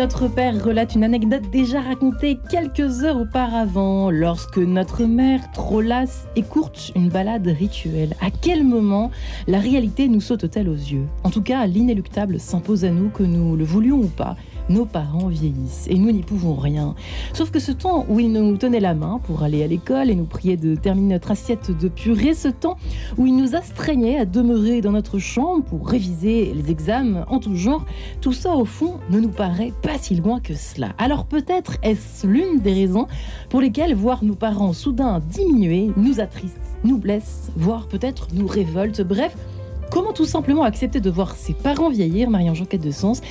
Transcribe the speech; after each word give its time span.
notre 0.00 0.28
père 0.28 0.64
relate 0.64 0.94
une 0.94 1.04
anecdote 1.04 1.50
déjà 1.52 1.82
racontée 1.82 2.38
quelques 2.50 3.04
heures 3.04 3.20
auparavant, 3.20 4.10
lorsque 4.10 4.56
notre 4.56 5.04
mère, 5.04 5.52
trop 5.52 5.82
lasse, 5.82 6.26
écourte 6.36 6.90
une 6.96 7.10
balade 7.10 7.46
rituelle. 7.46 8.16
À 8.22 8.30
quel 8.30 8.64
moment 8.64 9.10
la 9.46 9.58
réalité 9.58 10.08
nous 10.08 10.22
saute-t-elle 10.22 10.70
aux 10.70 10.74
yeux? 10.74 11.04
En 11.22 11.28
tout 11.28 11.42
cas, 11.42 11.66
l'inéluctable 11.66 12.40
s'impose 12.40 12.86
à 12.86 12.90
nous, 12.90 13.10
que 13.10 13.24
nous 13.24 13.56
le 13.56 13.64
voulions 13.64 13.98
ou 13.98 14.06
pas 14.06 14.36
nos 14.70 14.86
parents 14.86 15.28
vieillissent 15.28 15.86
et 15.88 15.98
nous 15.98 16.12
n'y 16.12 16.22
pouvons 16.22 16.54
rien. 16.54 16.94
Sauf 17.34 17.50
que 17.50 17.58
ce 17.58 17.72
temps 17.72 18.06
où 18.08 18.20
ils 18.20 18.32
nous 18.32 18.56
tenaient 18.56 18.80
la 18.80 18.94
main 18.94 19.20
pour 19.24 19.42
aller 19.42 19.62
à 19.62 19.66
l'école 19.66 20.10
et 20.10 20.14
nous 20.14 20.24
priaient 20.24 20.56
de 20.56 20.74
terminer 20.74 21.14
notre 21.14 21.32
assiette 21.32 21.76
de 21.76 21.88
purée, 21.88 22.34
ce 22.34 22.48
temps 22.48 22.76
où 23.18 23.26
ils 23.26 23.36
nous 23.36 23.54
astreignaient 23.54 24.18
à 24.18 24.24
demeurer 24.24 24.80
dans 24.80 24.92
notre 24.92 25.18
chambre 25.18 25.64
pour 25.64 25.88
réviser 25.88 26.52
les 26.54 26.70
examens 26.70 27.26
en 27.28 27.38
tout 27.38 27.56
genre, 27.56 27.84
tout 28.20 28.32
ça 28.32 28.54
au 28.54 28.64
fond 28.64 28.94
ne 29.10 29.20
nous 29.20 29.28
paraît 29.28 29.72
pas 29.82 29.98
si 29.98 30.14
loin 30.14 30.40
que 30.40 30.54
cela. 30.54 30.90
Alors 30.98 31.26
peut-être 31.26 31.76
est-ce 31.82 32.26
l'une 32.26 32.60
des 32.60 32.72
raisons 32.72 33.06
pour 33.48 33.60
lesquelles 33.60 33.94
voir 33.94 34.24
nos 34.24 34.34
parents 34.34 34.72
soudain 34.72 35.20
diminuer 35.28 35.90
nous 35.96 36.20
attriste, 36.20 36.56
nous 36.84 36.98
blesse, 36.98 37.50
voire 37.56 37.88
peut-être 37.88 38.28
nous 38.32 38.46
révolte. 38.46 39.02
Bref, 39.02 39.36
Comment 39.90 40.12
tout 40.12 40.24
simplement 40.24 40.62
accepter 40.62 41.00
de 41.00 41.10
voir 41.10 41.34
ses 41.34 41.52
parents 41.52 41.90
vieillir, 41.90 42.30
Marie-Ange 42.30 42.68
quête 42.68 42.80
de 42.80 42.92
sens? 42.92 43.22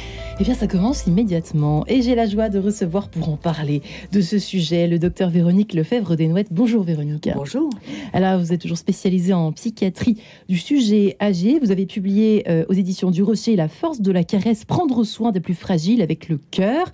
Eh 0.41 0.43
bien, 0.43 0.53
ça 0.53 0.67
commence 0.67 1.07
immédiatement. 1.07 1.85
Et 1.87 2.01
j'ai 2.01 2.15
la 2.15 2.25
joie 2.25 2.49
de 2.49 2.59
recevoir 2.59 3.07
pour 3.07 3.29
en 3.29 3.37
parler 3.37 3.81
de 4.11 4.19
ce 4.19 4.39
sujet 4.39 4.87
le 4.87 4.99
docteur 4.99 5.29
Véronique 5.29 5.73
Lefebvre 5.73 6.15
Desnouettes. 6.15 6.51
Bonjour 6.51 6.83
Véronique. 6.83 7.29
Bonjour. 7.33 7.69
Alors, 8.11 8.39
vous 8.39 8.51
êtes 8.51 8.59
toujours 8.59 8.77
spécialisée 8.77 9.31
en 9.31 9.53
psychiatrie 9.53 10.17
du 10.49 10.57
sujet 10.57 11.15
âgé. 11.21 11.59
Vous 11.59 11.71
avez 11.71 11.85
publié 11.85 12.43
euh, 12.49 12.65
aux 12.67 12.73
éditions 12.73 13.09
du 13.09 13.23
Rocher 13.23 13.55
La 13.55 13.69
force 13.69 14.01
de 14.01 14.11
la 14.11 14.25
caresse, 14.25 14.65
prendre 14.65 15.05
soin 15.05 15.31
des 15.31 15.39
plus 15.39 15.55
fragiles 15.55 16.01
avec 16.01 16.27
le 16.27 16.39
cœur. 16.51 16.91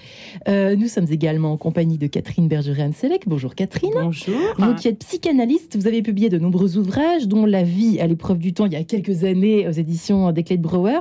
Euh, 0.48 0.76
nous 0.76 0.88
sommes 0.88 1.08
également 1.10 1.54
en 1.54 1.58
compagnie 1.58 1.98
de 1.98 2.06
Catherine 2.06 2.48
Bergeret-Anselec. 2.48 3.24
Bonjour 3.26 3.56
Catherine. 3.56 3.92
Bonjour. 3.96 4.36
Vous 4.60 4.76
qui 4.76 4.88
êtes 4.90 5.00
psychanalyste, 5.00 5.76
vous 5.76 5.88
avez 5.88 6.04
publié 6.04 6.30
de 6.30 6.38
nombreux 6.38 6.78
ouvrages, 6.78 7.28
dont 7.28 7.48
La 7.48 7.64
vie 7.64 8.00
à 8.00 8.06
l'épreuve 8.06 8.38
du 8.38 8.54
temps 8.54 8.68
il 8.68 8.74
y 8.74 8.76
a 8.76 8.84
quelques 8.84 9.24
années 9.24 9.55
aux 9.68 9.72
éditions 9.72 10.32
des 10.32 10.44
Clés 10.44 10.58
de 10.58 10.62
Brouwer. 10.62 11.00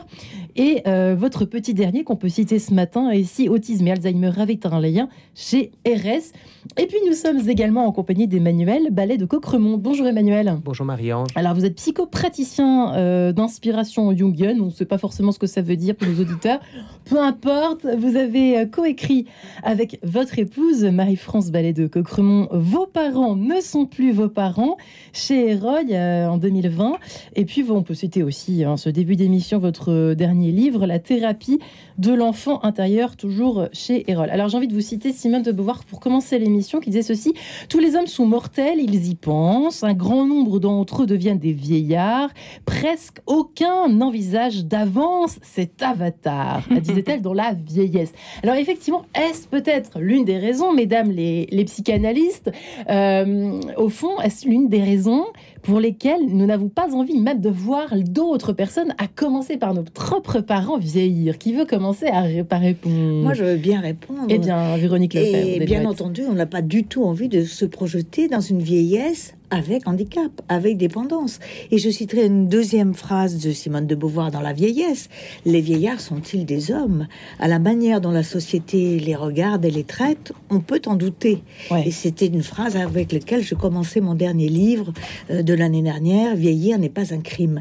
Et 0.56 0.82
euh, 0.86 1.16
votre 1.18 1.44
petit 1.44 1.74
dernier 1.74 2.04
qu'on 2.04 2.14
peut 2.14 2.28
citer 2.28 2.60
ce 2.60 2.72
matin 2.72 3.12
ici 3.12 3.48
Autisme 3.48 3.88
et 3.88 3.92
Alzheimer 3.92 4.30
avec 4.38 4.64
un 4.66 4.80
lien 4.80 5.08
chez 5.34 5.72
RS. 5.84 6.32
Et 6.78 6.86
puis 6.86 6.98
nous 7.06 7.14
sommes 7.14 7.48
également 7.48 7.86
en 7.86 7.92
compagnie 7.92 8.28
d'Emmanuel 8.28 8.90
Ballet 8.92 9.16
de 9.16 9.26
Coqueremont. 9.26 9.78
Bonjour 9.78 10.06
Emmanuel. 10.06 10.56
Bonjour 10.64 10.86
Marie-Ange. 10.86 11.28
Alors 11.34 11.54
vous 11.54 11.64
êtes 11.64 11.74
psychopraticien 11.74 12.94
euh, 12.94 13.32
d'inspiration 13.32 14.16
jungienne. 14.16 14.60
On 14.60 14.66
ne 14.66 14.70
sait 14.70 14.84
pas 14.84 14.98
forcément 14.98 15.32
ce 15.32 15.40
que 15.40 15.48
ça 15.48 15.60
veut 15.60 15.76
dire 15.76 15.96
pour 15.96 16.06
nos 16.06 16.20
auditeurs. 16.20 16.60
Peu 17.04 17.20
importe, 17.20 17.84
vous 17.98 18.16
avez 18.16 18.58
euh, 18.58 18.66
coécrit 18.66 19.26
avec 19.64 19.98
votre 20.04 20.38
épouse 20.38 20.84
Marie-France 20.84 21.50
Ballet 21.50 21.72
de 21.72 21.88
Coqueremont 21.88 22.48
Vos 22.52 22.86
parents 22.86 23.34
ne 23.34 23.60
sont 23.60 23.86
plus 23.86 24.12
vos 24.12 24.28
parents 24.28 24.76
chez 25.12 25.50
Eroy 25.50 25.82
en 26.30 26.38
2020. 26.38 26.92
Et 27.34 27.44
puis 27.44 27.64
on 27.68 27.82
peut 27.82 27.94
citer 27.94 28.22
aussi 28.22 28.43
hein, 28.50 28.76
ce 28.76 28.88
début 28.88 29.16
d'émission 29.16 29.58
votre 29.58 30.14
dernier 30.14 30.52
livre, 30.52 30.86
La 30.86 30.98
thérapie 30.98 31.60
de 31.98 32.12
l'enfant 32.12 32.62
intérieur, 32.64 33.16
toujours 33.16 33.68
chez 33.72 34.10
Erol. 34.10 34.30
Alors 34.30 34.48
j'ai 34.48 34.56
envie 34.56 34.68
de 34.68 34.74
vous 34.74 34.80
citer 34.80 35.12
Simone 35.12 35.42
de 35.42 35.52
Beauvoir 35.52 35.84
pour 35.84 36.00
commencer 36.00 36.38
l'émission 36.38 36.80
qui 36.80 36.90
disait 36.90 37.02
ceci 37.02 37.34
Tous 37.68 37.78
les 37.78 37.94
hommes 37.94 38.06
sont 38.06 38.26
mortels, 38.26 38.80
ils 38.80 39.08
y 39.08 39.14
pensent, 39.14 39.84
un 39.84 39.94
grand 39.94 40.26
nombre 40.26 40.58
d'entre 40.58 41.02
eux 41.02 41.06
deviennent 41.06 41.38
des 41.38 41.52
vieillards, 41.52 42.30
presque 42.64 43.18
aucun 43.26 43.88
n'envisage 43.88 44.64
d'avance 44.64 45.38
cet 45.42 45.82
avatar, 45.82 46.62
disait-elle 46.80 47.22
dans 47.22 47.32
la 47.32 47.52
vieillesse. 47.52 48.12
Alors 48.42 48.56
effectivement, 48.56 49.04
est-ce 49.14 49.46
peut-être 49.46 50.00
l'une 50.00 50.24
des 50.24 50.38
raisons, 50.38 50.72
mesdames 50.72 51.10
les, 51.10 51.64
psychanalystes, 51.64 52.50
euh, 52.90 53.60
au 53.76 53.88
fond, 53.88 54.20
est-ce 54.20 54.48
l'une 54.48 54.68
des 54.68 54.82
raisons 54.82 55.24
pour 55.62 55.80
lesquelles 55.80 56.26
nous 56.26 56.44
n'avons 56.44 56.68
pas 56.68 56.94
envie 56.94 57.18
même 57.18 57.40
de 57.40 57.48
voir 57.48 57.94
d'autres 57.96 58.52
personnes, 58.52 58.94
à 58.98 59.06
commencer 59.06 59.56
par 59.56 59.74
nos 59.74 59.82
propres 59.82 60.40
parents 60.40 60.76
vieillir? 60.76 61.38
Qui 61.38 61.54
veut 61.54 61.64
commencer 61.64 61.83
à, 62.10 62.22
répondre 62.58 63.22
Moi, 63.22 63.34
je 63.34 63.44
veux 63.44 63.56
bien 63.56 63.80
répondre. 63.80 64.26
Eh 64.28 64.38
bien, 64.38 64.76
Véronique 64.76 65.14
Lefebvre. 65.14 65.62
Et 65.62 65.64
bien 65.64 65.84
entendu, 65.84 66.22
on 66.28 66.34
n'a 66.34 66.46
pas 66.46 66.62
du 66.62 66.84
tout 66.84 67.04
envie 67.04 67.28
de 67.28 67.44
se 67.44 67.64
projeter 67.64 68.28
dans 68.28 68.40
une 68.40 68.60
vieillesse 68.60 69.34
avec 69.50 69.86
handicap, 69.86 70.30
avec 70.48 70.76
dépendance. 70.76 71.38
Et 71.70 71.78
je 71.78 71.88
citerai 71.88 72.26
une 72.26 72.48
deuxième 72.48 72.94
phrase 72.94 73.38
de 73.38 73.52
Simone 73.52 73.86
de 73.86 73.94
Beauvoir 73.94 74.30
dans 74.30 74.40
La 74.40 74.52
vieillesse. 74.52 75.08
Les 75.44 75.60
vieillards 75.60 76.00
sont-ils 76.00 76.44
des 76.44 76.70
hommes? 76.72 77.06
À 77.38 77.46
la 77.46 77.58
manière 77.58 78.00
dont 78.00 78.10
la 78.10 78.22
société 78.24 78.98
les 78.98 79.14
regarde 79.14 79.64
et 79.64 79.70
les 79.70 79.84
traite, 79.84 80.32
on 80.50 80.60
peut 80.60 80.82
en 80.86 80.96
douter. 80.96 81.42
Et 81.84 81.90
c'était 81.90 82.26
une 82.26 82.42
phrase 82.42 82.76
avec 82.76 83.12
laquelle 83.12 83.42
je 83.42 83.54
commençais 83.54 84.00
mon 84.00 84.14
dernier 84.14 84.48
livre 84.48 84.92
euh, 85.30 85.42
de 85.42 85.54
l'année 85.54 85.82
dernière, 85.82 86.34
Vieillir 86.34 86.78
n'est 86.78 86.88
pas 86.88 87.14
un 87.14 87.20
crime. 87.20 87.60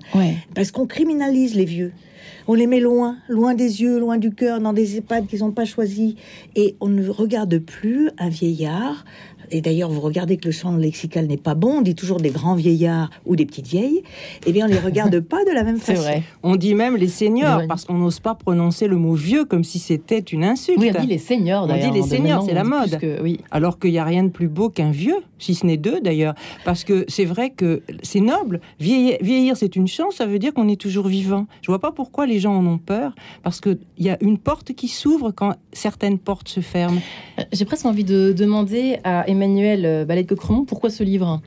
Parce 0.56 0.72
qu'on 0.72 0.88
criminalise 0.88 1.56
les 1.56 1.66
vieux. 1.66 1.91
On 2.45 2.55
les 2.55 2.67
met 2.67 2.81
loin, 2.81 3.17
loin 3.29 3.53
des 3.53 3.81
yeux, 3.81 3.99
loin 3.99 4.17
du 4.17 4.31
cœur, 4.31 4.59
dans 4.59 4.73
des 4.73 4.97
EHPAD 4.97 5.27
qu'ils 5.27 5.39
n'ont 5.39 5.51
pas 5.51 5.63
choisis. 5.63 6.15
Et 6.55 6.75
on 6.81 6.89
ne 6.89 7.07
regarde 7.07 7.57
plus 7.59 8.09
un 8.17 8.27
vieillard 8.27 9.05
et 9.51 9.61
d'ailleurs 9.61 9.89
vous 9.89 10.01
regardez 10.01 10.37
que 10.37 10.45
le 10.45 10.51
champ 10.51 10.75
lexical 10.75 11.27
n'est 11.27 11.37
pas 11.37 11.55
bon, 11.55 11.77
on 11.77 11.81
dit 11.81 11.95
toujours 11.95 12.17
des 12.19 12.29
grands 12.29 12.55
vieillards 12.55 13.09
ou 13.25 13.35
des 13.35 13.45
petites 13.45 13.67
vieilles, 13.67 14.03
eh 14.45 14.51
bien 14.51 14.65
on 14.65 14.69
les 14.69 14.79
regarde 14.79 15.19
pas 15.21 15.43
de 15.45 15.51
la 15.51 15.63
même 15.63 15.77
façon. 15.77 16.01
Vrai. 16.01 16.23
On 16.43 16.55
dit 16.55 16.75
même 16.75 16.95
les 16.97 17.07
seniors 17.07 17.61
parce 17.67 17.85
qu'on 17.85 17.97
n'ose 17.97 18.19
pas 18.19 18.35
prononcer 18.35 18.87
le 18.87 18.97
mot 18.97 19.13
vieux 19.13 19.45
comme 19.45 19.63
si 19.63 19.79
c'était 19.79 20.19
une 20.19 20.43
insulte. 20.43 20.79
Oui, 20.79 20.91
on 20.95 21.01
dit 21.01 21.07
les 21.07 21.17
seniors 21.17 21.67
On 21.69 21.77
dit 21.77 21.91
les 21.91 22.03
seniors, 22.03 22.43
c'est 22.43 22.53
la 22.53 22.63
mode. 22.63 22.97
oui. 23.21 23.39
Alors 23.51 23.79
qu'il 23.79 23.91
n'y 23.91 23.99
a 23.99 24.05
rien 24.05 24.23
de 24.23 24.29
plus 24.29 24.47
beau 24.47 24.69
qu'un 24.69 24.91
vieux, 24.91 25.17
si 25.39 25.55
ce 25.55 25.65
n'est 25.65 25.77
deux 25.77 26.01
d'ailleurs, 26.01 26.35
parce 26.65 26.83
que 26.83 27.05
c'est 27.07 27.25
vrai 27.25 27.49
que 27.49 27.81
c'est 28.01 28.19
noble. 28.21 28.61
Vieillir, 28.79 29.17
vieillir 29.21 29.57
c'est 29.57 29.75
une 29.75 29.87
chance, 29.87 30.15
ça 30.15 30.25
veut 30.25 30.39
dire 30.39 30.53
qu'on 30.53 30.67
est 30.67 30.79
toujours 30.79 31.07
vivant. 31.07 31.47
Je 31.61 31.67
vois 31.67 31.79
pas 31.79 31.91
pourquoi 31.91 32.25
les 32.25 32.39
gens 32.39 32.55
en 32.55 32.65
ont 32.65 32.77
peur, 32.77 33.13
parce 33.43 33.59
qu'il 33.61 33.79
y 33.99 34.09
a 34.09 34.17
une 34.21 34.37
porte 34.37 34.73
qui 34.73 34.87
s'ouvre 34.87 35.31
quand 35.31 35.55
certaines 35.71 36.19
portes 36.19 36.49
se 36.49 36.59
ferment. 36.59 37.01
Euh, 37.39 37.43
j'ai 37.51 37.65
presque 37.65 37.85
envie 37.85 38.03
de 38.03 38.33
demander 38.35 38.97
à 39.03 39.27
Emmanuel 39.33 39.85
euh, 39.85 40.05
Ballet 40.05 40.23
de 40.23 40.29
Coqueremont, 40.29 40.63
pourquoi 40.63 40.89
ce 40.89 41.03
livre? 41.03 41.41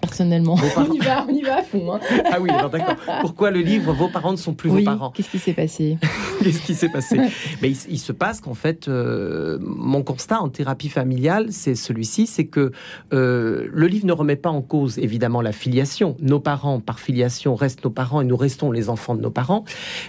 Personnellement. 0.00 0.56
On 0.76 0.92
y 0.92 0.98
va, 0.98 1.26
on 1.28 1.32
y 1.32 1.42
va 1.42 1.58
à 1.58 1.62
fond. 1.62 1.92
Hein. 1.92 2.00
Ah 2.30 2.38
oui, 2.40 2.48
d'accord. 2.48 2.96
Pourquoi 3.20 3.50
le 3.50 3.60
livre 3.60 3.92
Vos 3.92 4.08
parents 4.08 4.32
ne 4.32 4.36
sont 4.36 4.54
plus 4.54 4.70
vos 4.70 4.82
parents 4.82 5.10
Qu'est-ce 5.10 5.30
qui 5.30 5.38
s'est 5.38 5.52
passé? 5.52 5.98
Qu'est-ce 6.42 6.62
qui 6.62 6.74
s'est 6.74 6.88
passé? 6.88 7.18
Mais 7.62 7.70
il, 7.70 7.98
se 7.98 8.12
passe 8.12 8.40
qu'en 8.40 8.54
fait, 8.54 8.88
euh, 8.88 9.58
mon 9.60 10.02
constat 10.02 10.40
en 10.40 10.48
thérapie 10.48 10.88
familiale, 10.88 11.48
c'est 11.50 11.74
celui-ci, 11.74 12.26
c'est 12.26 12.46
que 12.46 12.72
euh, 13.12 13.68
le 13.70 13.86
livre 13.86 14.06
ne 14.06 14.12
remet 14.12 14.36
pas 14.36 14.50
en 14.50 14.62
cause 14.62 14.98
évidemment 14.98 15.42
la 15.42 15.52
filiation. 15.52 16.16
Nos 16.20 16.40
parents, 16.40 16.80
par 16.80 16.98
filiation, 16.98 17.54
restent 17.54 17.84
nos 17.84 17.90
parents 17.90 18.20
et 18.20 18.24
nous 18.24 18.36
restons 18.36 18.70
les 18.72 18.88
enfants 18.88 19.14
de 19.14 19.20
nos 19.20 19.30
parents. 19.30 19.64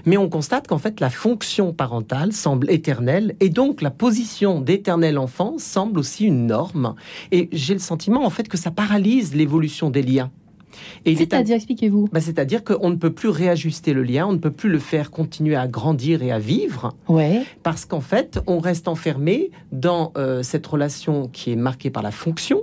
Mais 0.05 0.17
on 0.17 0.29
constate 0.29 0.67
qu'en 0.67 0.77
fait, 0.77 0.99
la 0.99 1.09
fonction 1.09 1.73
parentale 1.73 2.31
semble 2.33 2.69
éternelle 2.71 3.35
et 3.39 3.49
donc 3.49 3.81
la 3.81 3.91
position 3.91 4.61
d'éternel 4.61 5.17
enfant 5.17 5.55
semble 5.57 5.99
aussi 5.99 6.25
une 6.25 6.47
norme. 6.47 6.95
Et 7.31 7.49
j'ai 7.51 7.73
le 7.73 7.79
sentiment 7.79 8.25
en 8.25 8.29
fait 8.29 8.47
que 8.47 8.57
ça 8.57 8.71
paralyse 8.71 9.35
l'évolution 9.35 9.80
des 9.89 10.01
liens. 10.01 10.31
C'est-à-dire, 11.05 11.55
expliquez-vous 11.55 12.09
bah, 12.11 12.21
C'est-à-dire 12.21 12.63
qu'on 12.63 12.89
ne 12.89 12.95
peut 12.95 13.11
plus 13.11 13.29
réajuster 13.29 13.93
le 13.93 14.03
lien, 14.03 14.27
on 14.27 14.33
ne 14.33 14.37
peut 14.37 14.51
plus 14.51 14.69
le 14.69 14.79
faire 14.79 15.11
continuer 15.11 15.55
à 15.55 15.67
grandir 15.67 16.23
et 16.23 16.31
à 16.31 16.39
vivre, 16.39 16.95
ouais. 17.09 17.43
parce 17.63 17.85
qu'en 17.85 18.01
fait, 18.01 18.39
on 18.47 18.59
reste 18.59 18.87
enfermé 18.87 19.51
dans 19.71 20.11
euh, 20.17 20.43
cette 20.43 20.65
relation 20.65 21.27
qui 21.27 21.51
est 21.51 21.55
marquée 21.55 21.89
par 21.89 22.03
la 22.03 22.11
fonction, 22.11 22.61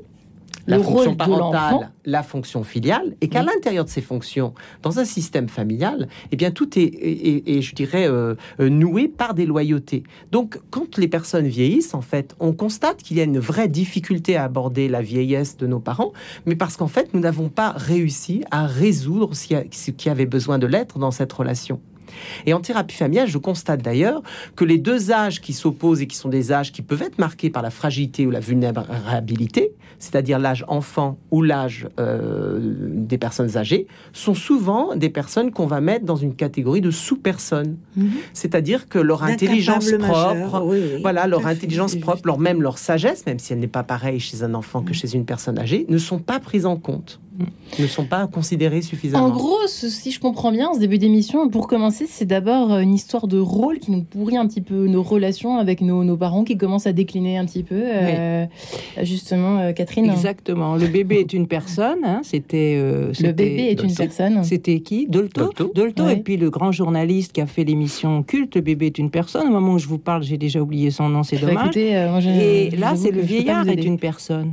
la 0.69 0.79
fonction 0.79 1.17
parentale, 1.17 1.91
la 2.05 2.23
fonction 2.23 2.63
filiale, 2.63 3.17
et 3.21 3.29
qu'à 3.29 3.43
l'intérieur 3.43 3.85
de 3.85 3.91
ces 3.91 4.01
fonctions, 4.01 4.55
dans 4.83 4.99
un 4.99 5.05
système 5.05 5.49
familial, 5.49 6.09
eh 6.31 6.37
bien 6.37 6.51
tout 6.51 6.79
est, 6.79 6.91
et 6.93 7.63
je 7.63 7.75
dirais, 7.75 8.07
euh, 8.09 8.35
euh, 8.61 8.69
noué 8.69 9.09
par 9.09 9.35
des 9.35 9.47
loyautés. 9.47 10.03
Donc, 10.31 10.61
quand 10.71 10.99
les 10.99 11.09
personnes 11.09 11.47
vieillissent, 11.47 11.95
en 11.95 12.03
fait, 12.03 12.35
on 12.41 12.53
constate 12.53 13.03
qu'il 13.03 13.17
y 13.17 13.21
a 13.21 13.25
une 13.25 13.39
vraie 13.39 13.69
difficulté 13.69 14.37
à 14.37 14.45
aborder 14.45 14.89
la 14.89 15.03
vieillesse 15.03 15.57
de 15.57 15.67
nos 15.67 15.81
parents, 15.81 16.13
mais 16.47 16.57
parce 16.57 16.77
qu'en 16.77 16.89
fait, 16.89 17.15
nous 17.15 17.21
n'avons 17.21 17.49
pas 17.49 17.73
réussi 17.73 18.45
à 18.51 18.67
résoudre 18.67 19.31
ce 19.35 19.91
qui 19.91 20.09
avait 20.09 20.27
besoin 20.27 20.59
de 20.59 20.67
l'être 20.67 20.99
dans 20.99 21.11
cette 21.11 21.33
relation. 21.33 21.81
Et 22.47 22.53
en 22.53 22.61
thérapie 22.61 22.97
familiale, 22.97 23.29
je 23.29 23.39
constate 23.39 23.83
d'ailleurs 23.83 24.23
que 24.57 24.65
les 24.65 24.79
deux 24.79 25.11
âges 25.11 25.41
qui 25.41 25.53
s'opposent 25.53 26.01
et 26.01 26.07
qui 26.07 26.17
sont 26.17 26.29
des 26.29 26.53
âges 26.53 26.73
qui 26.73 26.83
peuvent 26.83 27.03
être 27.03 27.19
marqués 27.19 27.51
par 27.51 27.63
la 27.63 27.71
fragilité 27.71 28.27
ou 28.27 28.31
la 28.31 28.41
vulnérabilité, 28.41 29.73
c'est-à-dire 29.99 30.39
l'âge 30.39 30.65
enfant 30.69 31.19
ou 31.31 31.43
l'âge 31.43 31.89
euh, 31.99 32.59
des 32.61 33.19
personnes 33.19 33.57
âgées, 33.57 33.87
sont 34.13 34.35
souvent 34.35 34.97
des 34.97 35.11
personnes 35.11 35.51
qu'on 35.51 35.67
va 35.67 35.81
mettre 35.81 36.05
dans 36.05 36.17
une 36.17 36.35
catégorie 36.35 36.81
de 36.81 36.91
sous-personnes. 36.91 37.77
Mhm. 37.97 38.11
C'est-à-dire 38.33 38.89
que 38.89 38.99
leur 38.99 39.23
intelligence 39.23 39.91
propre, 39.93 40.75
voilà, 41.01 41.27
leur 41.27 41.47
intelligence 41.47 41.97
propre, 41.97 42.23
leur 42.25 42.39
même 42.39 42.63
leur 42.63 42.79
sagesse, 42.79 43.27
même 43.27 43.39
si 43.39 43.53
elle 43.53 43.59
n'est 43.59 43.67
pas 43.67 43.83
pareille 43.83 44.21
chez 44.21 44.43
un 44.43 44.55
enfant 44.55 44.83
que 44.83 44.89
mhm. 44.89 44.95
chez 44.95 45.15
une 45.15 45.25
personne 45.25 45.59
âgée, 45.59 45.87
ne 45.89 45.99
sont 45.99 46.19
pas 46.19 46.41
prises 46.41 46.67
en 46.67 46.77
compte. 46.77 47.21
Ne 47.79 47.87
sont 47.87 48.05
pas 48.05 48.27
considérés 48.27 48.83
suffisamment. 48.83 49.27
En 49.27 49.31
gros, 49.31 49.67
si 49.67 50.11
je 50.11 50.21
comprends 50.21 50.53
bien, 50.53 50.75
ce 50.75 50.81
début 50.81 50.99
d'émission, 50.99 51.49
pour 51.49 51.69
commencer, 51.69 52.07
c'est 52.09 52.25
d'abord 52.25 52.79
une 52.79 52.95
histoire 52.95 53.29
de 53.29 53.39
rôle 53.39 53.79
qui 53.79 53.91
nous 53.91 54.03
pourrit 54.03 54.37
un 54.37 54.47
petit 54.47 54.61
peu 54.61 54.87
nos 54.87 55.03
relations 55.03 55.59
avec 55.59 55.81
nos, 55.81 56.05
nos 56.05 56.17
parents 56.17 56.45
qui 56.45 56.57
commencent 56.57 56.87
à 56.87 56.93
décliner 56.93 57.39
un 57.39 57.47
petit 57.47 57.63
peu. 57.63 57.81
Euh, 57.81 58.47
justement, 59.03 59.59
euh, 59.61 59.73
Catherine. 59.73 60.11
Exactement. 60.11 60.77
Le 60.77 60.87
bébé 60.87 61.17
est 61.17 61.33
une 61.33 61.47
personne. 61.47 62.05
Hein, 62.05 62.21
c'était. 62.23 62.77
Euh, 62.79 63.13
le 63.21 63.33
bébé 63.33 63.69
est 63.71 63.83
une 63.83 63.95
personne. 63.95 64.43
C'était 64.45 64.81
qui? 64.81 65.07
Dolto. 65.07 65.51
Dolto. 65.75 66.09
Et 66.09 66.17
puis 66.17 66.37
le 66.37 66.51
grand 66.51 66.73
journaliste 66.73 67.33
qui 67.33 67.41
a 67.41 67.47
fait 67.47 67.65
l'émission 67.65 68.23
Culte, 68.23 68.57
le 68.57 68.63
bébé 68.63 68.87
est 68.87 68.99
une 68.99 69.11
personne. 69.11 69.49
Au 69.49 69.51
moment 69.53 69.75
où 69.75 69.79
je 69.79 69.89
vous 69.89 69.99
parle, 69.99 70.23
j'ai 70.23 70.39
déjà 70.39 70.61
oublié 70.61 70.91
son 70.91 71.09
nom, 71.09 71.23
c'est 71.23 71.39
dommage. 71.39 71.77
et 71.77 72.71
là, 72.77 72.95
c'est 72.97 73.11
le 73.11 73.21
vieillard 73.21 73.69
est 73.69 73.85
une 73.85 73.99
personne. 73.99 74.53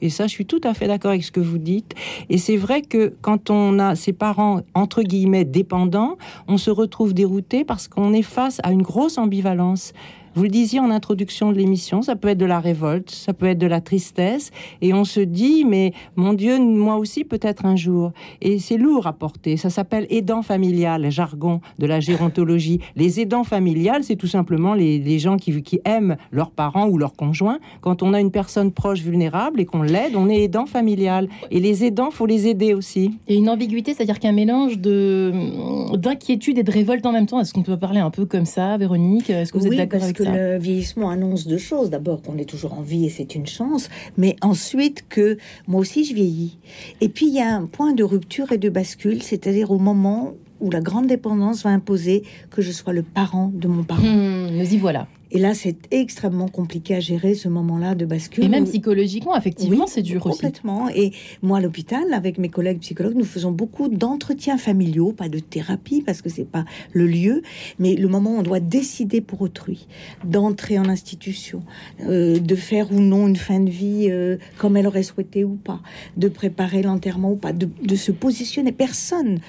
Et 0.00 0.10
ça, 0.10 0.26
je 0.26 0.32
suis 0.32 0.46
tout 0.46 0.60
à 0.64 0.74
fait 0.74 0.86
d'accord 0.86 1.10
avec 1.10 1.24
ce 1.24 1.32
que 1.32 1.40
vous 1.40 1.58
dites. 1.58 1.94
Et 2.28 2.38
c'est 2.38 2.56
vrai 2.56 2.82
que 2.82 3.14
quand 3.22 3.50
on 3.50 3.78
a 3.78 3.94
ses 3.94 4.12
parents, 4.12 4.60
entre 4.74 5.02
guillemets, 5.02 5.44
dépendants, 5.44 6.16
on 6.48 6.58
se 6.58 6.70
retrouve 6.70 7.14
dérouté 7.14 7.64
parce 7.64 7.88
qu'on 7.88 8.12
est 8.12 8.22
face 8.22 8.60
à 8.62 8.72
une 8.72 8.82
grosse 8.82 9.18
ambivalence. 9.18 9.92
Vous 10.36 10.42
le 10.42 10.50
disiez 10.50 10.80
en 10.80 10.90
introduction 10.90 11.50
de 11.50 11.56
l'émission, 11.56 12.02
ça 12.02 12.14
peut 12.14 12.28
être 12.28 12.36
de 12.36 12.44
la 12.44 12.60
révolte, 12.60 13.08
ça 13.08 13.32
peut 13.32 13.46
être 13.46 13.58
de 13.58 13.66
la 13.66 13.80
tristesse, 13.80 14.50
et 14.82 14.92
on 14.92 15.04
se 15.04 15.20
dit, 15.20 15.64
mais 15.64 15.94
mon 16.14 16.34
Dieu, 16.34 16.58
moi 16.58 16.96
aussi 16.96 17.24
peut-être 17.24 17.64
un 17.64 17.74
jour. 17.74 18.12
Et 18.42 18.58
c'est 18.58 18.76
lourd 18.76 19.06
à 19.06 19.14
porter. 19.14 19.56
Ça 19.56 19.70
s'appelle 19.70 20.06
aidant 20.10 20.42
familial, 20.42 21.10
jargon 21.10 21.62
de 21.78 21.86
la 21.86 22.00
gérontologie. 22.00 22.80
Les 22.96 23.18
aidants 23.18 23.44
familiales, 23.44 24.04
c'est 24.04 24.16
tout 24.16 24.26
simplement 24.26 24.74
les, 24.74 25.18
gens 25.18 25.38
qui, 25.38 25.62
qui 25.62 25.80
aiment 25.86 26.16
leurs 26.30 26.50
parents 26.50 26.86
ou 26.86 26.98
leurs 26.98 27.14
conjoints. 27.14 27.58
Quand 27.80 28.02
on 28.02 28.12
a 28.12 28.20
une 28.20 28.30
personne 28.30 28.72
proche 28.72 29.00
vulnérable 29.00 29.58
et 29.58 29.64
qu'on 29.64 29.80
l'aide, 29.80 30.16
on 30.16 30.28
est 30.28 30.42
aidant 30.42 30.66
familial. 30.66 31.30
Et 31.50 31.60
les 31.60 31.86
aidants, 31.86 32.10
faut 32.10 32.26
les 32.26 32.46
aider 32.46 32.74
aussi. 32.74 33.18
Et 33.26 33.36
une 33.36 33.48
ambiguïté, 33.48 33.94
c'est-à-dire 33.94 34.18
qu'un 34.18 34.32
mélange 34.32 34.78
de 34.78 35.32
d'inquiétude 35.96 36.58
et 36.58 36.62
de 36.62 36.70
révolte 36.70 37.06
en 37.06 37.12
même 37.12 37.26
temps. 37.26 37.40
Est-ce 37.40 37.54
qu'on 37.54 37.62
peut 37.62 37.78
parler 37.78 38.00
un 38.00 38.10
peu 38.10 38.26
comme 38.26 38.44
ça, 38.44 38.76
Véronique? 38.76 39.30
Est-ce 39.30 39.50
que 39.50 39.58
vous 39.58 39.66
êtes 39.68 39.76
d'accord 39.76 40.02
avec 40.02 40.18
ça 40.18 40.25
le 40.32 40.58
vieillissement 40.58 41.10
annonce 41.10 41.46
deux 41.46 41.58
choses. 41.58 41.90
D'abord 41.90 42.22
qu'on 42.22 42.38
est 42.38 42.48
toujours 42.48 42.74
en 42.74 42.82
vie 42.82 43.06
et 43.06 43.10
c'est 43.10 43.34
une 43.34 43.46
chance, 43.46 43.88
mais 44.16 44.36
ensuite 44.40 45.04
que 45.08 45.38
moi 45.66 45.80
aussi 45.80 46.04
je 46.04 46.14
vieillis. 46.14 46.58
Et 47.00 47.08
puis 47.08 47.26
il 47.26 47.34
y 47.34 47.40
a 47.40 47.54
un 47.54 47.66
point 47.66 47.92
de 47.92 48.04
rupture 48.04 48.52
et 48.52 48.58
de 48.58 48.68
bascule, 48.68 49.22
c'est-à-dire 49.22 49.70
au 49.70 49.78
moment 49.78 50.34
où 50.60 50.70
la 50.70 50.80
grande 50.80 51.06
dépendance 51.06 51.62
va 51.62 51.70
imposer 51.70 52.22
que 52.50 52.62
je 52.62 52.72
sois 52.72 52.92
le 52.92 53.02
parent 53.02 53.50
de 53.54 53.68
mon 53.68 53.84
parent. 53.84 54.02
Mmh, 54.02 54.56
nous 54.56 54.74
y 54.74 54.78
voilà. 54.78 55.06
Et 55.30 55.38
là, 55.38 55.54
c'est 55.54 55.76
extrêmement 55.90 56.48
compliqué 56.48 56.94
à 56.94 57.00
gérer 57.00 57.34
ce 57.34 57.48
moment-là 57.48 57.94
de 57.94 58.06
bascule. 58.06 58.44
Et 58.44 58.48
même 58.48 58.64
psychologiquement, 58.64 59.36
effectivement, 59.36 59.86
c'est 59.86 60.02
dur 60.02 60.24
aussi. 60.26 60.36
Complètement. 60.36 60.88
Et 60.88 61.12
moi, 61.42 61.58
à 61.58 61.60
l'hôpital, 61.60 62.12
avec 62.12 62.38
mes 62.38 62.48
collègues 62.48 62.78
psychologues, 62.80 63.16
nous 63.16 63.24
faisons 63.24 63.50
beaucoup 63.50 63.88
d'entretiens 63.88 64.58
familiaux, 64.58 65.12
pas 65.12 65.28
de 65.28 65.38
thérapie 65.38 66.02
parce 66.02 66.22
que 66.22 66.28
c'est 66.28 66.44
pas 66.44 66.64
le 66.92 67.06
lieu, 67.06 67.42
mais 67.78 67.94
le 67.94 68.08
moment 68.08 68.36
où 68.36 68.38
on 68.38 68.42
doit 68.42 68.60
décider 68.60 69.20
pour 69.20 69.42
autrui, 69.42 69.86
d'entrer 70.24 70.78
en 70.78 70.88
institution, 70.88 71.62
euh, 72.02 72.38
de 72.38 72.54
faire 72.54 72.92
ou 72.92 73.00
non 73.00 73.26
une 73.26 73.36
fin 73.36 73.60
de 73.60 73.70
vie 73.70 74.06
euh, 74.10 74.36
comme 74.58 74.76
elle 74.76 74.86
aurait 74.86 75.02
souhaité 75.02 75.44
ou 75.44 75.54
pas, 75.54 75.80
de 76.16 76.28
préparer 76.28 76.82
l'enterrement 76.82 77.32
ou 77.32 77.36
pas, 77.36 77.52
de, 77.52 77.68
de 77.82 77.96
se 77.96 78.12
positionner. 78.12 78.72
Personne 78.72 79.40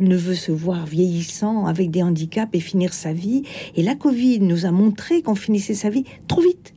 ne 0.00 0.16
veut 0.16 0.34
se 0.34 0.52
voir 0.52 0.86
vieillissant 0.86 1.66
avec 1.66 1.90
des 1.90 2.02
handicaps 2.02 2.50
et 2.54 2.60
finir 2.60 2.92
sa 2.92 3.12
vie. 3.12 3.42
Et 3.76 3.82
la 3.82 3.94
Covid 3.94 4.40
nous 4.40 4.66
a 4.66 4.70
montré 4.70 5.22
qu'on 5.22 5.34
finissait 5.34 5.74
sa 5.74 5.90
vie 5.90 6.04
trop 6.28 6.40
vite 6.40 6.74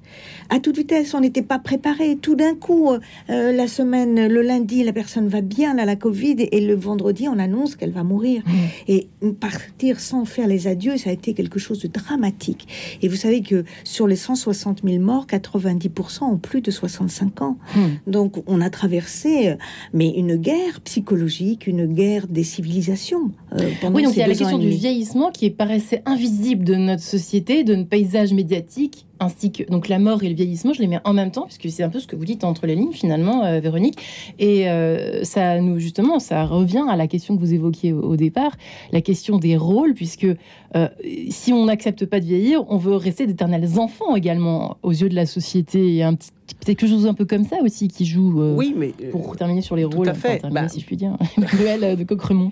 à 0.50 0.60
toute 0.60 0.78
vitesse. 0.78 1.14
On 1.14 1.22
n'était 1.22 1.42
pas 1.42 1.60
préparé. 1.60 2.18
Tout 2.18 2.36
d'un 2.36 2.56
coup, 2.56 2.90
euh, 2.90 3.52
la 3.52 3.68
semaine, 3.68 4.28
le 4.28 4.42
lundi, 4.42 4.84
la 4.84 4.94
personne 4.94 5.28
va 5.28 5.42
bien 5.42 5.78
à 5.78 5.86
la 5.86 5.96
Covid 5.96 6.36
et 6.52 6.62
le 6.62 6.76
vendredi, 6.76 7.28
on 7.28 7.40
annonce 7.40 7.76
qu'elle 7.76 7.92
va 7.92 8.04
mourir. 8.04 8.44
Mmh. 8.46 8.52
Et 8.88 9.08
partir 9.40 10.00
sans 10.00 10.26
faire 10.26 10.48
les 10.48 10.68
adieux, 10.68 10.98
ça 10.98 11.10
a 11.10 11.14
été 11.14 11.34
quelque 11.34 11.60
chose 11.60 11.80
de 11.80 11.88
dramatique. 11.88 12.68
Et 13.02 13.08
vous 13.08 13.16
savez 13.16 13.42
que 13.42 13.64
sur 13.84 14.08
les 14.08 14.16
160 14.16 14.82
000 14.84 15.04
morts, 15.04 15.26
90% 15.28 16.24
ont 16.24 16.38
plus 16.38 16.62
de 16.62 16.72
65 16.72 17.42
ans. 17.42 17.58
Mmh. 17.76 17.80
Donc 18.08 18.44
on 18.48 18.62
a 18.62 18.70
traversé, 18.70 19.50
euh, 19.50 19.56
mais 19.94 20.10
une 20.10 20.36
guerre 20.36 20.82
psychologique, 20.82 21.68
une 21.68 21.86
guerre 21.88 22.28
des 22.28 22.44
civilisations. 22.44 23.32
Euh, 23.54 23.70
oui, 23.94 24.04
donc 24.04 24.14
il 24.14 24.20
y 24.20 24.24
a 24.24 24.28
la 24.28 24.36
question 24.36 24.58
du 24.58 24.70
vieillissement 24.70 25.32
qui 25.32 25.50
paraissait 25.50 26.02
invisible 26.06 26.64
de 26.64 26.76
notre 26.76 27.04
société, 27.04 27.64
de 27.64 27.76
notre 27.76 27.90
paysage 27.90 28.34
médiatique 28.34 29.06
ainsi 29.20 29.52
que 29.52 29.64
donc 29.64 29.88
la 29.88 30.00
mort 30.00 30.24
et 30.24 30.30
le 30.30 30.36
vieillissement, 30.36 30.74
je 30.74 30.82
les 30.82 30.88
mets 30.88 31.00
en 31.04 31.14
même 31.14 31.32
temps 31.32 31.46
puisque 31.46 31.70
c'est 31.70 31.84
un 31.84 31.90
peu 31.90 32.00
ce 32.00 32.08
que 32.08 32.16
vous 32.16 32.26
dites 32.26 32.44
entre 32.44 32.66
les 32.68 32.76
lignes 32.76 32.94
finalement, 32.94 33.44
euh, 33.44 33.60
Véronique. 33.60 33.98
Et 34.40 34.70
euh, 34.70 35.24
ça 35.24 35.60
nous 35.62 35.80
justement, 35.80 36.20
ça 36.20 36.46
revient 36.46 36.86
à 36.90 36.96
la 36.96 37.08
question 37.08 37.36
que 37.36 37.40
vous 37.40 37.54
évoquiez 37.54 37.94
au, 37.94 38.16
départ, 38.16 38.52
la 38.92 39.02
question 39.02 39.38
des 39.38 39.58
rôles, 39.58 39.94
puisque 39.94 40.28
euh, 40.76 40.88
si 41.30 41.54
on 41.54 41.66
n'accepte 41.66 42.06
pas 42.06 42.20
de 42.20 42.26
vieillir, 42.26 42.64
on 42.70 42.78
veut 42.78 42.96
rester 42.96 43.28
d'éternels 43.28 43.80
enfants 43.80 44.16
également 44.16 44.78
aux 44.84 44.92
yeux 44.92 45.10
de 45.10 45.16
la 45.16 45.26
société. 45.26 45.96
Et 45.96 46.04
un 46.04 46.16
petit 46.16 46.32
peut-être 46.48 46.78
quelque 46.78 46.90
chose 46.90 47.08
un 47.08 47.14
peu 47.14 47.26
comme 47.26 47.44
ça 47.44 47.58
aussi 47.64 47.88
qui 47.88 48.06
joue. 48.06 48.42
oui, 48.56 48.76
mais 48.78 48.90
pour 49.12 49.36
terminer 49.36 49.62
sur 49.62 49.76
les 49.76 49.84
rôles, 49.84 50.10
à 50.10 50.14
fait. 50.14 50.42
Bah, 50.52 50.68
si 50.68 50.80
je 50.80 50.86
puis 50.86 50.96
dire, 50.96 51.18
de 51.38 52.04
Coqueremont 52.04 52.52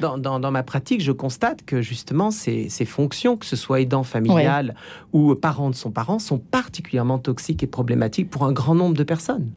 dans, 0.00 0.50
ma 0.50 0.62
pratique, 0.62 1.00
je 1.00 1.12
constate 1.12 1.64
que 1.64 1.82
justement 1.82 2.30
ces, 2.30 2.68
fonctions, 2.84 3.36
que 3.36 3.46
ce 3.46 3.56
soit 3.56 3.80
aidant 3.80 4.02
familial 4.02 4.74
ou 5.12 5.34
parent 5.34 5.70
de 5.70 5.74
son 5.74 5.90
parent, 5.90 6.18
sont 6.18 6.38
particulièrement 6.38 7.18
toxiques 7.18 7.62
et 7.62 7.66
problématiques 7.66 8.30
pour 8.30 8.44
un 8.44 8.52
grand 8.52 8.74
nombre 8.74 8.96
de 8.96 9.04
personnes. 9.04 9.50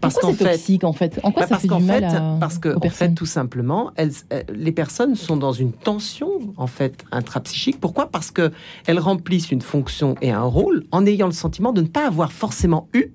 Parce 0.00 0.14
qu'en 0.16 0.32
fait, 0.32 0.52
toxique 0.52 0.84
en 0.84 0.92
fait? 0.92 1.20
En 1.22 1.32
quoi 1.32 1.42
bah, 1.42 1.48
ça 1.48 1.58
fait 1.58 1.68
du 1.68 1.82
mal 1.82 2.36
Parce 2.40 2.58
que 2.58 2.76
en 2.76 2.90
fait, 2.90 3.14
tout 3.14 3.26
simplement, 3.26 3.92
elles, 3.96 4.12
les 4.52 4.72
personnes 4.72 5.14
sont 5.14 5.36
dans 5.36 5.52
une 5.52 5.72
tension 5.72 6.28
en 6.56 6.66
fait 6.66 7.04
intrapsychique. 7.12 7.80
Pourquoi? 7.80 8.10
Parce 8.10 8.30
que 8.30 8.52
elles 8.86 9.00
remplissent 9.00 9.50
une 9.50 9.62
fonction 9.62 10.14
et 10.20 10.30
un 10.30 10.42
rôle 10.42 10.84
en 10.92 11.06
ayant 11.06 11.26
le 11.26 11.32
sentiment 11.32 11.72
de 11.72 11.82
ne 11.82 11.86
pas 11.86 12.06
avoir 12.06 12.32
forcément 12.32 12.88
eu 12.94 13.12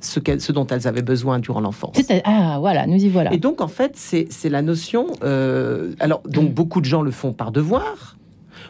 ce, 0.00 0.20
ce, 0.38 0.52
dont 0.52 0.66
elles 0.66 0.86
avaient 0.86 1.02
besoin 1.02 1.38
durant 1.38 1.60
l'enfance. 1.60 1.96
Ah, 2.24 2.58
voilà, 2.60 2.86
nous 2.86 3.02
y 3.02 3.08
voilà. 3.08 3.32
Et 3.32 3.38
donc, 3.38 3.60
en 3.60 3.68
fait, 3.68 3.92
c'est 3.96 4.48
la 4.48 4.62
notion. 4.62 5.06
Euh, 5.22 5.94
alors, 6.00 6.22
donc, 6.26 6.52
beaucoup 6.52 6.80
de 6.80 6.86
gens 6.86 7.02
le 7.02 7.10
font 7.10 7.32
par 7.32 7.52
devoir. 7.52 8.16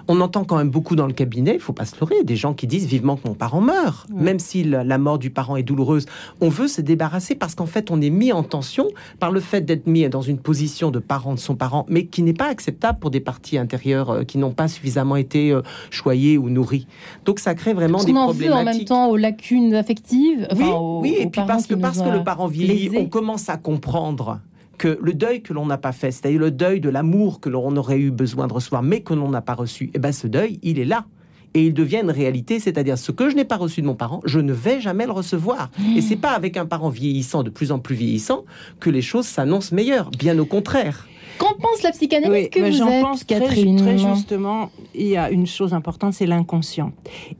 On 0.09 0.21
entend 0.21 0.45
quand 0.45 0.57
même 0.57 0.71
beaucoup 0.71 0.97
dans 0.97 1.07
le 1.07 1.13
cabinet, 1.13 1.55
il 1.55 1.61
faut 1.61 1.73
pas 1.73 1.85
se 1.85 1.99
leurrer, 1.99 2.23
des 2.25 2.37
gens 2.37 2.55
qui 2.55 2.67
disent 2.67 2.87
vivement 2.87 3.17
que 3.17 3.27
mon 3.27 3.35
parent 3.35 3.61
meurt. 3.61 4.09
Même 4.11 4.39
si 4.39 4.65
la, 4.65 4.99
mort 4.99 5.19
du 5.19 5.31
parent 5.31 5.57
est 5.57 5.63
douloureuse, 5.63 6.07
on 6.41 6.49
veut 6.49 6.69
se 6.69 6.81
débarrasser 6.81 7.35
parce 7.35 7.55
qu'en 7.55 7.67
fait, 7.67 7.91
on 7.91 8.01
est 8.01 8.11
mis 8.11 8.33
en 8.33 8.43
tension 8.43 8.89
par 9.19 9.31
le 9.31 9.41
fait 9.41 9.63
d'être 9.63 9.87
mis 9.87 10.09
dans 10.09 10.23
une 10.23 10.39
position 10.39 10.91
de 10.91 10.99
parent 10.99 11.35
de 11.35 11.39
son 11.39 11.55
parent, 11.55 11.87
mais 11.89 12.07
qui 12.07 12.23
n'est 12.23 12.33
pas 12.35 12.49
acceptable 12.49 12.99
pour 12.99 13.11
des 13.11 13.21
parties 13.21 13.59
intérieures 13.59 14.11
euh, 14.11 14.25
qui 14.25 14.39
n'ont 14.39 14.53
pas 14.53 14.69
suffisamment 14.69 15.17
été 15.17 15.51
euh, 15.51 15.63
choyées 15.91 16.39
ou 16.39 16.51
nourries. 16.51 16.87
Donc 17.25 17.39
ça 17.39 17.55
crée 17.55 17.75
vraiment 17.75 18.03
des 18.03 18.13
problématiques. 18.13 18.53
en 18.53 18.65
même 18.65 18.85
temps 18.85 19.09
aux 19.09 19.17
lacunes 19.17 19.75
affectives. 19.75 20.47
oui, 20.57 20.67
oui, 21.01 21.17
et 21.19 21.27
puis 21.27 21.43
parce 21.47 21.67
que 21.67 21.75
parce 21.75 22.01
que 22.01 22.09
le 22.09 22.23
parent 22.23 22.47
vieillit, 22.47 22.91
on 22.97 23.07
commence 23.07 23.49
à 23.49 23.57
comprendre 23.57 24.41
que 24.76 24.99
le 25.00 25.14
deuil 25.14 25.42
que 25.42 25.52
l'on 25.52 25.66
n'a 25.66 25.78
pas 25.78 25.92
fait, 25.92 26.11
c'est-à-dire 26.11 26.40
le 26.40 26.50
deuil 26.50 26.80
de 26.80 26.88
l'amour 26.88 27.40
que 27.40 27.49
l'on 27.49 27.76
aurait 27.76 27.99
eu 27.99 28.11
besoin 28.11 28.47
de 28.47 28.52
recevoir, 28.52 28.83
mais 28.83 29.00
que 29.00 29.14
l'on 29.14 29.30
n'a 29.30 29.42
pas 29.42 29.54
reçu, 29.54 29.90
eh 29.95 29.99
ben 29.99 30.12
ce 30.12 30.26
deuil, 30.26 30.59
il 30.62 30.78
est 30.78 30.85
là. 30.85 31.06
Et 31.54 31.64
il 31.64 31.73
devient 31.73 32.00
une 32.02 32.11
réalité, 32.11 32.61
c'est-à-dire 32.61 32.99
ce 32.99 33.12
que 33.12 33.30
je 33.30 33.35
n'ai 33.35 33.47
pas 33.47 33.56
reçu 33.56 33.80
de 33.80 33.87
mon 33.87 33.95
parent, 33.95 34.21
je 34.26 34.40
ne 34.40 34.52
vais 34.52 34.80
jamais 34.80 35.06
le 35.06 35.12
recevoir. 35.12 35.71
Et 35.97 36.02
c'est 36.02 36.16
pas 36.16 36.33
avec 36.33 36.59
un 36.59 36.66
parent 36.66 36.90
vieillissant, 36.90 37.42
de 37.42 37.49
plus 37.49 37.73
en 37.73 37.78
plus 37.78 37.95
vieillissant, 37.95 38.45
que 38.78 38.90
les 38.90 39.00
choses 39.00 39.26
s'annoncent 39.26 39.75
meilleures. 39.75 40.11
Bien 40.11 40.38
au 40.38 40.45
contraire. 40.45 41.06
Qu'en 41.38 41.55
pense 41.61 41.83
la 41.83 41.90
psychanalyse 41.93 42.49
que 42.50 42.61
vous 42.61 42.83
êtes, 42.83 43.02
pense 43.02 43.25
Catherine 43.25 43.76
très, 43.76 43.99
justement, 43.99 44.71
il 44.95 45.09
y 45.09 45.16
a 45.16 45.31
une 45.31 45.47
chose 45.47 45.75
importante, 45.75 46.14
c'est 46.14 46.26
l'inconscient. 46.26 46.93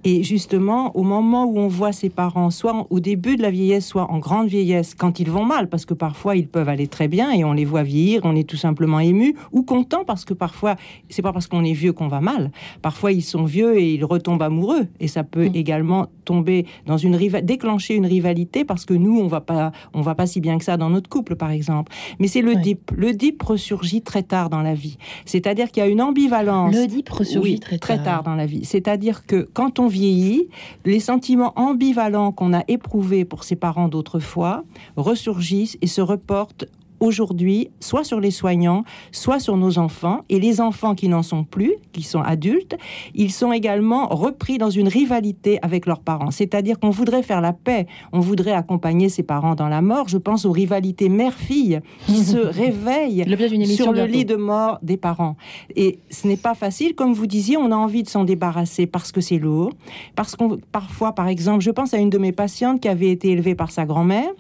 Et 0.05 0.23
justement, 0.23 0.97
au 0.97 1.03
moment 1.03 1.45
où 1.45 1.59
on 1.59 1.69
voit 1.69 1.93
ses 1.93 2.11
parents, 2.11 2.51
soit 2.51 2.87
au 2.91 3.01
début 3.01 3.37
de 3.37 3.43
la 3.43 3.51
vieillesse, 3.51 3.87
soit 3.87 4.11
en 4.11 4.19
grande 4.19 4.49
vieillesse, 4.49 4.95
quand 4.95 5.21
ils 5.21 5.31
vont 5.31 5.45
mal, 5.45 5.69
parce 5.69 5.85
que 5.85 5.95
parfois 5.95 6.37
ils 6.37 6.49
peuvent 6.49 6.69
aller 6.69 6.89
très 6.89 7.09
bien 7.09 7.33
et 7.33 7.45
on 7.45 7.53
les 7.53 7.65
voit 7.65 7.83
vieillir, 7.83 8.21
on 8.25 8.37
est 8.37 8.49
tout 8.49 8.57
simplement 8.57 9.01
ému 9.01 9.35
ou 9.53 9.63
content 9.63 10.05
parce 10.05 10.25
que 10.25 10.35
parfois 10.35 10.77
c'est 11.09 11.23
pas 11.23 11.33
parce 11.33 11.47
qu'on 11.47 11.65
est 11.65 11.73
vieux 11.73 11.93
qu'on 11.93 12.09
va 12.09 12.21
mal. 12.21 12.51
Parfois 12.83 13.13
ils 13.13 13.23
sont 13.23 13.45
vieux 13.45 13.79
et 13.79 13.95
ils 13.95 14.05
retombent 14.05 14.43
amoureux 14.43 14.87
et 15.01 15.09
ça 15.09 15.25
peut 15.25 15.49
mm. 15.49 15.55
également 15.55 16.07
tomber 16.25 16.67
dans 16.87 16.99
une 16.99 17.17
déclencher 17.43 17.95
une 17.95 18.07
rivalité 18.07 18.65
parce 18.65 18.85
que 18.85 18.95
nous 18.95 19.19
on 19.19 19.27
va 19.27 19.41
pas 19.41 19.73
on 19.95 20.01
va 20.03 20.15
pas 20.15 20.27
si 20.27 20.41
bien 20.41 20.59
que 20.59 20.65
ça 20.65 20.77
dans 20.77 20.91
notre 20.91 21.09
couple 21.09 21.37
par 21.37 21.51
exemple. 21.51 21.93
Mais 22.19 22.29
c'est 22.29 22.43
le 22.43 22.57
dip. 22.57 22.91
Le 22.97 23.13
dip 23.13 23.43
ressurgit 23.43 23.86
très 24.03 24.23
tard 24.23 24.51
dans 24.51 24.63
la 24.63 24.75
vie. 24.75 24.99
C'est-à-dire 25.25 25.71
qu'il 25.71 25.83
y 25.83 25.87
a 25.87 25.89
une 25.89 26.03
ambivalence. 26.03 26.75
L'Oedipe 26.75 27.09
ressurgit 27.09 27.61
très, 27.61 27.79
tard. 27.79 27.97
très 27.97 28.05
tard 28.05 28.23
dans 28.23 28.35
la 28.35 28.47
vie. 28.47 28.65
C'est-à-dire 28.65 29.27
que 29.27 29.49
quand 29.53 29.79
on 29.79 29.87
vieillit, 29.87 30.49
les 30.85 31.01
sentiments 31.01 31.53
ambivalents 31.57 32.33
qu'on 32.33 32.53
a 32.53 32.63
éprouvés 32.69 33.25
pour 33.25 33.45
ses 33.45 33.57
parents 33.57 33.89
d'autrefois 33.89 34.65
ressurgissent 34.97 35.79
et 35.83 35.87
se 35.87 36.01
reportent 36.01 36.67
aujourd'hui 37.01 37.71
soit 37.81 38.05
sur 38.05 38.21
les 38.21 38.31
soignants, 38.31 38.85
soit 39.13 39.41
sur 39.41 39.57
nos 39.57 39.79
enfants. 39.79 40.21
Et 40.29 40.41
les 40.41 40.61
enfants 40.61 40.95
qui 40.95 41.09
n'en 41.09 41.23
sont 41.23 41.45
plus, 41.45 41.75
qui 41.93 42.03
sont 42.03 42.21
adultes, 42.21 42.77
ils 43.15 43.33
sont 43.33 43.53
également 43.53 44.09
repris 44.09 44.59
dans 44.59 44.71
une 44.71 44.89
rivalité 44.89 45.59
avec 45.63 45.87
leurs 45.87 46.01
parents. 46.01 46.31
C'est-à-dire 46.31 46.79
qu'on 46.79 46.91
voudrait 46.91 47.23
faire 47.23 47.41
la 47.41 47.53
paix, 47.53 47.87
on 48.13 48.21
voudrait 48.21 48.53
accompagner 48.53 49.09
ses 49.09 49.23
parents 49.23 49.55
dans 49.55 49.69
la 49.69 49.83
mort. 49.83 50.09
Je 50.09 50.19
pense 50.19 50.45
aux 50.45 50.53
rivalités 50.53 51.09
mère-fille 51.09 51.81
qui 52.07 52.17
se 52.25 52.39
réveillent 52.39 53.25
sur 53.67 53.93
le 53.93 54.05
lit 54.05 54.25
de 54.25 54.37
mort 54.37 54.79
des 54.83 54.97
parents. 54.97 55.37
Et 55.75 55.99
ce 56.11 56.27
n'est 56.27 56.37
pas 56.37 56.55
facile, 56.55 56.95
comme 56.95 57.13
vous 57.13 57.27
disiez, 57.27 57.57
on 57.57 57.71
a 57.73 57.77
envie 57.77 58.03
de 58.03 58.09
s'en 58.09 58.25
débarrasser 58.25 58.87
parce 58.87 59.13
que 59.13 59.21
c'est 59.21 59.39
lourd, 59.39 59.73
parce 60.15 60.37
qu'on 60.37 60.59
parfois, 60.73 61.13
par 61.13 61.29
exemple, 61.29 61.63
je 61.63 61.71
pense 61.71 61.95
à 61.95 61.99
une 61.99 62.11
de 62.11 62.19
mes 62.19 62.33
patientes 62.33 62.81
qui 62.81 62.89
avait 62.89 63.11
été 63.11 63.31
élevée 63.31 63.55
par 63.55 63.71
sa 63.71 63.85
grand-mère 63.85 64.31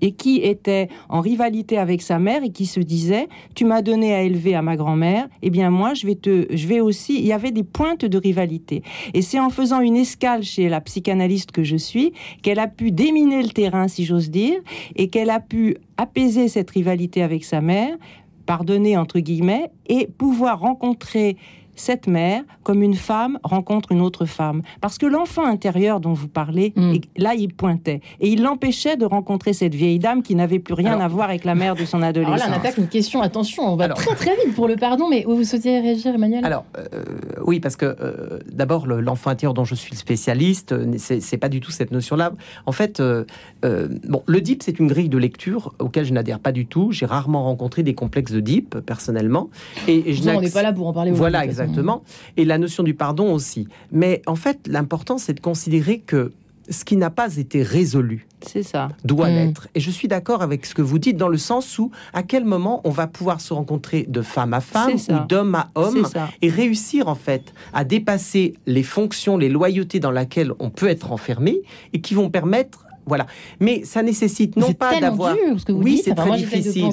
et 0.00 0.12
qui 0.12 0.36
était 0.38 0.88
en 1.08 1.20
rivalité 1.20 1.78
avec 1.78 2.02
sa 2.02 2.18
mère 2.18 2.44
et 2.44 2.50
qui 2.50 2.66
se 2.66 2.80
disait 2.80 3.28
tu 3.54 3.64
m'as 3.64 3.82
donné 3.82 4.14
à 4.14 4.22
élever 4.22 4.54
à 4.54 4.62
ma 4.62 4.76
grand-mère 4.76 5.28
eh 5.42 5.50
bien 5.50 5.70
moi 5.70 5.94
je 5.94 6.06
vais 6.06 6.14
te 6.14 6.46
je 6.50 6.66
vais 6.66 6.80
aussi 6.80 7.18
il 7.18 7.26
y 7.26 7.32
avait 7.32 7.50
des 7.50 7.64
pointes 7.64 8.04
de 8.04 8.18
rivalité. 8.18 8.82
Et 9.14 9.22
c'est 9.22 9.40
en 9.40 9.50
faisant 9.50 9.80
une 9.80 9.96
escale 9.96 10.42
chez 10.42 10.68
la 10.68 10.80
psychanalyste 10.80 11.52
que 11.52 11.62
je 11.62 11.76
suis 11.76 12.12
qu'elle 12.42 12.58
a 12.58 12.68
pu 12.68 12.90
déminer 12.90 13.42
le 13.42 13.50
terrain 13.50 13.88
si 13.88 14.04
j'ose 14.04 14.30
dire 14.30 14.60
et 14.96 15.08
qu'elle 15.08 15.30
a 15.30 15.40
pu 15.40 15.76
apaiser 15.96 16.48
cette 16.48 16.70
rivalité 16.70 17.22
avec 17.22 17.44
sa 17.44 17.60
mère 17.60 17.96
pardonner 18.46 18.96
entre 18.96 19.20
guillemets 19.20 19.70
et 19.88 20.06
pouvoir 20.06 20.60
rencontrer 20.60 21.36
cette 21.80 22.06
mère 22.06 22.42
comme 22.62 22.82
une 22.82 22.94
femme 22.94 23.38
rencontre 23.42 23.92
une 23.92 24.00
autre 24.00 24.26
femme. 24.26 24.62
Parce 24.80 24.98
que 24.98 25.06
l'enfant 25.06 25.44
intérieur 25.44 26.00
dont 26.00 26.12
vous 26.12 26.28
parlez, 26.28 26.72
mm. 26.76 26.96
là, 27.16 27.34
il 27.34 27.54
pointait. 27.54 28.00
Et 28.20 28.28
il 28.28 28.42
l'empêchait 28.42 28.96
de 28.96 29.04
rencontrer 29.04 29.52
cette 29.52 29.74
vieille 29.74 29.98
dame 29.98 30.22
qui 30.22 30.34
n'avait 30.34 30.58
plus 30.58 30.74
rien 30.74 31.00
à 31.00 31.08
voir 31.08 31.28
avec 31.28 31.44
la 31.44 31.54
mère 31.54 31.74
de 31.74 31.84
son 31.84 32.02
adolescence. 32.02 32.40
Alors 32.40 32.50
là, 32.50 32.56
on 32.56 32.60
attaque 32.60 32.78
une 32.78 32.88
question. 32.88 33.22
Attention, 33.22 33.64
on 33.64 33.76
va 33.76 33.88
très 33.88 34.14
très 34.14 34.36
vite 34.36 34.54
pour 34.54 34.68
le 34.68 34.76
pardon, 34.76 35.08
mais 35.08 35.24
vous 35.26 35.44
souhaitiez 35.44 35.80
réagir, 35.80 36.14
Emmanuel? 36.14 36.44
Alors, 36.44 36.64
euh, 36.76 36.84
oui, 37.44 37.60
parce 37.60 37.76
que 37.76 37.86
euh, 37.86 38.38
d'abord, 38.52 38.86
l'enfant 38.86 39.30
intérieur 39.30 39.54
dont 39.54 39.64
je 39.64 39.74
suis 39.74 39.92
le 39.92 39.96
spécialiste, 39.96 40.72
euh, 40.72 40.94
c'est 40.98 41.38
pas 41.38 41.48
du 41.48 41.60
tout 41.60 41.70
cette 41.70 41.90
notion-là. 41.90 42.32
En 42.66 42.72
fait, 42.72 43.02
bon, 43.62 44.22
le 44.26 44.40
DIP, 44.40 44.62
c'est 44.62 44.78
une 44.78 44.88
grille 44.88 45.08
de 45.08 45.18
lecture 45.18 45.74
auquel 45.78 46.04
je 46.04 46.12
n'adhère 46.12 46.40
pas 46.40 46.52
du 46.52 46.66
tout. 46.66 46.92
J'ai 46.92 47.06
rarement 47.06 47.44
rencontré 47.44 47.82
des 47.82 47.94
complexes 47.94 48.32
de 48.32 48.40
DIP, 48.40 48.78
personnellement. 48.80 49.48
Et, 49.86 50.12
je 50.12 50.28
on 50.28 50.40
n'est 50.40 50.50
pas 50.50 50.62
là 50.62 50.72
pour 50.72 50.86
en 50.86 50.92
parler. 50.92 51.10
Voilà, 51.10 51.44
exactement. 51.44 51.67
Exactement. 51.68 52.02
Et 52.36 52.44
la 52.44 52.58
notion 52.58 52.82
du 52.82 52.94
pardon 52.94 53.32
aussi. 53.32 53.68
Mais 53.92 54.22
en 54.26 54.36
fait, 54.36 54.66
l'important, 54.66 55.18
c'est 55.18 55.34
de 55.34 55.40
considérer 55.40 55.98
que 56.00 56.32
ce 56.70 56.84
qui 56.84 56.96
n'a 56.96 57.10
pas 57.10 57.36
été 57.36 57.62
résolu, 57.62 58.26
c'est 58.42 58.62
ça, 58.62 58.88
doit 59.04 59.30
mm. 59.30 59.34
l'être. 59.34 59.68
Et 59.74 59.80
je 59.80 59.90
suis 59.90 60.08
d'accord 60.08 60.42
avec 60.42 60.66
ce 60.66 60.74
que 60.74 60.82
vous 60.82 60.98
dites 60.98 61.16
dans 61.16 61.28
le 61.28 61.38
sens 61.38 61.78
où 61.78 61.90
à 62.12 62.22
quel 62.22 62.44
moment 62.44 62.80
on 62.84 62.90
va 62.90 63.06
pouvoir 63.06 63.40
se 63.40 63.52
rencontrer 63.52 64.04
de 64.08 64.22
femme 64.22 64.54
à 64.54 64.60
femme 64.60 64.94
ou 65.08 65.26
d'homme 65.26 65.54
à 65.54 65.70
homme 65.74 66.06
et 66.42 66.50
réussir 66.50 67.08
en 67.08 67.14
fait 67.14 67.54
à 67.72 67.84
dépasser 67.84 68.54
les 68.66 68.82
fonctions, 68.82 69.36
les 69.36 69.48
loyautés 69.48 70.00
dans 70.00 70.10
lesquelles 70.10 70.52
on 70.58 70.70
peut 70.70 70.88
être 70.88 71.12
enfermé 71.12 71.62
et 71.92 72.00
qui 72.00 72.14
vont 72.14 72.30
permettre 72.30 72.84
voilà. 73.08 73.26
Mais 73.60 73.84
ça 73.84 74.02
nécessite 74.02 74.56
non 74.56 74.72
pas 74.72 75.00
d'avoir. 75.00 75.34
Oui, 75.68 76.00
c'est 76.04 76.14
très 76.14 76.36
difficile. 76.36 76.90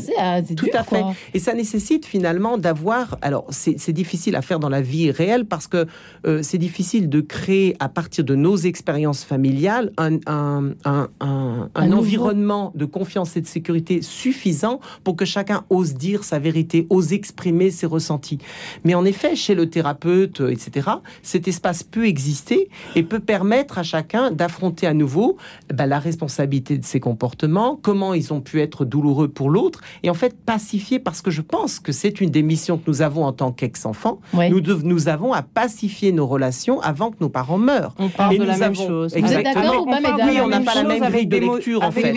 Tout 0.55 0.69
à 0.73 0.83
fait. 0.83 1.03
Et 1.33 1.39
ça 1.39 1.53
nécessite 1.53 2.05
finalement 2.05 2.57
d'avoir. 2.57 3.17
Alors, 3.21 3.45
c'est 3.49 3.93
difficile 3.93 4.35
à 4.35 4.41
faire 4.41 4.59
dans 4.59 4.69
la 4.69 4.81
vie 4.81 5.11
réelle 5.11 5.45
parce 5.45 5.67
que 5.67 5.85
euh, 6.25 6.41
c'est 6.41 6.57
difficile 6.57 7.09
de 7.09 7.21
créer 7.21 7.75
à 7.79 7.89
partir 7.89 8.23
de 8.23 8.35
nos 8.35 8.55
expériences 8.55 9.23
familiales 9.23 9.91
un, 9.97 10.17
un, 10.27 10.71
un, 10.85 11.69
un 11.75 11.91
environnement 11.91 12.71
de 12.75 12.85
confiance 12.85 13.35
et 13.37 13.41
de 13.41 13.47
sécurité 13.47 14.01
suffisant 14.01 14.79
pour 15.03 15.15
que 15.15 15.25
chacun 15.25 15.63
ose 15.69 15.93
dire 15.93 16.23
sa 16.23 16.39
vérité, 16.39 16.87
ose 16.89 17.13
exprimer 17.13 17.71
ses 17.71 17.85
ressentis. 17.85 18.39
Mais 18.83 18.95
en 18.95 19.05
effet, 19.05 19.35
chez 19.35 19.55
le 19.55 19.69
thérapeute, 19.69 20.41
euh, 20.41 20.51
etc., 20.51 20.89
cet 21.21 21.47
espace 21.47 21.83
peut 21.83 22.05
exister 22.05 22.69
et 22.95 23.03
peut 23.03 23.19
permettre 23.19 23.77
à 23.77 23.83
chacun 23.83 24.31
d'affronter 24.31 24.87
à 24.87 24.93
nouveau 24.93 25.37
bah, 25.73 25.85
la 25.85 25.99
responsabilité 26.05 26.77
de 26.77 26.85
ses 26.85 26.99
comportements, 26.99 27.77
comment 27.81 28.13
ils 28.13 28.33
ont 28.33 28.41
pu 28.41 28.61
être 28.61 28.85
douloureux 28.85 29.27
pour 29.27 29.49
l'autre, 29.49 29.81
et 30.03 30.09
en 30.09 30.13
fait 30.13 30.35
pacifier, 30.37 30.99
parce 30.99 31.21
que 31.21 31.31
je 31.31 31.41
pense 31.41 31.79
que 31.79 31.91
c'est 31.91 32.21
une 32.21 32.29
des 32.29 32.43
missions 32.43 32.77
que 32.77 32.83
nous 32.87 33.01
avons 33.01 33.25
en 33.25 33.33
tant 33.33 33.51
qu'ex-enfants. 33.51 34.19
Nous, 34.33 34.61
nous 34.83 35.07
avons 35.09 35.33
à 35.33 35.41
pacifier 35.41 36.11
nos 36.11 36.27
relations 36.27 36.79
avant 36.81 37.11
que 37.11 37.17
nos 37.19 37.29
parents 37.29 37.57
meurent. 37.57 37.93
On 37.99 38.09
parle 38.09 38.37
de 38.37 38.43
la 38.43 38.57
même 38.57 38.75
chose. 38.75 39.15
Exactement. 39.15 39.85
oui, 39.85 40.39
on 40.41 40.47
n'a 40.47 40.61
pas 40.61 40.75
la 40.75 40.83
même 40.83 41.09
grille 41.11 41.27
de 41.27 41.37
lecture, 41.37 41.83
en 41.83 41.91
fait. 41.91 42.15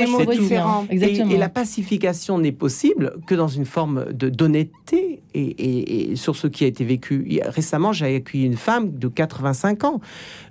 Et, 0.91 1.39
la 1.39 1.49
pacification 1.49 2.39
n'est 2.39 2.53
possible 2.53 3.15
que 3.27 3.35
dans 3.35 3.49
une 3.49 3.65
forme 3.65 4.13
de 4.13 4.29
d'honnêteté 4.29 5.23
et, 5.35 6.17
sur 6.17 6.37
ce 6.37 6.47
qui 6.47 6.65
a 6.65 6.67
été 6.67 6.85
vécu. 6.85 7.41
Récemment, 7.45 7.93
j'ai 7.93 8.17
accueilli 8.17 8.45
une 8.45 8.57
femme 8.57 8.99
de 8.99 9.09
85 9.09 9.85
ans 9.85 10.01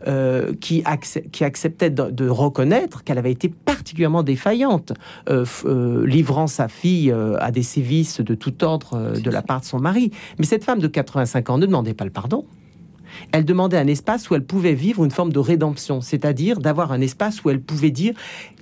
euh, 0.08 0.54
qui, 0.60 0.84
qui 1.32 1.44
acceptait 1.44 1.90
de, 1.90 2.10
de 2.10 2.30
reconnaître 2.30 3.04
qu'elle 3.04 3.17
avait 3.18 3.32
été 3.32 3.50
particulièrement 3.50 4.24
défaillante, 4.24 4.94
euh, 5.30 5.46
euh, 5.66 6.06
livrant 6.06 6.48
sa 6.48 6.68
fille 6.68 7.12
euh, 7.12 7.38
à 7.40 7.52
des 7.52 7.64
sévices 7.64 8.22
de 8.22 8.36
tout 8.36 8.64
ordre 8.64 9.20
de 9.20 9.30
la 9.30 9.42
part 9.42 9.62
de 9.62 9.66
son 9.66 9.80
mari. 9.80 10.12
Mais 10.40 10.46
cette 10.46 10.64
femme 10.64 10.80
de 10.80 10.88
85 10.88 11.50
ans 11.50 11.58
ne 11.58 11.66
demandait 11.66 11.94
pas 11.94 12.06
le 12.06 12.12
pardon 12.12 12.46
elle 13.32 13.46
demandait 13.46 13.78
un 13.78 13.88
espace 13.88 14.30
où 14.30 14.36
elle 14.36 14.46
pouvait 14.46 14.74
vivre 14.74 15.04
une 15.04 15.12
forme 15.12 15.32
de 15.32 15.40
rédemption, 15.40 16.02
c'est-à-dire 16.02 16.60
d'avoir 16.60 16.92
un 16.92 17.02
espace 17.02 17.44
où 17.44 17.50
elle 17.50 17.62
pouvait 17.62 17.92
dire 17.92 18.14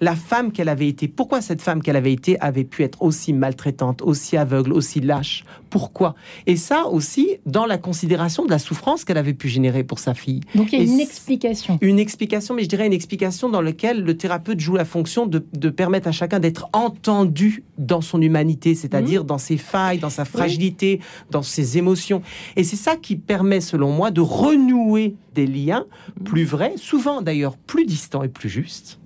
la 0.02 0.16
femme 0.16 0.52
qu'elle 0.52 0.70
avait 0.70 0.88
été. 0.88 1.08
Pourquoi 1.08 1.42
cette 1.42 1.62
femme 1.62 1.82
qu'elle 1.82 1.96
avait 1.96 2.14
été 2.14 2.40
avait 2.40 2.64
pu 2.64 2.84
être 2.84 3.02
aussi 3.02 3.34
maltraitante, 3.34 4.02
aussi 4.02 4.38
aveugle, 4.38 4.74
aussi 4.74 5.02
lâche 5.02 5.46
Pourquoi 5.70 6.16
Et 6.48 6.56
ça 6.56 6.88
aussi 6.88 7.38
dans 7.46 7.66
la 7.66 7.78
considération 7.78 8.46
de 8.46 8.50
la 8.50 8.60
souffrance 8.60 9.04
qu'elle 9.04 9.18
avait 9.18 9.34
pu 9.34 9.50
générer 9.50 9.84
pour 9.84 10.00
sa 10.00 10.14
fille. 10.14 10.42
Donc 10.54 10.72
il 10.72 10.80
y 10.80 10.82
a 10.82 10.86
une 10.86 11.00
explication. 11.00 11.78
Une 11.82 12.00
explication, 12.00 12.54
mais 12.54 12.64
je 12.64 12.70
dirais 12.70 12.86
une 12.86 12.94
explication 12.94 13.50
dans 13.50 13.62
laquelle 13.62 14.04
le 14.04 14.18
thérapeute 14.18 14.60
joue 14.60 14.76
la 14.76 14.86
fonction 14.86 15.26
de, 15.26 15.40
permettre 15.70 16.08
à 16.08 16.12
chacun 16.12 16.40
d'être 16.40 16.70
entendu 16.74 17.64
dans 17.78 18.02
son 18.02 18.22
humanité, 18.22 18.76
c'est-à-dire 18.76 19.24
mmh. 19.24 19.28
dans 19.28 19.38
ses 19.38 19.58
failles, 19.58 20.00
dans 20.00 20.10
sa 20.10 20.26
fragilité, 20.26 21.00
dans 21.32 21.44
ses 21.44 21.78
émotions. 21.78 22.22
Et 22.56 22.64
c'est 22.64 22.76
ça 22.76 22.96
qui 22.96 23.16
permet, 23.16 23.62
selon 23.62 23.92
moi, 23.92 24.12
de 24.12 24.22
renouer 24.22 25.16
des 25.34 25.48
liens 25.48 25.86
plus 26.24 26.46
vrais, 26.46 26.74
souvent 26.78 27.22
d'ailleurs 27.22 27.58
plus 27.58 27.86
distants 27.86 28.24
et 28.24 28.30
plus 28.30 28.50
justes. 28.50 29.00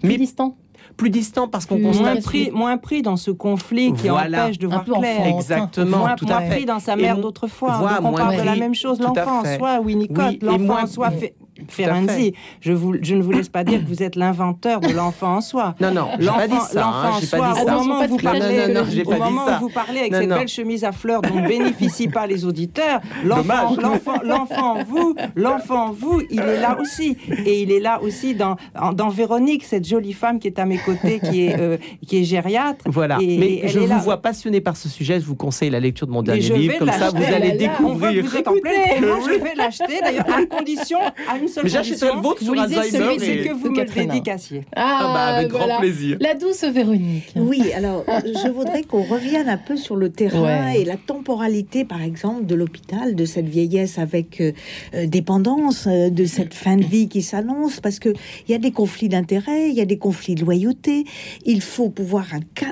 Plus 0.00 0.08
mais 0.08 0.16
distants 0.16 0.56
plus 0.96 1.10
distant 1.10 1.48
parce 1.48 1.66
qu'on 1.66 1.78
moins 1.78 2.16
pris, 2.16 2.50
moins 2.50 2.78
pris 2.78 3.02
dans 3.02 3.16
ce 3.16 3.30
conflit 3.30 3.92
qui 3.92 4.10
empêche 4.10 4.58
de 4.58 4.66
voir 4.66 4.84
clair. 4.84 5.26
Exactement, 5.26 5.98
moins, 5.98 6.14
tout 6.14 6.26
à 6.28 6.40
fait. 6.40 6.56
pris 6.56 6.64
dans 6.64 6.80
sa 6.80 6.96
mère 6.96 7.18
d'autrefois. 7.18 8.00
on 8.02 8.12
parle 8.12 8.36
de 8.36 8.42
la 8.42 8.56
même 8.56 8.74
chose. 8.74 9.00
L'enfant, 9.00 9.42
soit 9.56 9.80
Winnicott, 9.80 10.42
l'enfant, 10.42 10.86
soit 10.86 11.10
fait 11.10 11.34
Ferenczi, 11.68 12.34
je, 12.60 12.72
vous, 12.72 12.94
je 13.00 13.14
ne 13.14 13.22
vous 13.22 13.32
laisse 13.32 13.48
pas 13.48 13.64
dire 13.64 13.80
que 13.80 13.88
vous 13.88 14.02
êtes 14.02 14.16
l'inventeur 14.16 14.80
de 14.80 14.92
l'enfant 14.92 15.36
en 15.36 15.40
soi. 15.40 15.74
Non, 15.80 15.92
non, 15.92 16.08
l'enfant 16.18 16.66
hein, 16.76 17.10
en 17.14 17.20
soi, 17.20 17.54
au 17.62 17.70
moment 17.70 18.00
où 18.02 18.08
vous 18.08 18.16
parlez, 18.18 18.64
au 19.04 19.10
moment 19.12 19.46
où 19.46 19.60
vous 19.60 19.68
parlez 19.68 20.00
avec 20.00 20.14
cette 20.14 20.28
belle 20.28 20.48
chemise 20.48 20.84
à 20.84 20.92
fleurs 20.92 21.22
dont 21.22 21.40
ne 21.40 21.48
bénéficient 21.48 22.08
pas 22.08 22.26
les 22.26 22.44
auditeurs, 22.44 23.00
l'enfant, 23.24 23.76
l'enfant, 24.24 24.82
vous, 24.86 25.14
l'enfant 25.36 25.92
vous, 25.92 26.22
il 26.30 26.40
est 26.40 26.60
là 26.60 26.78
aussi. 26.80 27.16
Et 27.44 27.62
il 27.62 27.72
est 27.72 27.80
là 27.80 28.00
aussi 28.02 28.34
dans, 28.34 28.56
dans 28.94 29.08
Véronique, 29.08 29.64
cette 29.64 29.86
jolie 29.86 30.12
femme 30.12 30.38
qui 30.38 30.48
est 30.48 30.58
à 30.58 30.64
mes 30.64 30.78
côtés, 30.78 31.20
qui 31.20 31.46
est, 31.46 31.58
euh, 31.58 31.76
qui 32.06 32.18
est 32.18 32.24
gériatre. 32.24 32.84
Voilà. 32.86 33.18
Mais 33.18 33.68
je 33.68 33.78
vous 33.80 34.00
vois 34.00 34.18
passionné 34.22 34.60
par 34.60 34.76
ce 34.76 34.88
sujet. 34.88 35.20
Je 35.20 35.26
vous 35.26 35.36
conseille 35.36 35.70
la 35.70 35.80
lecture 35.80 36.06
de 36.06 36.12
mon 36.12 36.22
dernier 36.22 36.40
livre. 36.40 36.78
Comme 36.78 36.92
ça, 36.92 37.10
vous 37.10 37.22
allez 37.22 37.52
découvrir. 37.52 38.24
Vous 38.24 38.60
pleine 38.60 39.02
Je 39.02 39.42
vais 39.42 39.54
l'acheter, 39.54 40.00
d'ailleurs, 40.00 40.26
à 40.28 40.44
condition, 40.46 40.98
à 41.28 41.38
une 41.38 41.47
mais 41.62 41.68
j'achèterai 41.68 42.14
le 42.14 42.20
vôtre 42.20 42.42
sur 42.42 42.58
Alzheimer. 42.58 43.16
C'est 43.18 43.42
que 43.42 43.52
vous 43.52 43.70
me 43.70 43.80
le 43.80 43.84
dédicaciez. 43.84 44.64
Ah, 44.74 44.98
ah, 45.00 45.12
bah, 45.14 45.24
avec 45.36 45.48
grand 45.48 45.78
plaisir. 45.78 46.16
La 46.20 46.34
douce 46.34 46.64
Véronique. 46.64 47.32
Oui, 47.36 47.72
alors 47.72 48.04
je 48.24 48.48
voudrais 48.50 48.82
qu'on 48.82 49.02
revienne 49.02 49.48
un 49.48 49.56
peu 49.56 49.76
sur 49.76 49.96
le 49.96 50.10
terrain 50.10 50.70
et 50.70 50.84
la 50.84 50.96
temporalité, 50.96 51.84
par 51.84 52.02
exemple, 52.02 52.46
de 52.46 52.54
l'hôpital, 52.54 53.14
de 53.14 53.24
cette 53.24 53.48
vieillesse 53.48 53.98
avec 53.98 54.40
euh, 54.40 54.52
euh, 54.94 55.06
dépendance, 55.06 55.86
euh, 55.86 56.10
de 56.10 56.24
cette 56.24 56.54
fin 56.54 56.76
de 56.76 56.84
vie 56.84 57.08
qui 57.08 57.22
s'annonce, 57.22 57.80
parce 57.80 57.98
que 57.98 58.10
il 58.46 58.52
y 58.52 58.54
a 58.54 58.58
des 58.58 58.72
conflits 58.72 59.08
d'intérêts, 59.08 59.68
il 59.70 59.74
y 59.74 59.80
a 59.80 59.84
des 59.84 59.98
conflits 59.98 60.34
de 60.34 60.44
loyauté. 60.44 61.04
Il 61.44 61.60
faut 61.60 61.88
pouvoir 61.88 62.26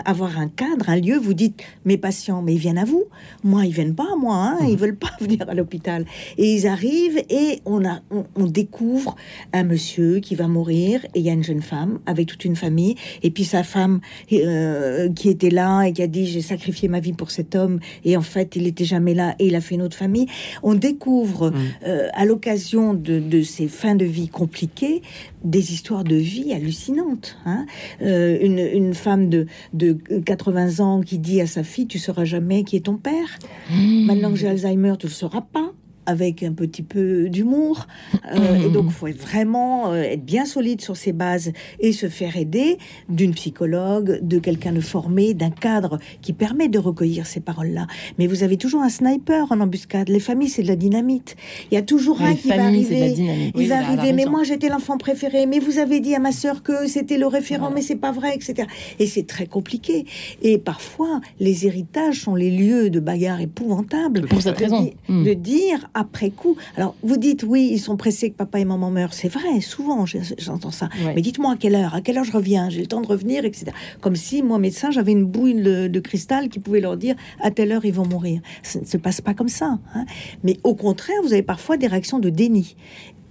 avoir 0.04 0.38
un 0.38 0.48
cadre, 0.48 0.88
un 0.88 0.96
lieu. 0.96 1.16
Vous 1.18 1.34
dites, 1.34 1.62
mes 1.84 1.96
patients, 1.96 2.42
mais 2.42 2.54
ils 2.54 2.58
viennent 2.58 2.78
à 2.78 2.84
vous. 2.84 3.04
Moi, 3.44 3.66
ils 3.66 3.72
viennent 3.72 3.94
pas, 3.94 4.16
moi. 4.18 4.36
Hein, 4.36 4.58
Ils 4.68 4.76
veulent 4.76 4.96
pas 4.96 5.12
venir 5.20 5.48
à 5.48 5.54
l'hôpital. 5.54 6.04
Et 6.38 6.54
ils 6.54 6.66
arrivent 6.66 7.22
et 7.30 7.60
on 7.64 7.84
a, 7.84 8.00
on, 8.10 8.24
on 8.36 8.46
découvre 8.46 8.65
découvre 8.66 9.14
un 9.52 9.62
monsieur 9.62 10.18
qui 10.18 10.34
va 10.34 10.48
mourir 10.48 11.04
et 11.14 11.20
il 11.20 11.24
y 11.24 11.30
a 11.30 11.32
une 11.32 11.44
jeune 11.44 11.62
femme 11.62 12.00
avec 12.04 12.26
toute 12.26 12.44
une 12.44 12.56
famille 12.56 12.96
et 13.22 13.30
puis 13.30 13.44
sa 13.44 13.62
femme 13.62 14.00
euh, 14.32 15.08
qui 15.12 15.28
était 15.28 15.50
là 15.50 15.84
et 15.84 15.92
qui 15.92 16.02
a 16.02 16.08
dit 16.08 16.26
j'ai 16.26 16.42
sacrifié 16.42 16.88
ma 16.88 16.98
vie 16.98 17.12
pour 17.12 17.30
cet 17.30 17.54
homme 17.54 17.78
et 18.04 18.16
en 18.16 18.22
fait 18.22 18.56
il 18.56 18.66
était 18.66 18.84
jamais 18.84 19.14
là 19.14 19.36
et 19.38 19.46
il 19.46 19.54
a 19.54 19.60
fait 19.60 19.76
une 19.76 19.82
autre 19.82 19.96
famille. 19.96 20.26
On 20.64 20.74
découvre 20.74 21.50
mm. 21.50 21.54
euh, 21.86 22.08
à 22.12 22.24
l'occasion 22.24 22.92
de, 22.92 23.20
de, 23.20 23.42
ces 23.42 23.68
fins 23.68 23.94
de 23.94 24.04
vie 24.04 24.28
compliquées 24.28 25.00
des 25.44 25.72
histoires 25.72 26.02
de 26.02 26.16
vie 26.16 26.52
hallucinantes. 26.52 27.36
Hein. 27.46 27.66
Euh, 28.02 28.36
une, 28.40 28.58
une, 28.58 28.94
femme 28.94 29.28
de, 29.28 29.46
de 29.74 29.92
80 30.24 30.80
ans 30.80 31.02
qui 31.02 31.18
dit 31.18 31.40
à 31.40 31.46
sa 31.46 31.62
fille 31.62 31.86
tu 31.86 32.00
sauras 32.00 32.24
jamais 32.24 32.64
qui 32.64 32.74
est 32.74 32.86
ton 32.86 32.96
père. 32.96 33.38
Mm. 33.70 34.06
Maintenant 34.06 34.30
que 34.30 34.36
j'ai 34.36 34.48
Alzheimer 34.48 34.94
tu 34.98 35.06
le 35.06 35.12
sauras 35.12 35.42
pas 35.42 35.72
avec 36.06 36.42
un 36.42 36.52
petit 36.52 36.82
peu 36.82 37.28
d'humour. 37.28 37.86
Euh, 38.34 38.66
et 38.66 38.68
donc, 38.70 38.86
il 38.86 38.92
faut 38.92 39.08
vraiment 39.08 39.92
euh, 39.92 40.02
être 40.02 40.24
bien 40.24 40.44
solide 40.44 40.80
sur 40.80 40.96
ses 40.96 41.12
bases 41.12 41.52
et 41.80 41.92
se 41.92 42.08
faire 42.08 42.36
aider 42.36 42.78
d'une 43.08 43.34
psychologue, 43.34 44.20
de 44.22 44.38
quelqu'un 44.38 44.72
de 44.72 44.80
formé, 44.80 45.34
d'un 45.34 45.50
cadre 45.50 45.98
qui 46.22 46.32
permet 46.32 46.68
de 46.68 46.78
recueillir 46.78 47.26
ces 47.26 47.40
paroles-là. 47.40 47.86
Mais 48.18 48.26
vous 48.26 48.42
avez 48.42 48.56
toujours 48.56 48.82
un 48.82 48.88
sniper 48.88 49.50
en 49.50 49.60
embuscade. 49.60 50.08
Les 50.08 50.20
familles, 50.20 50.48
c'est 50.48 50.62
de 50.62 50.68
la 50.68 50.76
dynamite. 50.76 51.36
Il 51.70 51.74
y 51.74 51.78
a 51.78 51.82
toujours 51.82 52.22
un 52.22 52.34
qui 52.34 52.48
va 52.48 52.64
arriver. 52.64 53.14
Il 53.54 53.68
va 53.68 53.78
arriver. 53.78 54.12
Mais 54.12 54.24
moi, 54.26 54.44
j'étais 54.44 54.68
l'enfant 54.68 54.98
préféré. 54.98 55.46
Mais 55.46 55.58
vous 55.58 55.78
avez 55.78 56.00
dit 56.00 56.14
à 56.14 56.18
ma 56.18 56.32
sœur 56.32 56.62
que 56.62 56.86
c'était 56.86 57.18
le 57.18 57.26
référent, 57.26 57.70
mais 57.74 57.82
c'est 57.82 57.96
pas 57.96 58.12
vrai, 58.12 58.34
etc. 58.34 58.68
Et 58.98 59.06
c'est 59.06 59.26
très 59.26 59.46
compliqué. 59.46 60.06
Et 60.42 60.58
parfois, 60.58 61.20
les 61.40 61.66
héritages 61.66 62.22
sont 62.22 62.34
les 62.34 62.50
lieux 62.50 62.90
de 62.90 63.00
bagarres 63.00 63.40
épouvantables. 63.40 64.26
Pour 64.28 64.42
cette 64.42 64.58
raison. 64.58 64.90
De 65.08 65.34
dire 65.34 65.90
après 65.96 66.30
coup. 66.30 66.56
Alors, 66.76 66.94
vous 67.02 67.16
dites, 67.16 67.42
oui, 67.42 67.70
ils 67.72 67.78
sont 67.78 67.96
pressés 67.96 68.30
que 68.30 68.36
papa 68.36 68.60
et 68.60 68.64
maman 68.64 68.90
meurent. 68.90 69.14
C'est 69.14 69.28
vrai, 69.28 69.60
souvent, 69.60 70.04
j'entends 70.38 70.70
ça. 70.70 70.88
Mais 71.14 71.22
dites-moi 71.22 71.54
à 71.54 71.56
quelle 71.56 71.74
heure, 71.74 71.94
à 71.94 72.02
quelle 72.02 72.18
heure 72.18 72.24
je 72.24 72.32
reviens, 72.32 72.68
j'ai 72.68 72.80
le 72.80 72.86
temps 72.86 73.00
de 73.00 73.06
revenir, 73.06 73.44
etc. 73.44 73.72
Comme 74.00 74.14
si, 74.14 74.42
moi, 74.42 74.58
médecin, 74.58 74.90
j'avais 74.90 75.12
une 75.12 75.24
bouille 75.24 75.54
de, 75.54 76.00
cristal 76.00 76.50
qui 76.50 76.60
pouvait 76.60 76.80
leur 76.80 76.96
dire, 76.96 77.16
à 77.40 77.50
telle 77.50 77.72
heure, 77.72 77.84
ils 77.84 77.92
vont 77.92 78.06
mourir. 78.06 78.42
Ça 78.62 78.78
ne 78.78 78.84
se 78.84 78.98
passe 78.98 79.22
pas 79.22 79.32
comme 79.32 79.48
ça. 79.48 79.78
Hein. 79.94 80.04
Mais 80.44 80.58
au 80.62 80.74
contraire, 80.74 81.16
vous 81.22 81.32
avez 81.32 81.42
parfois 81.42 81.78
des 81.78 81.86
réactions 81.86 82.18
de 82.18 82.28
déni. 82.28 82.76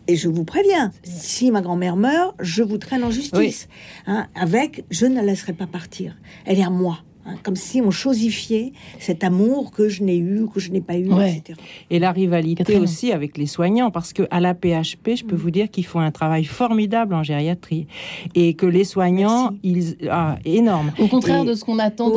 Et 0.08 0.16
je 0.16 0.28
vous 0.28 0.44
préviens, 0.44 0.92
si 1.04 1.52
ma 1.52 1.62
grand-mère 1.62 1.96
meurt, 1.96 2.36
je 2.40 2.64
vous 2.64 2.78
traîne 2.78 3.04
en 3.04 3.12
justice. 3.12 3.68
Hein, 4.08 4.28
avec, 4.36 4.84
je 4.90 5.06
ne 5.06 5.16
la 5.16 5.22
laisserai 5.22 5.54
pas 5.54 5.68
partir. 5.68 6.18
Elle 6.46 6.60
est 6.60 6.64
à 6.64 6.70
moi. 6.70 7.00
Hein, 7.28 7.36
comme 7.42 7.56
si 7.56 7.82
on 7.82 7.90
chosifiait 7.90 8.72
cet 9.00 9.24
amour 9.24 9.72
que 9.72 9.90
je 9.90 10.04
n'ai 10.04 10.18
eu, 10.18 10.46
que 10.54 10.60
je 10.60 10.70
n'ai 10.72 10.82
pas 10.82 10.96
eu, 10.96 11.10
etc. 11.12 11.58
Et 11.90 11.98
la 11.98 12.12
rivalité 12.12 12.78
aussi 12.78 13.12
avec 13.12 13.40
les 13.40 13.48
soignants, 13.48 13.90
parce 13.90 14.14
que 14.14 14.28
à 14.30 14.40
la 14.40 14.54
PHP, 14.54 15.16
je 15.16 15.24
peux 15.24 15.36
mm. 15.36 15.40
vous 15.40 15.50
dire 15.50 15.72
qu'ils 15.72 15.88
font 15.88 16.00
un 16.00 16.12
travail 16.12 16.44
formidable 16.44 17.16
en 17.16 17.24
gériatrie 17.24 17.88
et 18.36 18.54
que 18.54 18.68
les 18.68 18.84
soignants, 18.84 19.52
ils, 19.64 19.98
ah, 20.10 20.38
énorme. 20.46 20.92
Au 21.00 21.08
contraire 21.08 21.46
de 21.46 21.56
ce 21.56 21.66
qu'on 21.66 21.80
attend 21.80 22.12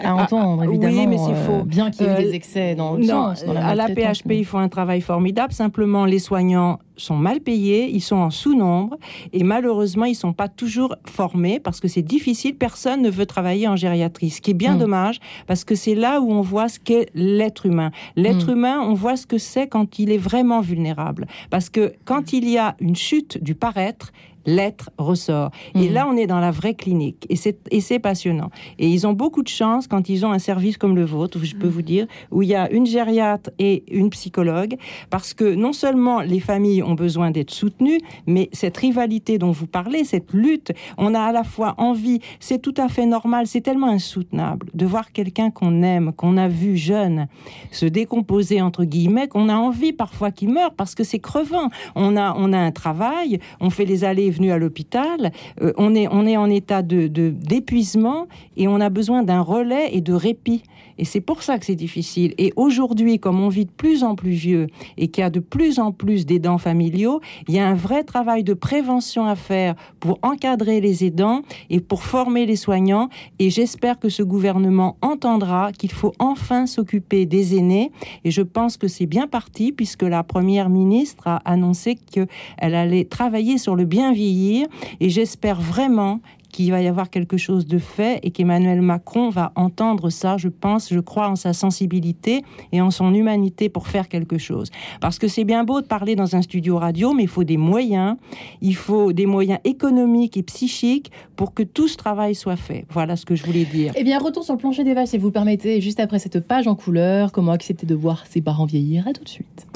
à 0.00 0.14
entendre, 0.14 0.62
évidemment. 0.62 1.00
Oui, 1.00 1.06
mais 1.08 1.18
c'est 1.18 1.46
faux. 1.46 1.60
Euh, 1.60 1.64
bien 1.64 1.90
qu'il 1.90 2.06
y 2.06 2.08
ait 2.08 2.22
des 2.22 2.28
euh, 2.28 2.32
excès 2.32 2.74
dans 2.76 2.94
le 2.94 3.04
sens. 3.04 3.44
à 3.44 3.74
la 3.74 3.88
PHP, 3.88 4.30
ils 4.30 4.44
font 4.44 4.58
un 4.58 4.68
travail 4.68 5.00
formidable. 5.00 5.52
Simplement, 5.52 6.04
les 6.04 6.20
soignants 6.20 6.78
sont 7.00 7.16
mal 7.16 7.40
payés, 7.40 7.90
ils 7.90 8.00
sont 8.00 8.16
en 8.16 8.30
sous-nombre 8.30 8.96
et 9.32 9.42
malheureusement, 9.42 10.04
ils 10.04 10.14
sont 10.14 10.32
pas 10.32 10.48
toujours 10.48 10.94
formés 11.06 11.60
parce 11.60 11.80
que 11.80 11.88
c'est 11.88 12.02
difficile. 12.02 12.56
Personne 12.56 13.02
ne 13.02 13.10
veut 13.10 13.26
travailler 13.26 13.68
en 13.68 13.76
gériatrie, 13.76 14.30
ce 14.30 14.40
qui 14.40 14.52
est 14.52 14.54
bien 14.54 14.74
hmm. 14.74 14.80
dommage 14.80 15.20
parce 15.46 15.64
que 15.64 15.74
c'est 15.74 15.94
là 15.94 16.20
où 16.20 16.30
on 16.30 16.42
voit 16.42 16.68
ce 16.68 16.78
qu'est 16.78 17.08
l'être 17.14 17.66
humain. 17.66 17.90
L'être 18.16 18.48
hmm. 18.48 18.52
humain, 18.52 18.80
on 18.80 18.94
voit 18.94 19.16
ce 19.16 19.26
que 19.26 19.38
c'est 19.38 19.66
quand 19.66 19.98
il 19.98 20.10
est 20.10 20.18
vraiment 20.18 20.60
vulnérable. 20.60 21.26
Parce 21.50 21.70
que 21.70 21.92
quand 22.04 22.32
il 22.32 22.48
y 22.48 22.58
a 22.58 22.76
une 22.80 22.96
chute 22.96 23.42
du 23.42 23.54
paraître, 23.54 24.12
l'être 24.46 24.90
ressort. 24.98 25.50
Et 25.74 25.88
mhm. 25.88 25.94
là, 25.94 26.06
on 26.08 26.16
est 26.16 26.26
dans 26.26 26.40
la 26.40 26.50
vraie 26.50 26.74
clinique. 26.74 27.26
Et 27.28 27.80
c'est 27.80 27.98
passionnant. 27.98 28.50
Et 28.78 28.88
ils 28.88 29.06
ont 29.06 29.12
beaucoup 29.12 29.42
de 29.42 29.48
chance 29.48 29.86
quand 29.86 30.08
ils 30.08 30.24
ont 30.24 30.32
un 30.32 30.38
service 30.38 30.76
comme 30.76 30.96
le 30.96 31.04
vôtre, 31.04 31.38
je 31.42 31.56
peux 31.56 31.68
vous 31.68 31.82
dire, 31.82 32.06
où 32.30 32.42
il 32.42 32.48
y 32.48 32.54
a 32.54 32.70
une 32.70 32.86
gériatre 32.86 33.50
et 33.58 33.84
une 33.90 34.10
psychologue, 34.10 34.76
parce 35.10 35.34
que 35.34 35.54
non 35.54 35.72
seulement 35.72 36.20
les 36.20 36.40
familles 36.40 36.82
ont 36.82 36.94
besoin 36.94 37.30
d'être 37.30 37.50
soutenues, 37.50 38.00
mais 38.26 38.48
cette 38.52 38.76
rivalité 38.76 39.38
dont 39.38 39.50
vous 39.50 39.66
parlez, 39.66 40.04
cette 40.04 40.32
lutte, 40.32 40.72
on 40.98 41.14
a 41.14 41.20
à 41.20 41.32
la 41.32 41.44
fois 41.44 41.74
envie, 41.78 42.20
c'est 42.38 42.60
tout 42.60 42.74
à 42.76 42.88
fait 42.88 43.06
normal, 43.06 43.46
c'est 43.46 43.60
tellement 43.60 43.88
insoutenable 43.88 44.66
de 44.74 44.86
voir 44.86 45.12
quelqu'un 45.12 45.50
qu'on 45.50 45.82
aime, 45.82 46.12
qu'on 46.12 46.36
a 46.36 46.48
vu 46.48 46.76
jeune, 46.76 47.26
se 47.70 47.86
décomposer, 47.86 48.62
entre 48.62 48.84
guillemets, 48.84 49.28
qu'on 49.28 49.48
a 49.48 49.54
envie 49.54 49.92
parfois 49.92 50.30
qu'il 50.30 50.50
meure, 50.50 50.74
parce 50.74 50.94
que 50.94 51.04
c'est 51.04 51.18
crevant. 51.18 51.68
On 51.94 52.16
a, 52.16 52.34
on 52.36 52.52
a 52.52 52.58
un 52.58 52.72
travail, 52.72 53.40
on 53.60 53.70
fait 53.70 53.84
les 53.84 54.04
allées 54.04 54.29
venu 54.30 54.52
à 54.52 54.58
l'hôpital, 54.58 55.32
euh, 55.60 55.72
on, 55.76 55.94
est, 55.94 56.08
on 56.08 56.26
est 56.26 56.36
en 56.36 56.50
état 56.50 56.82
de, 56.82 57.06
d'épuisement 57.06 58.26
et 58.56 58.68
on 58.68 58.80
a 58.80 58.88
besoin 58.88 59.22
d'un 59.22 59.40
relais 59.40 59.90
et 59.92 60.00
de 60.00 60.12
répit. 60.12 60.62
Et 61.00 61.06
c'est 61.06 61.22
pour 61.22 61.42
ça 61.42 61.58
que 61.58 61.64
c'est 61.64 61.76
difficile. 61.76 62.34
Et 62.36 62.52
aujourd'hui, 62.56 63.18
comme 63.18 63.40
on 63.40 63.48
vit 63.48 63.64
de 63.64 63.70
plus 63.70 64.04
en 64.04 64.14
plus 64.14 64.32
vieux 64.32 64.66
et 64.98 65.08
qu'il 65.08 65.22
y 65.22 65.24
a 65.24 65.30
de 65.30 65.40
plus 65.40 65.78
en 65.78 65.92
plus 65.92 66.26
d'aidants 66.26 66.58
familiaux, 66.58 67.22
il 67.48 67.54
y 67.54 67.58
a 67.58 67.66
un 67.66 67.74
vrai 67.74 68.04
travail 68.04 68.44
de 68.44 68.52
prévention 68.52 69.24
à 69.24 69.34
faire 69.34 69.76
pour 69.98 70.18
encadrer 70.20 70.82
les 70.82 71.02
aidants 71.02 71.40
et 71.70 71.80
pour 71.80 72.02
former 72.02 72.44
les 72.44 72.56
soignants. 72.56 73.08
Et 73.38 73.48
j'espère 73.48 73.98
que 73.98 74.10
ce 74.10 74.22
gouvernement 74.22 74.98
entendra 75.00 75.72
qu'il 75.72 75.90
faut 75.90 76.12
enfin 76.18 76.66
s'occuper 76.66 77.24
des 77.24 77.56
aînés. 77.56 77.92
Et 78.24 78.30
je 78.30 78.42
pense 78.42 78.76
que 78.76 78.86
c'est 78.86 79.06
bien 79.06 79.26
parti 79.26 79.72
puisque 79.72 80.02
la 80.02 80.22
première 80.22 80.68
ministre 80.68 81.28
a 81.28 81.36
annoncé 81.46 81.94
qu'elle 81.94 82.28
allait 82.74 83.06
travailler 83.06 83.56
sur 83.56 83.74
le 83.74 83.86
bien 83.86 84.12
vieillir. 84.12 84.66
Et 85.00 85.08
j'espère 85.08 85.62
vraiment 85.62 86.20
qu'il 86.50 86.70
va 86.70 86.82
y 86.82 86.86
avoir 86.86 87.10
quelque 87.10 87.36
chose 87.36 87.66
de 87.66 87.78
fait 87.78 88.20
et 88.22 88.30
qu'Emmanuel 88.30 88.82
Macron 88.82 89.30
va 89.30 89.52
entendre 89.54 90.10
ça, 90.10 90.36
je 90.36 90.48
pense, 90.48 90.90
je 90.92 91.00
crois 91.00 91.28
en 91.28 91.36
sa 91.36 91.52
sensibilité 91.52 92.42
et 92.72 92.80
en 92.80 92.90
son 92.90 93.14
humanité 93.14 93.68
pour 93.68 93.88
faire 93.88 94.08
quelque 94.08 94.38
chose. 94.38 94.70
Parce 95.00 95.18
que 95.18 95.28
c'est 95.28 95.44
bien 95.44 95.64
beau 95.64 95.80
de 95.80 95.86
parler 95.86 96.16
dans 96.16 96.36
un 96.36 96.42
studio 96.42 96.78
radio, 96.78 97.14
mais 97.14 97.24
il 97.24 97.28
faut 97.28 97.44
des 97.44 97.56
moyens, 97.56 98.16
il 98.60 98.76
faut 98.76 99.12
des 99.12 99.26
moyens 99.26 99.60
économiques 99.64 100.36
et 100.36 100.42
psychiques 100.42 101.10
pour 101.36 101.54
que 101.54 101.62
tout 101.62 101.88
ce 101.88 101.96
travail 101.96 102.34
soit 102.34 102.56
fait. 102.56 102.86
Voilà 102.90 103.16
ce 103.16 103.24
que 103.24 103.34
je 103.34 103.44
voulais 103.44 103.64
dire. 103.64 103.92
Eh 103.96 104.04
bien, 104.04 104.18
retour 104.18 104.44
sur 104.44 104.54
le 104.54 104.58
plancher 104.58 104.84
des 104.84 104.94
vaches, 104.94 105.10
si 105.10 105.18
vous 105.18 105.30
permettez, 105.30 105.80
juste 105.80 106.00
après 106.00 106.18
cette 106.18 106.40
page 106.46 106.66
en 106.66 106.74
couleur, 106.74 107.32
comment 107.32 107.52
accepter 107.52 107.86
de 107.86 107.94
voir 107.94 108.26
ses 108.26 108.40
parents 108.40 108.66
vieillir? 108.66 109.06
À 109.08 109.12
tout 109.12 109.24
de 109.24 109.28
suite. 109.28 109.66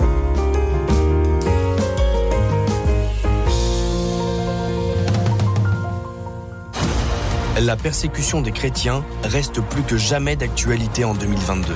La 7.60 7.76
persécution 7.76 8.40
des 8.40 8.50
chrétiens 8.50 9.04
reste 9.22 9.60
plus 9.60 9.82
que 9.82 9.96
jamais 9.96 10.34
d'actualité 10.34 11.04
en 11.04 11.14
2022. 11.14 11.74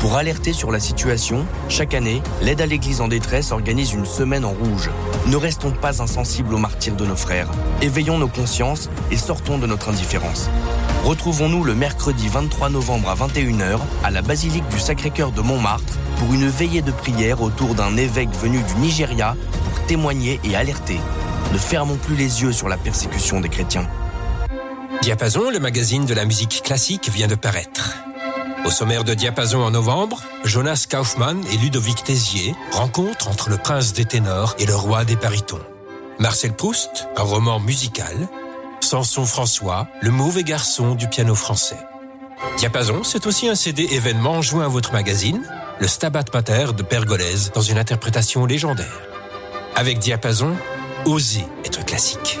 Pour 0.00 0.16
alerter 0.16 0.52
sur 0.52 0.70
la 0.70 0.80
situation, 0.80 1.44
chaque 1.68 1.92
année, 1.92 2.22
l'aide 2.40 2.60
à 2.60 2.66
l'Église 2.66 3.00
en 3.00 3.08
détresse 3.08 3.52
organise 3.52 3.92
une 3.92 4.06
semaine 4.06 4.44
en 4.44 4.52
rouge. 4.52 4.90
Ne 5.26 5.36
restons 5.36 5.72
pas 5.72 6.02
insensibles 6.02 6.54
aux 6.54 6.58
martyrs 6.58 6.96
de 6.96 7.04
nos 7.04 7.16
frères. 7.16 7.50
Éveillons 7.82 8.16
nos 8.16 8.28
consciences 8.28 8.88
et 9.10 9.16
sortons 9.16 9.58
de 9.58 9.66
notre 9.66 9.90
indifférence. 9.90 10.48
Retrouvons-nous 11.04 11.62
le 11.62 11.74
mercredi 11.74 12.28
23 12.28 12.70
novembre 12.70 13.10
à 13.10 13.14
21h 13.14 13.78
à 14.04 14.10
la 14.10 14.22
basilique 14.22 14.68
du 14.68 14.78
Sacré-Cœur 14.78 15.32
de 15.32 15.42
Montmartre 15.42 15.98
pour 16.18 16.32
une 16.32 16.48
veillée 16.48 16.82
de 16.82 16.90
prière 16.90 17.42
autour 17.42 17.74
d'un 17.74 17.96
évêque 17.96 18.34
venu 18.40 18.62
du 18.62 18.74
Nigeria 18.80 19.36
pour 19.64 19.86
témoigner 19.86 20.40
et 20.44 20.56
alerter. 20.56 20.98
Ne 21.52 21.58
fermons 21.58 21.96
plus 21.96 22.16
les 22.16 22.42
yeux 22.42 22.52
sur 22.52 22.68
la 22.68 22.76
persécution 22.76 23.40
des 23.40 23.48
chrétiens. 23.48 23.88
Diapason, 25.02 25.50
le 25.50 25.60
magazine 25.60 26.06
de 26.06 26.14
la 26.14 26.24
musique 26.24 26.62
classique, 26.62 27.08
vient 27.08 27.28
de 27.28 27.34
paraître. 27.34 27.96
Au 28.64 28.70
sommaire 28.70 29.04
de 29.04 29.14
Diapason 29.14 29.60
en 29.60 29.70
novembre, 29.70 30.22
Jonas 30.44 30.86
Kaufmann 30.90 31.42
et 31.52 31.56
Ludovic 31.56 32.02
Tézier 32.02 32.54
rencontrent 32.72 33.28
entre 33.28 33.48
le 33.48 33.56
prince 33.58 33.92
des 33.92 34.04
ténors 34.04 34.56
et 34.58 34.66
le 34.66 34.74
roi 34.74 35.04
des 35.04 35.16
barytons. 35.16 35.60
Marcel 36.18 36.52
Proust, 36.52 37.08
un 37.16 37.22
roman 37.22 37.60
musical. 37.60 38.28
Samson 38.80 39.24
François, 39.24 39.86
le 40.00 40.10
mauvais 40.10 40.42
garçon 40.44 40.94
du 40.94 41.08
piano 41.08 41.34
français. 41.34 41.78
Diapason, 42.56 43.04
c'est 43.04 43.26
aussi 43.26 43.48
un 43.48 43.54
CD 43.54 43.86
événement 43.90 44.42
joint 44.42 44.64
à 44.64 44.68
votre 44.68 44.92
magazine, 44.92 45.42
le 45.78 45.86
Stabat 45.86 46.24
Mater 46.34 46.66
de 46.76 46.82
Pergolèse 46.82 47.52
dans 47.54 47.62
une 47.62 47.78
interprétation 47.78 48.46
légendaire. 48.46 49.00
Avec 49.76 50.00
Diapason, 50.00 50.56
osez 51.06 51.44
être 51.64 51.84
classique. 51.84 52.40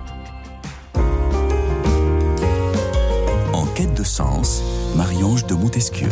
De 3.87 4.03
sens, 4.03 4.61
Marie-Ange 4.95 5.45
de 5.45 5.55
Montesquieu. 5.55 6.09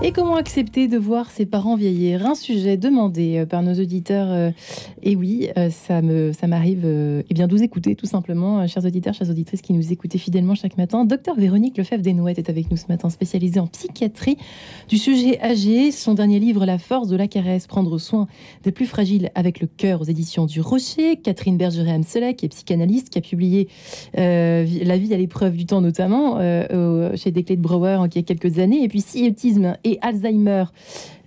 Et 0.00 0.12
comment 0.12 0.36
accepter 0.36 0.86
de 0.86 0.96
voir 0.96 1.28
ses 1.28 1.44
parents 1.44 1.74
vieillir? 1.74 2.24
Un 2.24 2.36
sujet 2.36 2.76
demandé 2.76 3.38
euh, 3.38 3.46
par 3.46 3.62
nos 3.62 3.74
auditeurs. 3.74 4.30
Euh, 4.30 4.50
et 5.02 5.16
oui, 5.16 5.48
euh, 5.56 5.70
ça 5.70 6.02
me, 6.02 6.32
ça 6.32 6.46
m'arrive 6.46 6.86
eh 6.86 7.34
bien, 7.34 7.48
de 7.48 7.52
vous 7.52 7.64
écouter 7.64 7.96
tout 7.96 8.06
simplement, 8.06 8.64
chers 8.68 8.84
auditeurs, 8.84 9.12
chères 9.12 9.28
auditrices 9.28 9.60
qui 9.60 9.72
nous 9.72 9.92
écoutez 9.92 10.18
fidèlement 10.18 10.54
chaque 10.54 10.78
matin. 10.78 11.04
Docteur 11.04 11.34
Véronique 11.34 11.76
Lefebvre-Desnouettes 11.76 12.38
est 12.38 12.48
avec 12.48 12.70
nous 12.70 12.76
ce 12.76 12.86
matin, 12.88 13.10
spécialisée 13.10 13.58
en 13.58 13.66
psychiatrie 13.66 14.36
du 14.88 14.98
sujet 14.98 15.40
âgé. 15.42 15.90
Son 15.90 16.14
dernier 16.14 16.38
livre, 16.38 16.64
La 16.64 16.78
force 16.78 17.08
de 17.08 17.16
la 17.16 17.26
caresse, 17.26 17.66
prendre 17.66 17.98
soin 17.98 18.28
des 18.62 18.70
plus 18.70 18.86
fragiles 18.86 19.30
avec 19.34 19.60
le 19.60 19.66
cœur 19.66 20.00
aux 20.00 20.04
éditions 20.04 20.46
du 20.46 20.60
Rocher. 20.60 21.16
Catherine 21.16 21.56
Bergeret-Amselec, 21.56 22.36
qui 22.36 22.46
est 22.46 22.50
psychanalyste, 22.50 23.10
qui 23.10 23.18
a 23.18 23.22
publié 23.22 23.68
La 24.14 24.96
vie 24.96 25.12
à 25.12 25.16
l'épreuve 25.16 25.56
du 25.56 25.66
temps, 25.66 25.80
notamment 25.80 26.38
chez 27.16 27.32
Desclés 27.32 27.56
de 27.56 27.62
Brouwer 27.62 27.98
il 28.14 28.16
y 28.16 28.20
a 28.20 28.22
quelques 28.22 28.60
années. 28.60 28.84
Et 28.84 28.88
puis, 28.88 29.00
Si 29.00 29.26
autisme 29.26 29.74
et 29.84 29.87
Alzheimer 30.02 30.64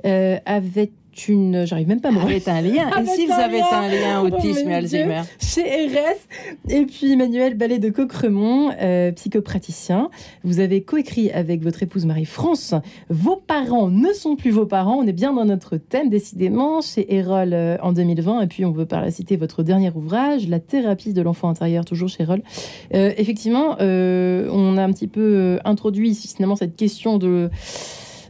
euh, 0.06 0.38
avait 0.46 0.92
une. 1.28 1.66
J'arrive 1.66 1.88
même 1.88 2.02
pas 2.02 2.10
à 2.10 2.12
me 2.12 2.20
remettre 2.20 2.50
un 2.50 2.62
lien. 2.62 2.90
Et 3.00 3.06
si 3.06 3.26
vous 3.26 3.34
avez 3.34 3.62
un 3.62 3.88
lien 3.90 4.22
autisme 4.22 4.70
et 4.70 4.76
Alzheimer 4.76 5.22
Chez 5.40 5.88
RS. 5.88 6.70
Et 6.70 6.86
puis 6.86 7.14
Emmanuel 7.14 7.56
Ballet 7.56 7.80
de 7.80 7.90
Coqueremont, 7.90 8.72
euh, 8.82 9.12
psychopraticien. 9.12 10.10
Vous 10.44 10.60
avez 10.60 10.82
coécrit 10.82 11.32
avec 11.32 11.62
votre 11.62 11.84
épouse 11.84 12.06
Marie-France 12.06 12.74
Vos 13.10 13.36
parents 13.36 13.90
ne 13.90 14.14
sont 14.14 14.36
plus 14.36 14.52
vos 14.52 14.66
parents. 14.66 14.98
On 14.98 15.08
est 15.08 15.14
bien 15.14 15.34
dans 15.34 15.46
notre 15.46 15.78
thème, 15.78 16.10
décidément, 16.10 16.82
chez 16.82 17.14
Erol 17.14 17.54
euh, 17.54 17.78
en 17.82 17.92
2020. 17.94 18.42
Et 18.42 18.48
puis 18.48 18.66
on 18.66 18.72
veut 18.72 18.86
par 18.86 19.02
la 19.02 19.12
citer 19.12 19.36
votre 19.36 19.64
dernier 19.64 19.92
ouvrage, 19.94 20.48
La 20.48 20.60
thérapie 20.60 21.14
de 21.14 21.22
l'enfant 21.22 21.50
intérieur, 21.50 21.86
toujours 21.86 22.10
chez 22.10 22.24
Erol. 22.24 22.42
Euh, 22.94 23.12
effectivement, 23.18 23.76
on 23.80 24.78
a 24.78 24.84
un 24.84 24.92
petit 24.92 25.08
peu 25.08 25.60
introduit 25.66 26.16
finalement 26.16 26.56
cette 26.56 26.76
question 26.76 27.18
de 27.18 27.50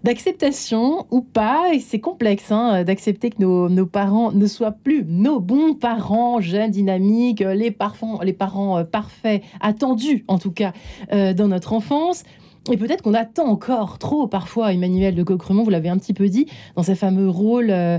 d'acceptation 0.03 1.05
ou 1.11 1.21
pas. 1.21 1.73
Et 1.73 1.79
c'est 1.79 1.99
complexe 1.99 2.51
hein, 2.51 2.83
d'accepter 2.83 3.29
que 3.29 3.41
nos, 3.41 3.85
parents 3.85 4.31
ne 4.31 4.47
soient 4.47 4.71
plus 4.71 5.03
nos 5.05 5.39
bons 5.39 5.73
parents, 5.73 6.41
jeunes, 6.41 6.71
dynamiques, 6.71 7.41
les, 7.41 7.71
parfums, 7.71 8.19
les 8.23 8.33
parents 8.33 8.79
euh, 8.79 8.83
parfaits, 8.83 9.43
attendus 9.59 10.25
en 10.27 10.37
tout 10.37 10.51
cas 10.51 10.73
euh, 11.11 11.33
dans 11.33 11.47
notre 11.47 11.73
enfance. 11.73 12.23
Et 12.71 12.77
peut-être 12.77 13.01
qu'on 13.01 13.15
attend 13.15 13.47
encore 13.47 13.97
trop 13.97 14.27
parfois 14.27 14.71
Emmanuel 14.71 15.15
de 15.15 15.23
Coqueremont, 15.23 15.63
vous 15.63 15.71
l'avez 15.71 15.89
un 15.89 15.97
petit 15.97 16.13
peu 16.13 16.27
dit, 16.27 16.45
dans 16.75 16.83
ces 16.83 16.93
fameux 16.93 17.27
rôles 17.27 17.71
euh, 17.71 17.97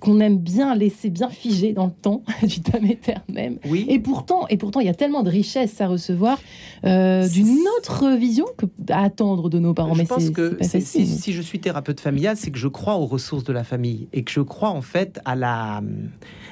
qu'on 0.00 0.18
aime 0.20 0.38
bien 0.38 0.74
laisser 0.74 1.10
bien 1.10 1.28
figé 1.28 1.72
dans 1.72 1.86
le 1.86 1.92
temps 1.92 2.22
du 2.42 2.60
tam 2.60 2.84
éternel. 2.84 3.58
Oui. 3.66 3.86
Et 3.88 3.98
pourtant, 3.98 4.46
et 4.48 4.56
pourtant, 4.56 4.80
il 4.80 4.86
y 4.86 4.90
a 4.90 4.94
tellement 4.94 5.22
de 5.22 5.30
richesses 5.30 5.80
à 5.80 5.86
recevoir 5.86 6.38
euh, 6.84 7.28
d'une 7.28 7.58
autre 7.78 8.16
vision 8.16 8.46
que 8.56 8.66
à 8.88 9.02
attendre 9.02 9.48
de 9.50 9.58
nos 9.58 9.74
parents. 9.74 9.94
Je 9.94 10.02
pense 10.02 10.30
que 10.30 10.58
si, 10.60 11.32
je 11.32 11.42
suis 11.42 11.60
thérapeute 11.60 12.00
familial, 12.00 12.36
c'est 12.36 12.50
que 12.50 12.58
je 12.58 12.68
crois 12.68 12.96
aux 12.96 13.06
ressources 13.06 13.44
de 13.44 13.52
la 13.52 13.64
famille 13.64 14.08
et 14.12 14.24
que 14.24 14.32
je 14.32 14.40
crois 14.40 14.70
en 14.70 14.82
fait 14.82 15.20
à 15.24 15.36
la 15.36 15.82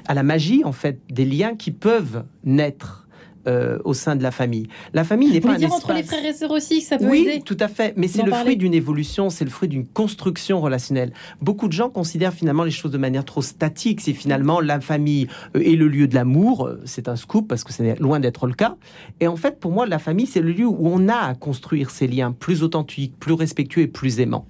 à 0.07 0.15
la 0.15 0.23
magie 0.23 0.65
en 0.65 0.73
fait 0.73 1.01
des 1.11 1.25
liens 1.25 1.57
qui 1.57 1.71
peuvent 1.71 2.25
naître 2.45 3.08
euh, 3.47 3.79
au 3.85 3.95
sein 3.95 4.17
de 4.17 4.23
la 4.23 4.31
famille. 4.31 4.69
La 4.95 5.05
famille 5.05 5.31
n'est 5.31 5.41
pas 5.41 5.53
un 5.53 5.57
dire 5.57 5.73
entre 5.73 5.93
les 5.93 6.03
frères 6.03 6.25
et 6.25 6.33
sœurs 6.33 6.51
aussi, 6.51 6.81
ça 6.81 6.99
peut 6.99 7.09
oui, 7.09 7.43
tout 7.45 7.57
à 7.61 7.69
fait. 7.69 7.95
Mais 7.97 8.09
c'est 8.09 8.23
le 8.23 8.33
fruit 8.33 8.57
d'une 8.57 8.75
évolution, 8.75 9.31
c'est 9.31 9.45
le 9.45 9.51
fruit 9.51 9.69
d'une 9.69 9.87
construction 9.87 10.61
relationnelle. 10.61 11.13
Beaucoup 11.41 11.69
de 11.69 11.73
gens 11.73 11.89
considèrent 11.89 12.33
finalement 12.33 12.65
les 12.65 12.71
choses 12.71 12.91
de 12.91 12.99
manière 12.99 13.25
trop 13.25 13.43
statique. 13.43 14.01
C'est 14.01 14.13
finalement 14.13 14.61
la 14.61 14.81
famille 14.81 15.29
euh, 15.57 15.61
est 15.61 15.77
le 15.77 15.89
lieu 15.89 16.09
de 16.09 16.15
l'amour. 16.15 16.67
Euh, 16.67 16.81
c'est 16.85 17.09
un 17.09 17.17
scoop 17.17 17.49
parce 17.49 17.65
que 17.65 17.73
c'est 17.73 17.99
loin 18.01 18.21
d'être 18.21 18.47
le 18.47 18.55
cas. 18.55 18.77
Et 19.21 19.29
en 19.29 19.37
fait, 19.37 19.59
pour 19.61 19.73
moi, 19.73 19.87
la 19.87 19.99
famille, 19.99 20.27
c'est 20.27 20.41
le 20.41 20.53
lieu 20.53 20.67
où 20.67 20.89
on 20.89 21.09
a 21.09 21.17
à 21.17 21.35
construire 21.35 21.91
ces 21.91 22.07
liens 22.07 22.33
plus 22.33 22.63
authentiques, 22.63 23.15
plus 23.19 23.33
respectueux 23.33 23.83
et 23.83 23.89
plus 23.89 24.21
aimants. 24.21 24.47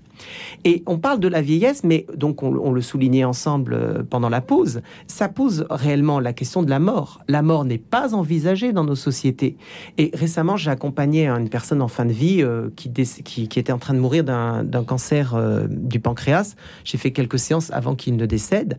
Et 0.65 0.83
on 0.87 0.99
parle 0.99 1.21
de 1.21 1.29
la 1.29 1.41
vieillesse, 1.41 1.85
mais 1.85 2.07
donc 2.17 2.43
on, 2.43 2.73
le 2.73 2.81
soulignait 2.81 3.25
ensemble 3.25 3.75
euh, 3.75 4.03
pendant 4.09 4.29
la 4.29 4.41
pause, 4.41 4.83
ça 5.07 5.29
pose 5.29 5.67
réellement 5.71 6.21
la 6.21 6.33
question 6.33 6.63
de 6.63 6.71
la 6.71 6.79
mort. 6.79 7.21
La 7.29 7.43
mort 7.43 7.65
n'est 7.65 7.79
pas 7.79 8.15
envisagée 8.15 8.73
dans 8.73 8.85
nos 8.85 8.95
sociétés. 8.95 9.57
Et 9.97 10.11
récemment, 10.15 10.57
j'ai 10.57 10.71
accompagné 10.71 11.29
une 11.29 11.49
personne 11.49 11.83
en 11.83 11.89
fin 11.89 12.05
de 12.05 12.13
vie 12.13 12.43
euh, 12.43 12.69
qui, 12.77 12.91
qui, 12.93 13.59
était 13.59 13.73
en 13.73 13.79
train 13.79 13.95
de 13.95 14.01
mourir 14.01 14.25
d'un 14.25 14.85
cancer 14.85 15.35
euh, 15.35 15.67
du 15.69 16.01
pancréas. 16.01 16.55
J'ai 16.85 16.99
fait 16.99 17.13
quelques 17.13 17.39
séances 17.39 17.71
avant 17.71 17.95
qu'il 17.95 18.17
ne 18.17 18.27
décède. 18.27 18.79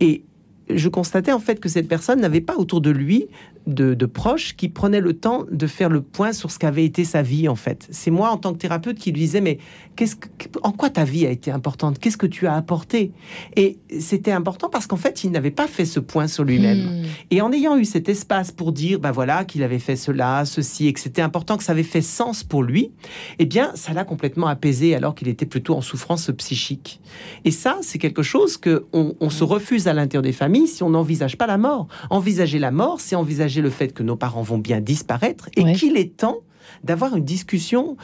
Et 0.00 0.24
je 0.68 0.88
constatais 0.88 1.32
en 1.32 1.38
fait 1.38 1.60
que 1.60 1.68
cette 1.68 1.88
personne 1.88 2.20
n'avait 2.20 2.40
pas 2.40 2.56
autour 2.56 2.80
de 2.80 2.90
lui 2.90 3.26
de, 3.66 4.06
proches 4.06 4.54
qui 4.56 4.68
prenaient 4.68 5.00
le 5.00 5.14
temps 5.14 5.44
de 5.50 5.66
faire 5.66 5.88
le 5.88 6.00
point 6.00 6.32
sur 6.32 6.52
ce 6.52 6.58
qu'avait 6.58 6.84
été 6.84 7.04
sa 7.04 7.22
vie 7.22 7.48
en 7.48 7.56
fait. 7.56 7.88
C'est 7.90 8.12
moi 8.12 8.30
en 8.30 8.36
tant 8.36 8.52
que 8.52 8.58
thérapeute 8.58 8.96
qui 8.96 9.10
lui 9.10 9.20
disais 9.20 9.40
mais 9.40 9.58
qu'est-ce 9.96 10.14
que, 10.14 10.28
en 10.62 10.70
quoi 10.70 10.88
ta 10.88 11.02
vie 11.02 11.26
a 11.26 11.30
été 11.30 11.50
importante? 11.50 11.98
Qu'est-ce 11.98 12.16
que 12.16 12.28
tu 12.28 12.46
as 12.46 12.54
apporté? 12.54 13.10
Et 13.56 13.78
c'était 13.98 14.30
important 14.30 14.68
parce 14.68 14.86
qu'en 14.86 14.96
fait 14.96 15.24
il 15.24 15.32
n'avait 15.32 15.50
pas 15.50 15.66
fait 15.66 15.84
ce 15.84 15.98
point 15.98 16.28
sur 16.28 16.44
lui-même. 16.44 17.02
Hmm. 17.02 17.06
Et 17.32 17.40
en 17.40 17.52
ayant 17.52 17.76
eu 17.76 17.84
cet 17.84 18.08
espace 18.08 18.52
pour 18.52 18.70
dire 18.70 19.00
ben 19.00 19.10
voilà 19.10 19.44
qu'il 19.44 19.64
avait 19.64 19.80
fait 19.80 19.96
cela, 19.96 20.44
ceci 20.44 20.86
et 20.86 20.92
que 20.92 21.00
c'était 21.00 21.22
important 21.22 21.56
que 21.56 21.64
ça 21.64 21.72
avait 21.72 21.82
fait 21.82 22.02
sens 22.02 22.44
pour 22.44 22.62
lui, 22.62 22.92
eh 23.40 23.46
bien 23.46 23.72
ça 23.74 23.92
l'a 23.92 24.04
complètement 24.04 24.46
apaisé 24.46 24.94
alors 24.94 25.16
qu'il 25.16 25.26
était 25.26 25.46
plutôt 25.46 25.74
en 25.74 25.80
souffrance 25.80 26.30
psychique. 26.38 27.00
Et 27.44 27.50
ça 27.50 27.78
c'est 27.82 27.98
quelque 27.98 28.22
chose 28.22 28.56
que 28.56 28.86
on 28.92 29.30
se 29.30 29.42
refuse 29.42 29.88
à 29.88 29.92
l'intérieur 29.92 30.22
des 30.22 30.32
familles 30.32 30.55
si 30.64 30.82
on 30.82 30.90
n'envisage 30.90 31.36
pas 31.36 31.46
la 31.46 31.58
mort. 31.58 31.88
Envisager 32.08 32.58
la 32.58 32.70
mort, 32.70 33.00
c'est 33.00 33.16
envisager 33.16 33.60
le 33.60 33.70
fait 33.70 33.92
que 33.92 34.02
nos 34.02 34.16
parents 34.16 34.42
vont 34.42 34.58
bien 34.58 34.80
disparaître 34.80 35.48
et 35.56 35.72
qu'il 35.74 35.96
est 35.96 36.16
temps 36.16 36.38
d'avoir 36.84 37.16
une 37.16 37.24
discussion 37.24 37.96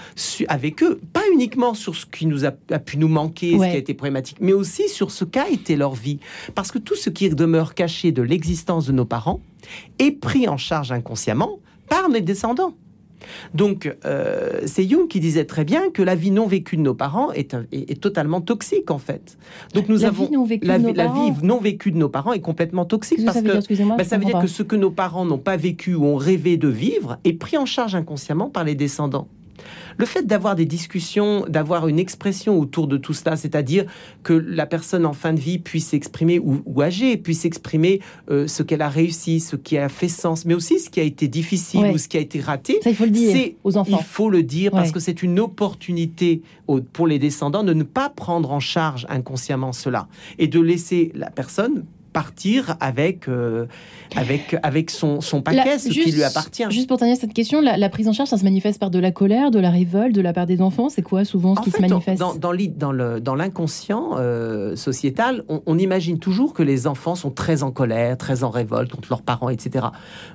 avec 0.49 0.83
eux, 0.83 1.01
pas 1.13 1.23
uniquement 1.33 1.75
sur 1.75 1.97
ce 1.97 2.07
qui 2.07 2.27
nous 2.27 2.45
a, 2.45 2.51
pu 2.51 2.97
nous 2.97 3.09
manquer, 3.09 3.53
ce 3.53 3.65
qui 3.65 3.65
a 3.65 3.77
été 3.77 3.95
problématique, 3.95 4.39
mais 4.41 4.53
aussi 4.53 4.89
sur 4.89 5.11
ce 5.11 5.25
qu'a 5.25 5.49
été 5.49 5.77
leur 5.77 5.95
vie. 5.95 6.19
Parce 6.55 6.71
que 6.71 6.79
tout 6.79 6.97
ce 6.97 7.11
qui 7.11 7.29
demeure 7.31 7.75
caché 7.75 8.13
de 8.13 8.23
l'existence 8.23 8.87
de 8.87 8.93
nos 8.93 9.05
parents 9.05 9.41
est 9.99 10.13
pris 10.13 10.49
en 10.49 10.57
charge 10.57 10.93
inconsciemment 10.93 11.59
par 11.89 12.09
mes 12.09 12.21
descendants. 12.21 12.75
Donc, 13.55 13.95
euh, 14.05 14.61
c'est 14.67 14.89
Jung 14.89 15.09
qui 15.09 15.21
disait 15.21 15.45
très 15.45 15.65
bien 15.65 15.91
que 15.91 16.03
la 16.03 16.15
vie 16.15 16.31
non 16.31 16.47
vécue 16.47 16.77
de 16.77 16.83
nos 16.83 16.95
parents 16.95 17.33
est, 17.33 17.53
totalement 18.01 18.41
toxique, 18.41 18.91
en 18.91 18.99
fait. 18.99 19.37
Donc, 19.75 19.89
nous 19.89 20.05
avons 20.05 20.29
la, 20.63 20.79
vie 20.79 21.33
non 21.43 21.59
vécue 21.59 21.93
de 21.93 21.99
nos 21.99 22.09
parents 22.09 22.33
est 22.33 22.41
complètement 22.41 22.85
toxique 22.85 23.25
parce 23.25 23.41
que 23.41 23.97
bah, 23.97 24.05
ça 24.05 24.19
veut 24.19 24.25
dire 24.25 24.41
que 24.41 24.47
ce 24.47 24.63
que 24.63 24.77
nos 24.77 24.91
parents 24.91 25.25
n'ont 25.25 25.39
pas 25.39 25.57
vécu 25.57 25.95
ou 25.95 26.05
ont 26.05 26.17
rêvé 26.17 26.57
de 26.57 26.69
vivre 26.69 27.19
est 27.25 27.33
pris 27.33 27.57
en 27.57 27.67
charge 27.67 27.95
inconsciemment 27.95 28.49
par 28.49 28.65
les 28.65 28.75
descendants. 28.75 29.29
Le 29.99 30.07
fait 30.07 30.27
d'avoir 30.27 30.57
des 30.57 30.67
discussions, 30.67 31.45
d'avoir 31.49 31.89
une 31.89 31.99
expression 31.99 32.59
autour 32.59 32.87
de 32.87 32.97
tout 32.97 33.15
cela, 33.15 33.37
c'est-à-dire 33.37 33.87
que 34.23 34.33
la 34.33 34.67
personne 34.67 35.07
en 35.07 35.13
fin 35.13 35.33
de 35.33 35.41
vie 35.41 35.59
puisse 35.59 35.89
s'exprimer, 35.89 36.39
ou, 36.39 36.83
âgée, 36.83 37.17
puisse 37.17 37.45
exprimer 37.45 38.01
euh, 38.31 38.47
ce 38.47 38.63
qu'elle 38.63 38.83
a 38.83 38.89
réussi, 38.89 39.41
ce 39.41 39.57
qui 39.57 39.79
a 39.79 39.89
fait 39.89 40.09
sens, 40.09 40.45
mais 40.45 40.55
aussi 40.55 40.79
ce 40.79 40.91
qui 40.91 41.01
a 41.01 41.05
été 41.05 41.29
difficile 41.29 41.87
ou 41.87 41.99
ce 41.99 42.09
qui 42.09 42.17
a 42.17 42.21
été 42.21 42.41
raté. 42.41 42.81
il 42.85 42.95
faut 42.95 43.05
le 43.05 43.11
dire 43.11 43.53
aux 43.65 43.77
enfants. 43.77 43.99
Il 43.99 44.05
faut 44.05 44.31
le 44.31 44.43
dire 44.43 44.71
parce 44.71 44.93
que 44.93 45.01
c'est 45.01 45.23
une 45.23 45.41
opportunité 45.41 46.43
pour 46.93 47.07
les 47.07 47.19
descendants 47.19 47.65
de 47.65 47.75
ne 47.75 47.83
pas 47.83 48.09
prendre 48.09 48.53
en 48.53 48.61
charge 48.61 49.07
inconsciemment 49.09 49.73
cela 49.73 50.09
et 50.39 50.47
de 50.47 50.61
laisser 50.61 51.13
la 51.15 51.31
personne 51.31 51.85
partir 52.13 52.77
avec, 52.81 53.29
euh, 53.29 53.67
avec, 54.17 54.57
avec 54.63 54.91
son, 54.91 55.21
son 55.21 55.43
paquet, 55.43 55.79
ce 55.79 55.89
qui 55.89 56.13
lui 56.13 56.23
appartient. 56.23 56.65
Juste 56.71 56.89
pour 56.89 56.99
terminer 56.99 57.19
cette 57.19 57.33
question, 57.33 57.61
la, 57.61 57.89
prise 57.89 58.09
en 58.09 58.13
charge, 58.13 58.29
ça 58.29 58.39
se 58.39 58.45
manifeste 58.45 58.79
par 58.79 58.91
de 58.91 58.99
la 58.99 59.11
colère, 59.11 59.51
de 59.51 59.59
la 59.59 59.71
révolte, 59.71 60.15
de 60.15 60.21
la 60.21 60.33
part 60.33 60.47
des 60.47 60.61
enfants? 60.61 60.89
C'est 60.89 61.03
quoi 61.03 61.25
souvent 61.25 61.57
ce 61.57 61.63
qui 61.63 61.71
se 61.71 61.81
manifeste? 61.81 62.21
Dans, 62.21 63.21
dans 63.21 63.35
l'inconscient 63.35 64.11
euh, 64.17 64.77
sociétal, 64.77 65.45
on, 65.49 65.79
imagine 65.79 66.19
toujours 66.19 66.53
que 66.53 66.63
les 66.63 66.87
enfants 66.87 67.15
sont 67.15 67.31
très 67.31 67.63
en 67.63 67.71
colère, 67.71 68.17
très 68.17 68.45
en 68.45 68.51
révolte 68.51 68.93
contre 68.93 69.09
leurs 69.11 69.23
parents, 69.23 69.49
etc. 69.49 69.87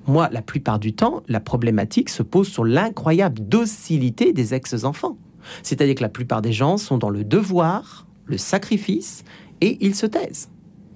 Moi, 0.08 0.30
la 0.32 0.42
plupart 0.42 0.80
du 0.80 0.94
temps, 0.94 1.22
la 1.28 1.40
problématique 1.40 2.10
se 2.10 2.24
pose 2.24 2.48
sur 2.48 2.66
l'incroyable 2.66 3.40
docilité 3.48 4.34
des 4.34 4.54
ex-enfants. 4.54 5.18
C'est-à-dire 5.64 5.96
que 5.96 6.02
la 6.02 6.10
plupart 6.10 6.42
des 6.42 6.52
gens 6.52 6.78
sont 6.78 6.98
dans 6.98 7.10
le 7.10 7.24
devoir, 7.24 8.08
le 8.26 8.38
sacrifice, 8.38 9.24
et 9.62 9.78
ils 9.82 9.96
se 9.96 10.06
taisent. 10.06 10.50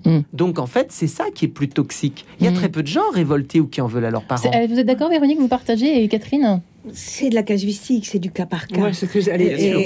Mm. 0.06 0.20
Donc 0.34 0.60
en 0.60 0.68
fait, 0.68 0.88
c'est 0.90 1.08
ça 1.08 1.26
qui 1.34 1.46
est 1.46 1.50
plus 1.50 1.70
toxique. 1.70 2.26
Il 2.40 2.46
y 2.46 2.48
a 2.48 2.52
mm. 2.52 2.56
très 2.56 2.70
peu 2.70 2.82
de 2.82 2.88
gens 2.88 3.10
révoltés 3.14 3.60
ou 3.60 3.68
qui 3.68 3.82
en 3.82 3.88
veulent 3.88 4.06
à 4.06 4.12
leurs 4.12 4.24
parents. 4.24 4.50
Vous 4.68 4.80
êtes 4.80 4.86
d'accord, 4.86 5.10
Véronique 5.10 5.40
Vous 5.40 5.48
partagez, 5.48 6.04
et 6.04 6.08
Catherine 6.08 6.62
c'est 6.94 7.30
de 7.30 7.36
la 7.36 7.44
casuistique, 7.44 8.08
c'est 8.08 8.20
du 8.20 8.32
cas 8.32 8.46
par 8.46 8.68
cas. 8.68 8.82
Ouais, 8.82 8.94
c'est 8.94 9.06
ce 9.06 9.12
que 9.12 9.22
j'allais 9.22 9.56
dire. 9.56 9.78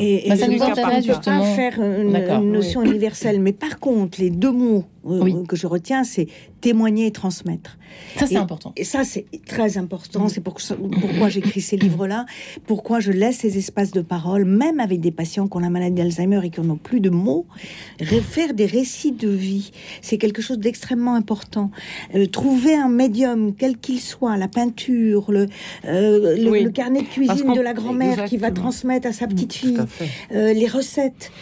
Et, 0.00 0.34
ça 0.34 0.48
nous 0.48 0.62
intéresse 0.62 1.04
justement. 1.04 1.40
Pas 1.40 1.54
faire 1.54 1.78
une, 1.80 2.52
notion 2.52 2.82
universelle, 2.82 3.40
mais 3.40 3.52
par 3.52 3.78
contre, 3.78 4.20
les 4.20 4.30
deux 4.30 4.52
mots 4.52 4.84
que 5.48 5.56
je 5.56 5.66
retiens, 5.66 6.04
c'est 6.04 6.26
témoigner 6.60 7.06
et 7.06 7.10
transmettre. 7.10 7.76
Ça, 8.16 8.26
c'est 8.26 8.36
important. 8.36 8.72
Et 8.76 8.84
ça, 8.84 9.04
c'est 9.04 9.26
très 9.46 9.76
important. 9.76 10.28
C'est 10.28 10.40
pour, 10.40 10.56
pourquoi 11.00 11.28
j'écris 11.28 11.60
ces 11.60 11.76
livres-là, 11.76 12.24
pourquoi 12.66 13.00
je 13.00 13.10
laisse 13.10 13.38
ces 13.38 13.58
espaces 13.58 13.90
de 13.90 14.00
parole, 14.00 14.44
même 14.44 14.80
avec 14.80 15.00
des 15.00 15.10
patients 15.10 15.48
qui 15.48 15.56
ont 15.56 15.60
la 15.60 15.70
maladie 15.70 15.96
d'Alzheimer 15.96 16.40
et 16.44 16.50
qui 16.50 16.60
n'ont 16.60 16.76
plus 16.76 17.00
de 17.00 17.10
mots, 17.10 17.46
faire 18.22 18.54
des 18.54 18.66
récits 18.66 19.12
de 19.12 19.28
vie. 19.28 19.72
C'est 20.00 20.18
quelque 20.18 20.40
chose 20.40 20.58
d'extrêmement 20.58 21.14
important. 21.14 21.70
Euh, 22.14 22.26
trouver 22.26 22.74
un 22.74 22.88
médium, 22.88 23.54
quel 23.54 23.76
qu'il 23.76 24.00
soit, 24.00 24.36
la 24.36 24.48
peinture, 24.48 25.32
le, 25.32 25.48
euh, 25.84 26.36
le, 26.36 26.70
carnet 26.70 27.02
de 27.02 27.08
cuisine 27.08 27.52
de 27.52 27.60
la 27.60 27.74
grand-mère 27.74 28.24
qui 28.24 28.36
va 28.36 28.50
transmettre 28.50 29.08
à 29.08 29.12
sa 29.12 29.26
petite 29.26 29.52
fille, 29.52 29.78
euh, 30.32 30.52
les 30.52 30.68
recettes, 30.68 31.32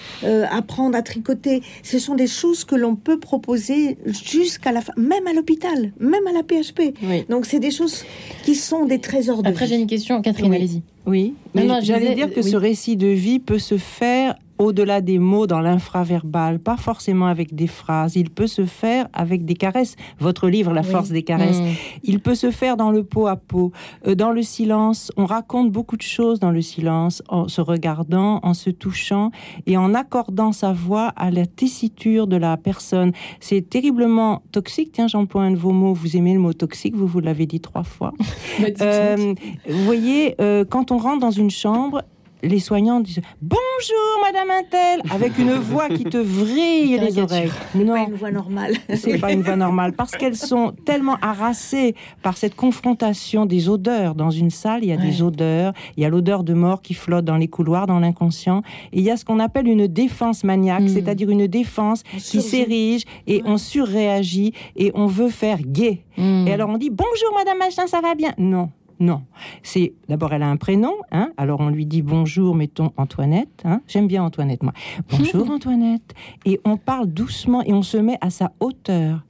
apprendre 0.50 0.96
à 0.96 1.02
tricoter, 1.02 1.62
ce 1.82 1.98
sont 1.98 2.14
des 2.14 2.26
choses 2.26 2.64
que 2.64 2.74
l'on 2.74 2.96
peut 2.96 3.18
proposer 3.18 3.49
jusqu'à 3.56 4.72
la 4.72 4.80
fin, 4.80 4.92
même 4.96 5.26
à 5.26 5.32
l'hôpital, 5.32 5.92
même 5.98 6.26
à 6.26 6.32
la 6.32 6.42
PHP. 6.42 6.94
Donc 7.28 7.46
c'est 7.46 7.60
des 7.60 7.70
choses 7.70 8.04
qui 8.44 8.54
sont 8.54 8.84
des 8.84 8.98
trésors 8.98 9.42
de 9.42 9.48
Après 9.48 9.66
j'ai 9.66 9.76
une 9.76 9.86
question, 9.86 10.22
Catherine, 10.22 10.52
allez-y. 10.52 10.82
Oui, 11.06 11.34
mais 11.54 11.66
j'allais 11.82 12.14
dire 12.14 12.32
que 12.32 12.42
ce 12.42 12.56
récit 12.56 12.96
de 12.96 13.08
vie 13.08 13.38
peut 13.38 13.58
se 13.58 13.78
faire 13.78 14.36
au-delà 14.60 15.00
des 15.00 15.18
mots 15.18 15.46
dans 15.46 15.60
l'infraverbal, 15.60 16.58
pas 16.58 16.76
forcément 16.76 17.26
avec 17.26 17.54
des 17.54 17.66
phrases. 17.66 18.14
Il 18.14 18.28
peut 18.28 18.46
se 18.46 18.66
faire 18.66 19.08
avec 19.14 19.46
des 19.46 19.54
caresses. 19.54 19.96
Votre 20.18 20.48
livre, 20.48 20.72
La 20.72 20.82
force 20.82 21.08
des 21.08 21.22
caresses, 21.22 21.60
mm. 21.60 21.66
il 22.04 22.20
peut 22.20 22.34
se 22.34 22.50
faire 22.50 22.76
dans 22.76 22.90
le 22.90 23.02
pot 23.02 23.26
à 23.26 23.36
pot, 23.36 23.72
euh, 24.06 24.14
dans 24.14 24.32
le 24.32 24.42
silence. 24.42 25.10
On 25.16 25.24
raconte 25.24 25.72
beaucoup 25.72 25.96
de 25.96 26.02
choses 26.02 26.40
dans 26.40 26.50
le 26.50 26.60
silence, 26.60 27.22
en 27.28 27.48
se 27.48 27.62
regardant, 27.62 28.40
en 28.42 28.52
se 28.52 28.68
touchant 28.68 29.30
et 29.66 29.78
en 29.78 29.94
accordant 29.94 30.52
sa 30.52 30.72
voix 30.72 31.08
à 31.16 31.30
la 31.30 31.46
tessiture 31.46 32.26
de 32.26 32.36
la 32.36 32.58
personne. 32.58 33.12
C'est 33.40 33.62
terriblement 33.62 34.42
toxique. 34.52 34.92
Tiens, 34.92 35.08
j'emploie 35.08 35.42
un 35.42 35.52
de 35.52 35.56
vos 35.56 35.72
mots. 35.72 35.94
Vous 35.94 36.18
aimez 36.18 36.34
le 36.34 36.40
mot 36.40 36.52
toxique, 36.52 36.94
vous 36.94 37.06
vous 37.06 37.20
l'avez 37.20 37.46
dit 37.46 37.60
trois 37.60 37.82
fois. 37.84 38.12
euh, 38.82 39.34
vous 39.68 39.84
voyez, 39.84 40.34
euh, 40.42 40.66
quand 40.68 40.90
on 40.90 40.98
rentre 40.98 41.20
dans 41.20 41.30
une 41.30 41.50
chambre, 41.50 42.02
les 42.42 42.60
soignants 42.60 43.00
disent 43.00 43.20
Bonjour, 43.40 44.22
Madame 44.22 44.50
Intel, 44.50 45.02
avec 45.10 45.38
une 45.38 45.52
voix 45.54 45.88
qui 45.88 46.04
te 46.04 46.18
vrille 46.18 46.98
les 46.98 47.18
oreilles. 47.18 47.50
Non, 47.74 47.94
pas 47.94 48.00
une 48.08 48.14
voix 48.14 48.30
normale. 48.30 48.74
C'est 48.94 49.18
pas 49.18 49.32
une 49.32 49.42
voix 49.42 49.56
normale 49.56 49.92
parce 49.92 50.12
qu'elles 50.12 50.36
sont 50.36 50.72
tellement 50.84 51.16
harassées 51.22 51.94
par 52.22 52.36
cette 52.36 52.54
confrontation 52.54 53.46
des 53.46 53.68
odeurs. 53.68 54.14
Dans 54.14 54.30
une 54.30 54.50
salle, 54.50 54.84
il 54.84 54.88
y 54.88 54.92
a 54.92 54.96
des 54.96 55.22
odeurs, 55.22 55.72
il 55.96 56.02
y 56.02 56.06
a 56.06 56.08
l'odeur 56.08 56.44
de 56.44 56.54
mort 56.54 56.82
qui 56.82 56.94
flotte 56.94 57.24
dans 57.24 57.36
les 57.36 57.48
couloirs, 57.48 57.86
dans 57.86 57.98
l'inconscient, 57.98 58.62
et 58.92 58.98
il 58.98 59.02
y 59.02 59.10
a 59.10 59.16
ce 59.16 59.24
qu'on 59.24 59.38
appelle 59.38 59.66
une 59.66 59.86
défense 59.86 60.44
maniaque, 60.44 60.82
hmm. 60.82 60.88
c'est-à-dire 60.88 61.30
une 61.30 61.46
défense 61.46 62.02
qui 62.02 62.42
s'érige 62.42 63.04
et 63.26 63.42
on 63.44 63.56
surréagit 63.56 64.52
et 64.76 64.90
on 64.94 65.06
veut 65.06 65.30
faire 65.30 65.58
gay. 65.60 66.04
Hmm. 66.16 66.46
Et 66.46 66.52
alors 66.52 66.68
on 66.70 66.78
dit 66.78 66.90
Bonjour, 66.90 67.34
Madame 67.36 67.58
Machin, 67.58 67.86
ça 67.86 68.00
va 68.00 68.14
bien? 68.14 68.32
Non, 68.38 68.70
non. 69.00 69.22
C'est 69.62 69.94
d'abord 70.08 70.32
elle 70.32 70.42
a 70.42 70.48
un 70.48 70.56
prénom, 70.56 70.92
hein. 71.10 71.32
Alors 71.36 71.60
on 71.60 71.70
lui 71.70 71.86
dit 71.86 72.02
bonjour, 72.02 72.54
mettons 72.54 72.92
Antoinette. 72.96 73.62
Hein. 73.64 73.80
J'aime 73.88 74.06
bien 74.06 74.22
Antoinette, 74.22 74.62
moi. 74.62 74.74
Bonjour 75.10 75.50
Antoinette. 75.50 76.14
Et 76.44 76.60
on 76.64 76.76
parle 76.76 77.06
doucement 77.06 77.62
et 77.62 77.72
on 77.72 77.82
se 77.82 77.96
met 77.96 78.18
à 78.20 78.30
sa 78.30 78.52
hauteur. 78.60 79.24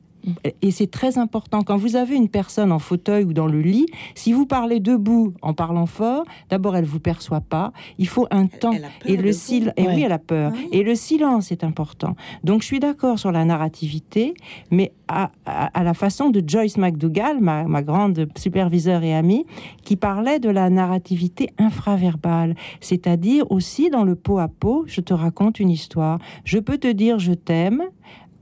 Et 0.62 0.70
c'est 0.70 0.90
très 0.90 1.18
important. 1.18 1.62
Quand 1.62 1.76
vous 1.76 1.96
avez 1.96 2.16
une 2.16 2.28
personne 2.28 2.72
en 2.72 2.78
fauteuil 2.78 3.24
ou 3.24 3.32
dans 3.32 3.46
le 3.46 3.60
lit, 3.60 3.86
si 4.14 4.32
vous 4.32 4.46
parlez 4.46 4.80
debout 4.80 5.34
en 5.42 5.54
parlant 5.54 5.86
fort, 5.86 6.24
d'abord 6.48 6.76
elle 6.76 6.84
vous 6.84 7.00
perçoit 7.00 7.40
pas. 7.40 7.72
Il 7.98 8.08
faut 8.08 8.26
un 8.30 8.46
temps 8.46 8.74
et 9.04 9.16
le 9.16 9.32
silence. 9.32 9.74
Et 9.76 9.86
oui, 9.86 10.02
elle 10.02 10.12
a 10.12 10.18
peur. 10.18 10.52
Et 10.72 10.82
le 10.82 10.94
silence 10.94 11.52
est 11.52 11.64
important. 11.64 12.16
Donc 12.44 12.62
je 12.62 12.66
suis 12.66 12.80
d'accord 12.80 13.18
sur 13.18 13.32
la 13.32 13.44
narrativité, 13.44 14.34
mais 14.70 14.92
à, 15.08 15.30
la 15.82 15.94
façon 15.94 16.30
de 16.30 16.42
Joyce 16.46 16.76
McDougall, 16.76 17.40
ma, 17.40 17.64
ma 17.64 17.82
grande 17.82 18.28
superviseure 18.36 19.02
et 19.02 19.14
amie, 19.14 19.44
qui 19.82 19.96
parlait 19.96 20.38
de 20.38 20.48
la 20.48 20.70
narrativité 20.70 21.50
infraverbale, 21.58 22.54
c'est-à-dire 22.80 23.50
aussi 23.50 23.90
dans 23.90 24.04
le 24.04 24.14
pot 24.14 24.38
à 24.38 24.48
pot, 24.48 24.84
je 24.86 25.00
te 25.00 25.12
raconte 25.12 25.60
une 25.60 25.70
histoire. 25.70 26.18
Je 26.44 26.58
peux 26.58 26.78
te 26.78 26.88
dire 26.88 27.18
je 27.18 27.32
t'aime 27.32 27.82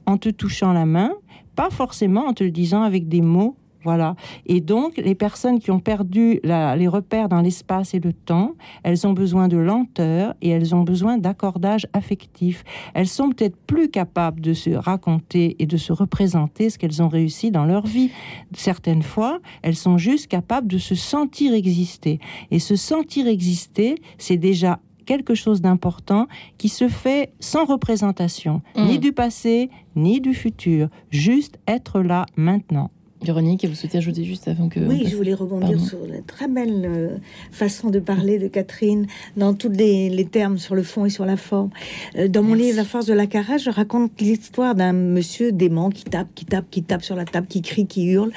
en 0.07 0.17
te 0.17 0.31
touchant 0.31 0.73
la 0.73 0.87
main, 0.87 1.12
pas 1.59 1.71
forcément 1.71 2.27
en 2.29 2.35
te 2.35 2.44
le 2.44 2.53
disant 2.53 2.83
avec 2.83 3.09
des 3.09 3.21
mots. 3.21 3.57
Voilà. 3.83 4.14
Et 4.47 4.61
donc, 4.61 4.97
les 4.97 5.16
personnes 5.16 5.59
qui 5.59 5.73
ont 5.73 5.81
perdu 5.81 6.38
les 6.44 6.87
repères 6.88 7.29
dans 7.29 7.40
l'espace 7.40 7.94
et 7.94 7.99
le 7.99 8.12
temps, 8.12 8.55
elles 8.85 9.09
ont 9.09 9.12
besoin 9.12 9.49
de 9.49 9.57
lenteur 9.57 10.35
et 10.40 10.51
elles 10.51 10.73
ont 10.77 10.85
besoin 10.85 11.18
d'accordage 11.18 11.88
affectif. 11.92 12.62
Elles 12.94 13.09
sont 13.09 13.31
peut-être 13.31 13.57
plus 13.66 13.88
capables 13.88 14.40
de 14.40 14.53
se 14.53 14.71
raconter 14.71 15.57
et 15.59 15.66
de 15.66 15.77
se 15.77 15.92
représenter 15.92 16.71
ce 16.71 16.79
qu'elles 16.79 17.03
ont 17.03 17.09
réussi 17.09 17.51
dans 17.51 17.64
leur 17.64 17.87
vie. 17.87 18.12
Certaines 18.53 19.03
fois, 19.03 19.40
elles 19.62 19.77
sont 19.77 19.99
juste 19.99 20.29
capables 20.29 20.68
de 20.68 20.79
se 20.79 20.94
sentir 20.94 21.55
exister. 21.55 22.21
Et 22.53 22.61
se 22.61 22.77
sentir 22.77 23.27
exister, 23.27 23.97
c'est 24.16 24.37
déjà 24.37 24.79
quelque 25.09 25.35
chose 25.35 25.62
d'important 25.62 26.29
qui 26.59 26.68
se 26.68 26.87
fait 26.87 27.33
sans 27.40 27.64
représentation, 27.64 28.61
ni 28.77 28.99
mm. 28.99 29.01
du 29.01 29.12
passé, 29.14 29.71
ni 29.97 30.21
du 30.21 30.35
futur, 30.35 30.90
juste 31.11 31.59
être 31.66 32.03
là 32.03 32.27
maintenant. 32.37 32.90
Véronique, 33.20 33.64
vous 33.64 33.74
souhaitez 33.74 33.98
ajouter 33.98 34.24
juste 34.24 34.46
avant 34.46 34.68
que... 34.68 34.78
Oui, 34.78 35.04
je 35.07 35.16
voulais 35.16 35.35
rebondir 35.35 35.81
sur 35.81 35.98
la 36.07 36.20
très 36.20 36.46
belle 36.46 36.85
euh, 36.85 37.16
façon 37.50 37.90
de 37.90 37.98
parler 37.98 38.38
de 38.38 38.46
Catherine, 38.46 39.07
dans 39.37 39.54
tous 39.54 39.70
les, 39.70 40.28
termes 40.31 40.59
sur 40.59 40.76
le 40.76 40.85
fond 40.85 41.04
et 41.04 41.11
sur 41.11 41.26
la 41.26 41.37
forme. 41.37 41.70
Euh, 42.16 42.28
dans 42.28 42.44
mon 42.44 42.54
livre 42.54 42.76
La 42.76 42.85
force 42.85 43.07
de 43.07 43.14
la 43.14 43.26
carage, 43.26 43.64
je 43.64 43.70
raconte 43.70 44.20
l'histoire 44.20 44.76
d'un 44.76 44.92
monsieur 44.92 45.50
dément 45.50 45.90
qui 45.90 46.04
tape, 46.04 46.28
qui 46.35 46.44
tape, 46.44 46.66
qui 46.70 46.85
tape 46.85 47.02
sur 47.02 47.16
la 47.16 47.24
table, 47.24 47.48
qui 47.48 47.61
crie, 47.61 47.87
qui 47.87 48.07
hurle. 48.07 48.31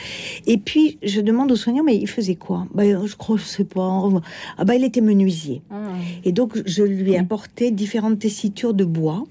Et 0.48 0.58
puis, 0.58 0.98
je 1.04 1.22
demande 1.22 1.52
aux 1.52 1.56
soignants, 1.56 1.84
mais 1.84 1.96
il 1.96 2.08
faisait 2.08 2.36
quoi? 2.36 2.66
Ben, 2.74 3.06
Je 3.06 3.16
crois, 3.16 3.38
je 3.38 3.44
sais 3.44 3.66
pas. 3.66 4.10
Ah 4.58 4.66
ben, 4.66 4.74
il 4.74 4.84
était 4.84 5.02
menuisier. 5.02 5.62
Ah. 5.70 5.76
Et 6.24 6.32
donc, 6.32 6.60
je 6.66 6.84
lui 6.84 7.12
ai 7.12 7.20
apporté 7.20 7.70
différentes 7.70 8.18
tessitures 8.18 8.74
de 8.74 8.86
bois 8.86 9.26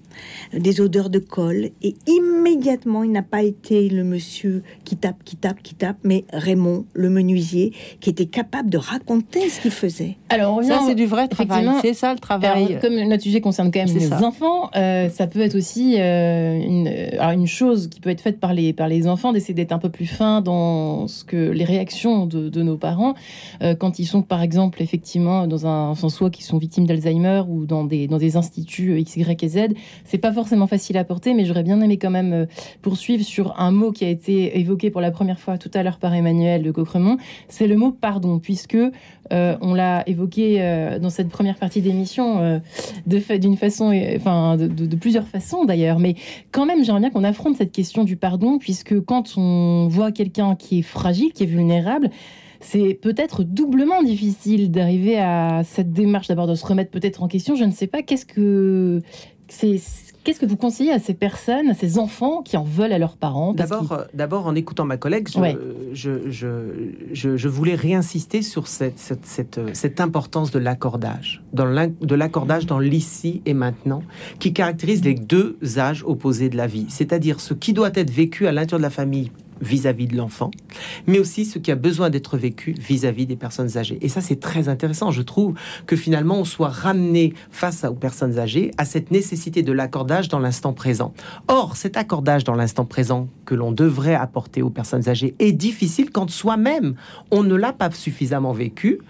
des 0.53 0.81
odeurs 0.81 1.11
de 1.11 1.19
colle. 1.19 1.71
Et 1.83 1.95
immédiatement, 2.07 3.03
il 3.03 3.13
n'a 3.13 3.23
pas 3.23 3.43
été 3.43 3.89
le 3.89 4.05
monsieur 4.05 4.63
qui 4.85 4.97
tape, 4.97 5.23
qui 5.25 5.37
tape, 5.37 5.63
qui 5.63 5.75
tape, 5.75 5.97
mais 6.05 6.25
Raymond, 6.33 6.85
le 6.93 7.11
menuisier, 7.11 7.73
qui 8.01 8.11
était 8.11 8.27
capable 8.27 8.71
de 8.71 8.79
raconter 8.79 9.49
ce 9.49 9.61
qu'il 9.61 9.71
faisait. 9.71 10.17
Alors, 10.29 10.63
ça, 10.63 10.81
c'est 10.87 10.95
du 10.95 11.07
vrai 11.07 11.29
travail. 11.29 11.69
C'est 11.83 11.95
ça 11.95 12.13
le 12.13 12.19
travail. 12.19 12.79
comme 12.81 12.95
notre 12.95 13.23
sujet 13.23 13.41
concerne 13.41 13.71
quand 13.71 13.85
même 13.85 13.97
les 13.97 14.13
enfants, 14.13 14.71
euh, 14.77 15.09
ça 15.09 15.27
peut 15.27 15.41
être 15.41 15.55
aussi 15.55 15.97
euh, 15.99 16.59
une, 16.61 16.89
une 17.33 17.47
chose 17.47 17.89
qui 17.89 18.01
peut 18.01 18.11
être 18.11 18.21
faite 18.21 18.41
par 18.41 18.55
les, 18.55 18.73
par 18.73 18.89
les 18.89 19.07
enfants, 19.07 19.33
d'essayer 19.33 19.55
d'être 19.55 19.73
un 19.73 19.79
peu 19.79 19.89
plus 19.89 20.07
fin 20.07 20.41
dans 20.41 21.07
ce 21.07 21.25
que 21.25 21.51
les 21.51 21.65
réactions 21.65 22.27
de, 22.27 22.61
nos 22.63 22.77
parents 22.77 23.15
euh, 23.63 23.75
quand 23.75 23.99
ils 23.99 24.07
sont, 24.07 24.23
par 24.23 24.43
exemple, 24.43 24.83
effectivement, 24.83 25.47
dans 25.47 25.67
un, 25.67 25.95
soit 25.95 26.31
qui 26.31 26.43
sont 26.43 26.59
victimes 26.59 26.87
d'Alzheimer 26.87 27.43
ou 27.49 27.67
dans 27.67 27.85
des, 27.85 28.07
dans 28.07 28.19
des 28.19 28.37
instituts 28.37 28.99
X, 28.99 29.17
Y 29.17 29.43
et 29.43 29.49
Z 29.49 29.59
c'est 30.11 30.19
pas 30.19 30.33
forcément 30.33 30.67
facile 30.67 30.99
à 30.99 31.05
porter, 31.05 31.35
mais 31.35 31.45
j'aurais 31.45 31.63
bien 31.63 31.81
aimé 31.81 31.97
quand 31.97 32.11
même 32.11 32.33
euh, 32.33 32.47
poursuivre 32.83 33.23
sur 33.23 33.61
un 33.61 33.71
mot 33.71 33.93
qui 33.93 34.05
a 34.05 34.09
été 34.09 34.59
évoqué 34.59 34.91
pour 34.91 35.01
la 35.01 35.13
première 35.13 35.39
fois 35.39 35.57
tout 35.57 35.71
à 35.73 35.85
l'heure 35.85 35.99
par 35.99 36.13
Emmanuel 36.13 36.65
de 36.65 36.73
Cocremont. 36.73 37.17
C'est 37.47 37.69
le 37.69 37.77
mot 37.77 37.93
pardon, 37.93 38.41
puisque 38.41 38.75
euh, 38.75 39.57
on 39.61 39.73
l'a 39.73 40.03
évoqué 40.09 40.57
euh, 40.59 40.99
dans 40.99 41.11
cette 41.11 41.29
première 41.29 41.57
partie 41.59 41.81
d'émission 41.81 42.61
d'une 43.07 43.57
façon, 43.57 43.93
enfin 44.17 44.57
de, 44.57 44.97
plusieurs 44.97 45.29
façons 45.29 45.65
d'ailleurs. 45.65 46.01
Mais 46.01 46.17
quand 46.51 46.67
même, 46.67 46.85
j'aimerais 46.85 47.01
bien 47.01 47.11
qu'on 47.11 47.23
affronte 47.23 47.57
cette 47.57 47.71
question 47.71 48.03
du 48.03 48.17
pardon, 48.17 48.59
puisque 48.59 48.99
quand 49.01 49.35
on 49.37 49.87
voit 49.89 50.11
quelqu'un 50.11 50.57
qui 50.57 50.81
est 50.81 50.83
fragile, 50.83 51.33
qui 51.33 51.45
est 51.45 51.47
vulnérable, 51.47 52.11
c'est 52.59 52.95
peut-être 52.95 53.45
doublement 53.45 54.03
difficile 54.03 54.71
d'arriver 54.71 55.19
à 55.19 55.63
cette 55.65 55.93
démarche 55.93 56.29
d'abord 56.29 56.47
de 56.47 56.55
se 56.55 56.67
remettre 56.67 56.91
peut-être 56.91 57.23
en 57.23 57.29
question. 57.29 57.55
Je 57.55 57.65
ne 57.65 57.73
sais 57.73 57.87
pas 57.87 58.03
qu'est-ce 58.03 58.27
que 58.27 59.01
Qu'est-ce 60.23 60.39
que 60.39 60.45
vous 60.45 60.57
conseillez 60.57 60.93
à 60.93 60.99
ces 60.99 61.15
personnes, 61.15 61.71
à 61.71 61.75
ces 61.75 61.99
enfants 61.99 62.43
qui 62.43 62.59
en 62.59 62.63
veulent 62.63 62.93
à 62.93 62.99
leurs 62.99 63.17
parents? 63.17 63.55
D'abord, 63.55 63.93
euh, 63.93 64.05
d'abord 64.13 64.47
en 64.47 64.55
écoutant 64.55 64.85
ma 64.85 64.99
collègue, 64.99 65.29
je, 65.93 66.31
je, 67.13 67.49
voulais 67.49 67.75
réinsister 67.75 68.43
sur 68.43 68.69
cette, 68.69 68.99
cette, 69.23 70.01
importance 70.01 70.51
de 70.51 70.59
l'accordage, 70.59 71.43
de 71.55 72.15
l'accordage 72.15 72.67
dans 72.67 72.79
l'ici 72.79 73.41
et 73.47 73.55
maintenant, 73.55 74.03
qui 74.39 74.53
caractérise 74.53 75.03
les 75.05 75.15
deux 75.15 75.57
âges 75.79 76.05
opposés 76.07 76.51
de 76.51 76.57
la 76.57 76.67
vie, 76.67 76.87
c'est-à-dire 76.89 77.41
ce 77.41 77.55
qui 77.55 77.73
doit 77.73 77.91
être 77.95 78.11
vécu 78.11 78.47
à 78.47 78.53
l'intérieur 78.53 78.81
de 78.81 78.85
la 78.85 78.91
famille 78.91 79.31
vis-à-vis 79.61 80.07
de 80.07 80.17
l'enfant, 80.17 80.51
mais 81.07 81.19
aussi 81.19 81.45
ce 81.45 81.59
qui 81.59 81.71
a 81.71 81.77
besoin 81.77 82.11
d'être 82.11 82.37
vécu 82.37 82.75
vis-à-vis 82.79 83.27
des 83.27 83.37
personnes 83.37 83.77
âgées. 83.77 83.99
Et 84.01 84.09
ça, 84.09 84.21
c'est 84.21 84.41
très 84.41 84.69
intéressant. 84.69 85.11
Je 85.11 85.23
trouve 85.23 85.55
que 85.87 85.97
finalement, 85.97 86.39
on 86.39 86.45
soit 86.45 86.69
ramené 86.69 87.35
face 87.51 87.85
aux 87.85 87.95
personnes 87.95 88.39
âgées 88.39 88.71
à 88.79 88.85
cette 88.85 89.11
nécessité 89.11 89.63
de 89.63 89.73
l'accordage 89.73 90.29
dans 90.29 90.39
l'instant 90.39 90.73
présent. 90.73 91.13
Or, 91.49 91.77
cet 91.77 91.97
accordage 91.97 92.45
dans 92.45 92.55
l'instant 92.55 92.85
présent 92.85 93.29
que 93.45 93.55
l'on 93.55 93.73
devrait 93.73 94.15
apporter 94.15 94.63
aux 94.63 94.71
personnes 94.71 95.09
âgées 95.09 95.35
est 95.39 95.53
difficile 95.53 96.11
quand 96.11 96.31
soi-même, 96.31 96.95
on 97.31 97.43
ne 97.43 97.55
l'a 97.55 97.73
pas 97.73 97.91
suffisamment 97.91 98.53
vécu 98.53 99.01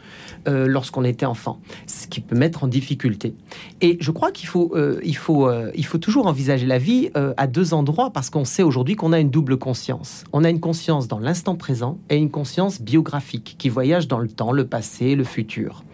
euh, 0.48 0.66
lorsqu'on 0.66 1.04
était 1.04 1.26
enfant, 1.26 1.60
ce 1.86 2.06
qui 2.06 2.20
peut 2.20 2.36
mettre 2.36 2.64
en 2.64 2.66
difficulté. 2.66 3.34
Et 3.80 3.98
je 4.00 4.10
crois 4.10 4.32
qu'il 4.32 4.48
faut, 4.48 4.72
euh, 4.74 5.00
il 5.04 5.16
faut, 5.16 5.48
euh, 5.48 5.70
il 5.74 5.84
faut 5.84 5.98
toujours 5.98 6.26
envisager 6.26 6.66
la 6.66 6.78
vie 6.78 7.10
à 7.36 7.46
deux 7.46 7.74
endroits 7.74 8.10
parce 8.10 8.30
qu'on 8.30 8.44
sait 8.44 8.62
aujourd'hui 8.62 8.96
qu'on 8.96 9.12
a 9.12 9.20
une 9.20 9.30
double 9.30 9.58
conscience. 9.58 10.24
On 10.32 10.44
a 10.44 10.50
une 10.50 10.60
conscience 10.60 11.08
dans 11.08 11.18
l'instant 11.18 11.56
présent 11.56 11.98
et 12.08 12.16
une 12.16 12.30
conscience 12.30 12.80
biographique 12.80 13.56
qui 13.58 13.68
voyage 13.68 14.08
dans 14.08 14.18
le 14.18 14.28
temps, 14.28 14.52
le 14.52 14.66
passé, 14.66 15.14
le 15.14 15.24
futur. 15.24 15.84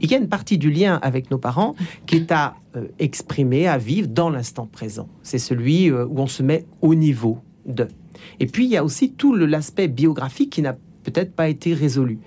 Il 0.00 0.10
y 0.10 0.14
a 0.14 0.18
une 0.18 0.28
partie 0.28 0.58
du 0.58 0.70
lien 0.70 0.98
avec 1.02 1.30
nos 1.30 1.38
parents 1.38 1.74
qui 2.06 2.16
est 2.16 2.32
à 2.32 2.54
exprimer, 2.98 3.68
à 3.68 3.78
vivre 3.78 4.08
dans 4.08 4.30
l'instant 4.30 4.66
présent. 4.66 5.08
C'est 5.22 5.38
celui 5.38 5.90
où 5.90 6.18
on 6.18 6.26
se 6.26 6.42
met 6.42 6.64
au 6.80 6.94
niveau 6.94 7.38
de. 7.66 7.88
Et 8.40 8.46
puis 8.46 8.64
il 8.64 8.70
y 8.70 8.76
a 8.76 8.84
aussi 8.84 9.12
tout 9.12 9.34
l'aspect 9.34 9.88
biographique 9.88 10.50
qui 10.50 10.62
n'a 10.62 10.76
peut-être 11.02 11.34
pas 11.34 11.48
été 11.48 11.74
résolu. 11.74 12.18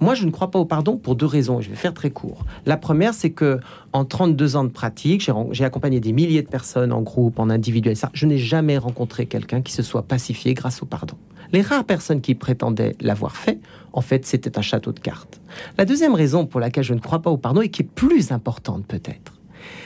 Moi, 0.00 0.14
je 0.14 0.26
ne 0.26 0.30
crois 0.30 0.50
pas 0.50 0.58
au 0.58 0.64
pardon 0.64 0.96
pour 0.96 1.16
deux 1.16 1.26
raisons. 1.26 1.60
Je 1.60 1.70
vais 1.70 1.76
faire 1.76 1.94
très 1.94 2.10
court. 2.10 2.44
La 2.66 2.76
première, 2.76 3.14
c'est 3.14 3.30
que 3.30 3.60
en 3.92 4.04
32 4.04 4.56
ans 4.56 4.64
de 4.64 4.70
pratique, 4.70 5.28
j'ai 5.52 5.64
accompagné 5.64 6.00
des 6.00 6.12
milliers 6.12 6.42
de 6.42 6.48
personnes 6.48 6.92
en 6.92 7.02
groupe, 7.02 7.38
en 7.38 7.50
individuel. 7.50 7.96
Ça, 7.96 8.10
je 8.12 8.26
n'ai 8.26 8.38
jamais 8.38 8.78
rencontré 8.78 9.26
quelqu'un 9.26 9.62
qui 9.62 9.72
se 9.72 9.82
soit 9.82 10.02
pacifié 10.02 10.54
grâce 10.54 10.82
au 10.82 10.86
pardon. 10.86 11.16
Les 11.52 11.62
rares 11.62 11.84
personnes 11.84 12.20
qui 12.20 12.34
prétendaient 12.34 12.96
l'avoir 13.00 13.36
fait, 13.36 13.60
en 13.92 14.00
fait, 14.00 14.26
c'était 14.26 14.58
un 14.58 14.62
château 14.62 14.92
de 14.92 14.98
cartes. 14.98 15.40
La 15.78 15.84
deuxième 15.84 16.14
raison 16.14 16.46
pour 16.46 16.60
laquelle 16.60 16.84
je 16.84 16.94
ne 16.94 17.00
crois 17.00 17.20
pas 17.20 17.30
au 17.30 17.36
pardon 17.36 17.60
et 17.60 17.68
qui 17.68 17.82
est 17.82 17.88
plus 17.88 18.32
importante 18.32 18.86
peut-être, 18.86 19.34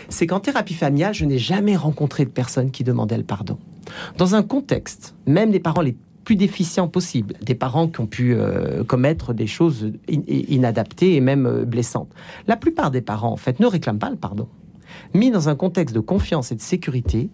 c'est 0.08 0.26
qu'en 0.26 0.40
thérapie 0.40 0.74
familiale, 0.74 1.14
je 1.14 1.24
n'ai 1.24 1.38
jamais 1.38 1.76
rencontré 1.76 2.24
de 2.24 2.30
personne 2.30 2.70
qui 2.70 2.84
demandait 2.84 3.18
le 3.18 3.24
pardon. 3.24 3.58
Dans 4.16 4.34
un 4.34 4.42
contexte, 4.42 5.14
même 5.26 5.50
des 5.50 5.60
parents 5.60 5.82
les 5.82 5.96
plus 6.28 6.36
déficients 6.36 6.88
possibles, 6.88 7.36
des 7.40 7.54
parents 7.54 7.88
qui 7.88 8.02
ont 8.02 8.06
pu 8.06 8.34
euh, 8.34 8.84
commettre 8.84 9.32
des 9.32 9.46
choses 9.46 9.92
inadaptées 10.08 11.14
et 11.14 11.22
même 11.22 11.46
euh, 11.46 11.64
blessantes. 11.64 12.10
La 12.46 12.58
plupart 12.58 12.90
des 12.90 13.00
parents, 13.00 13.32
en 13.32 13.38
fait, 13.38 13.60
ne 13.60 13.66
réclament 13.66 13.98
pas 13.98 14.10
le 14.10 14.16
pardon. 14.16 14.46
Mis 15.14 15.30
dans 15.30 15.48
un 15.48 15.54
contexte 15.54 15.94
de 15.94 16.00
confiance 16.00 16.52
et 16.52 16.54
de 16.54 16.60
sécurité, 16.60 17.30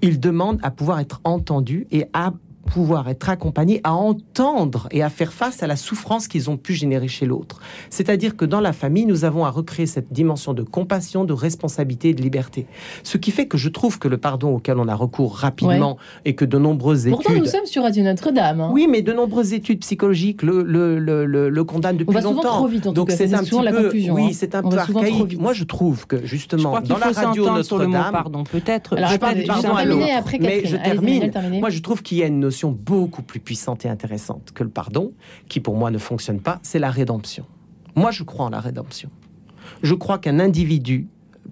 ils 0.00 0.20
demandent 0.20 0.60
à 0.62 0.70
pouvoir 0.70 1.00
être 1.00 1.20
entendus 1.24 1.88
et 1.90 2.04
à 2.12 2.32
pouvoir 2.70 3.08
être 3.08 3.28
accompagnés 3.28 3.80
à 3.84 3.92
entendre 3.92 4.88
et 4.90 5.02
à 5.02 5.10
faire 5.10 5.32
face 5.32 5.62
à 5.62 5.66
la 5.66 5.76
souffrance 5.76 6.28
qu'ils 6.28 6.50
ont 6.50 6.56
pu 6.56 6.72
générer 6.74 7.08
chez 7.08 7.26
l'autre. 7.26 7.60
C'est-à-dire 7.90 8.36
que 8.36 8.44
dans 8.44 8.60
la 8.60 8.72
famille, 8.72 9.06
nous 9.06 9.24
avons 9.24 9.44
à 9.44 9.50
recréer 9.50 9.86
cette 9.86 10.12
dimension 10.12 10.54
de 10.54 10.62
compassion, 10.62 11.24
de 11.24 11.32
responsabilité 11.32 12.10
et 12.10 12.14
de 12.14 12.22
liberté. 12.22 12.66
Ce 13.02 13.18
qui 13.18 13.30
fait 13.30 13.46
que 13.46 13.58
je 13.58 13.68
trouve 13.68 13.98
que 13.98 14.08
le 14.08 14.18
pardon 14.18 14.54
auquel 14.54 14.78
on 14.78 14.88
a 14.88 14.94
recours 14.94 15.36
rapidement 15.36 15.98
et 16.24 16.34
que 16.34 16.44
de 16.44 16.58
nombreuses 16.58 17.06
études... 17.06 17.16
Pourtant, 17.22 17.38
nous 17.38 17.46
sommes 17.46 17.66
sur 17.66 17.82
Radio 17.82 18.04
Notre-Dame. 18.04 18.60
Hein. 18.60 18.70
Oui, 18.72 18.86
mais 18.88 19.02
de 19.02 19.12
nombreuses 19.12 19.52
études 19.52 19.80
psychologiques 19.80 20.42
le, 20.42 20.62
le, 20.62 20.98
le, 20.98 21.48
le, 21.48 21.64
condamnent 21.64 21.96
depuis 21.96 22.10
on 22.10 22.12
va 22.12 22.20
longtemps. 22.20 22.56
Trop 22.56 22.66
vite, 22.66 22.86
en 22.86 22.92
Donc 22.92 23.10
c'est 23.10 23.34
un 23.34 23.42
petit 23.42 23.50
peu, 23.50 23.64
la 23.64 23.72
oui, 23.72 24.08
hein. 24.10 24.28
c'est 24.32 24.54
un 24.54 24.62
peu 24.62 24.76
archaïque. 24.76 25.38
Moi, 25.38 25.52
je 25.52 25.64
trouve 25.64 26.06
que 26.06 26.24
justement 26.24 26.80
dans 26.80 26.98
la 26.98 27.10
radio 27.10 27.50
Notre-Dame, 27.50 28.12
pardon, 28.12 28.44
peut-être. 28.44 28.96
Je 28.96 29.16
parle 29.16 29.44
pardon 29.44 29.74
à 29.74 29.84
l'autre, 29.84 30.06
mais 30.40 30.64
je 30.64 30.76
termine. 30.76 31.30
Moi, 31.58 31.70
je 31.70 31.80
trouve 31.80 32.02
qu'il 32.02 32.18
y 32.18 32.22
a 32.22 32.26
une 32.26 32.40
notion 32.40 32.59
beaucoup 32.68 33.22
plus 33.22 33.40
puissante 33.40 33.84
et 33.84 33.88
intéressante 33.88 34.52
que 34.52 34.62
le 34.62 34.70
pardon, 34.70 35.12
qui 35.48 35.60
pour 35.60 35.76
moi 35.76 35.90
ne 35.90 35.98
fonctionne 35.98 36.40
pas, 36.40 36.58
c'est 36.62 36.78
la 36.78 36.90
rédemption. 36.90 37.46
Moi, 37.96 38.10
je 38.10 38.22
crois 38.22 38.46
en 38.46 38.50
la 38.50 38.60
rédemption. 38.60 39.10
Je 39.82 39.94
crois 39.94 40.18
qu'un 40.18 40.38
individu 40.38 41.08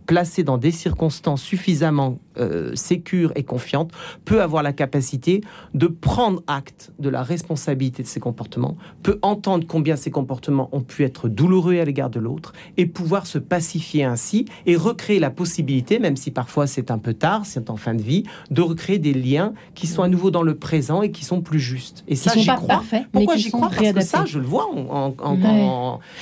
placé 0.07 0.43
dans 0.43 0.59
des 0.59 0.71
circonstances 0.71 1.43
suffisamment 1.43 2.19
euh, 2.39 2.75
sécure 2.75 3.33
et 3.35 3.43
confiante, 3.43 3.93
peut 4.25 4.43
avoir 4.43 4.63
la 4.63 4.73
capacité 4.73 5.41
de 5.75 5.87
prendre 5.87 6.43
acte 6.47 6.93
de 6.99 7.09
la 7.09 7.23
responsabilité 7.23 8.03
de 8.03 8.09
ses 8.09 8.21
comportements, 8.21 8.77
peut 9.03 9.19
entendre 9.23 9.67
combien 9.67 9.97
ses 9.97 10.11
comportements 10.11 10.69
ont 10.73 10.83
pu 10.83 11.05
être 11.05 11.29
douloureux 11.29 11.79
à 11.79 11.85
l'égard 11.85 12.11
de 12.11 12.21
l'autre, 12.21 12.53
et 12.77 12.87
pouvoir 12.87 13.27
se 13.27 13.39
pacifier 13.39 14.05
ainsi 14.05 14.47
et 14.67 14.77
recréer 14.77 15.19
la 15.19 15.31
possibilité, 15.31 15.99
même 15.99 16.17
si 16.17 16.31
parfois 16.31 16.67
c'est 16.67 16.91
un 16.91 16.99
peu 16.99 17.15
tard, 17.15 17.47
c'est 17.47 17.71
en 17.71 17.77
fin 17.77 17.95
de 17.95 18.03
vie, 18.03 18.25
de 18.51 18.63
recréer 18.63 18.99
des 18.99 19.15
liens 19.15 19.53
qui 19.75 19.87
sont 19.87 20.03
à 20.03 20.09
nouveau 20.09 20.31
dans 20.31 20.43
le 20.43 20.55
présent 20.55 21.03
et 21.03 21.11
qui 21.11 21.25
sont 21.25 21.41
plus 21.41 21.61
justes. 21.61 22.05
Et 22.09 22.17
ça, 22.17 22.33
j'y 22.37 22.47
crois. 22.47 22.83
Pourquoi 23.13 23.37
j'y 23.37 23.51
crois? 23.51 23.69
Parce 23.69 23.93
que 23.93 24.01
ça, 24.01 24.25
je 24.27 24.39
le 24.39 24.45
vois 24.45 24.69
en, 24.73 25.15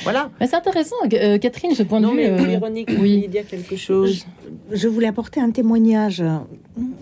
voilà. 0.02 0.30
c'est 0.40 0.54
intéressant, 0.54 0.96
euh, 1.12 1.38
Catherine, 1.38 1.74
ce 1.74 1.82
point 1.82 2.00
de 2.00 2.06
vue. 2.06 2.24
Euh, 2.24 2.36
Véronique, 2.36 2.90
oui. 3.00 3.26
dire 3.28 3.46
quelque 3.46 3.76
chose. 3.76 4.26
je 4.70 4.88
voulais 4.88 5.08
apporter 5.08 5.40
un 5.40 5.50
témoignage 5.50 6.05
euh, 6.20 6.38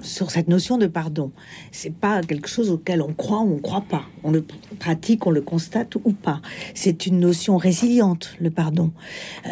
sur 0.03 0.31
cette 0.31 0.49
notion 0.49 0.79
de 0.79 0.87
pardon. 0.87 1.33
C'est 1.73 1.95
pas 1.95 2.23
quelque 2.23 2.49
chose 2.49 2.71
auquel 2.71 3.03
on 3.03 3.13
croit 3.13 3.41
ou 3.41 3.55
on 3.55 3.59
croit 3.59 3.85
pas. 3.89 4.05
On 4.23 4.31
le 4.31 4.45
pratique, 4.79 5.27
on 5.27 5.31
le 5.31 5.41
constate 5.41 5.95
ou 5.97 6.13
pas. 6.13 6.41
C'est 6.75 7.07
une 7.07 7.21
notion 7.21 7.57
résiliente, 7.57 8.35
le 8.41 8.51
pardon. 8.51 8.93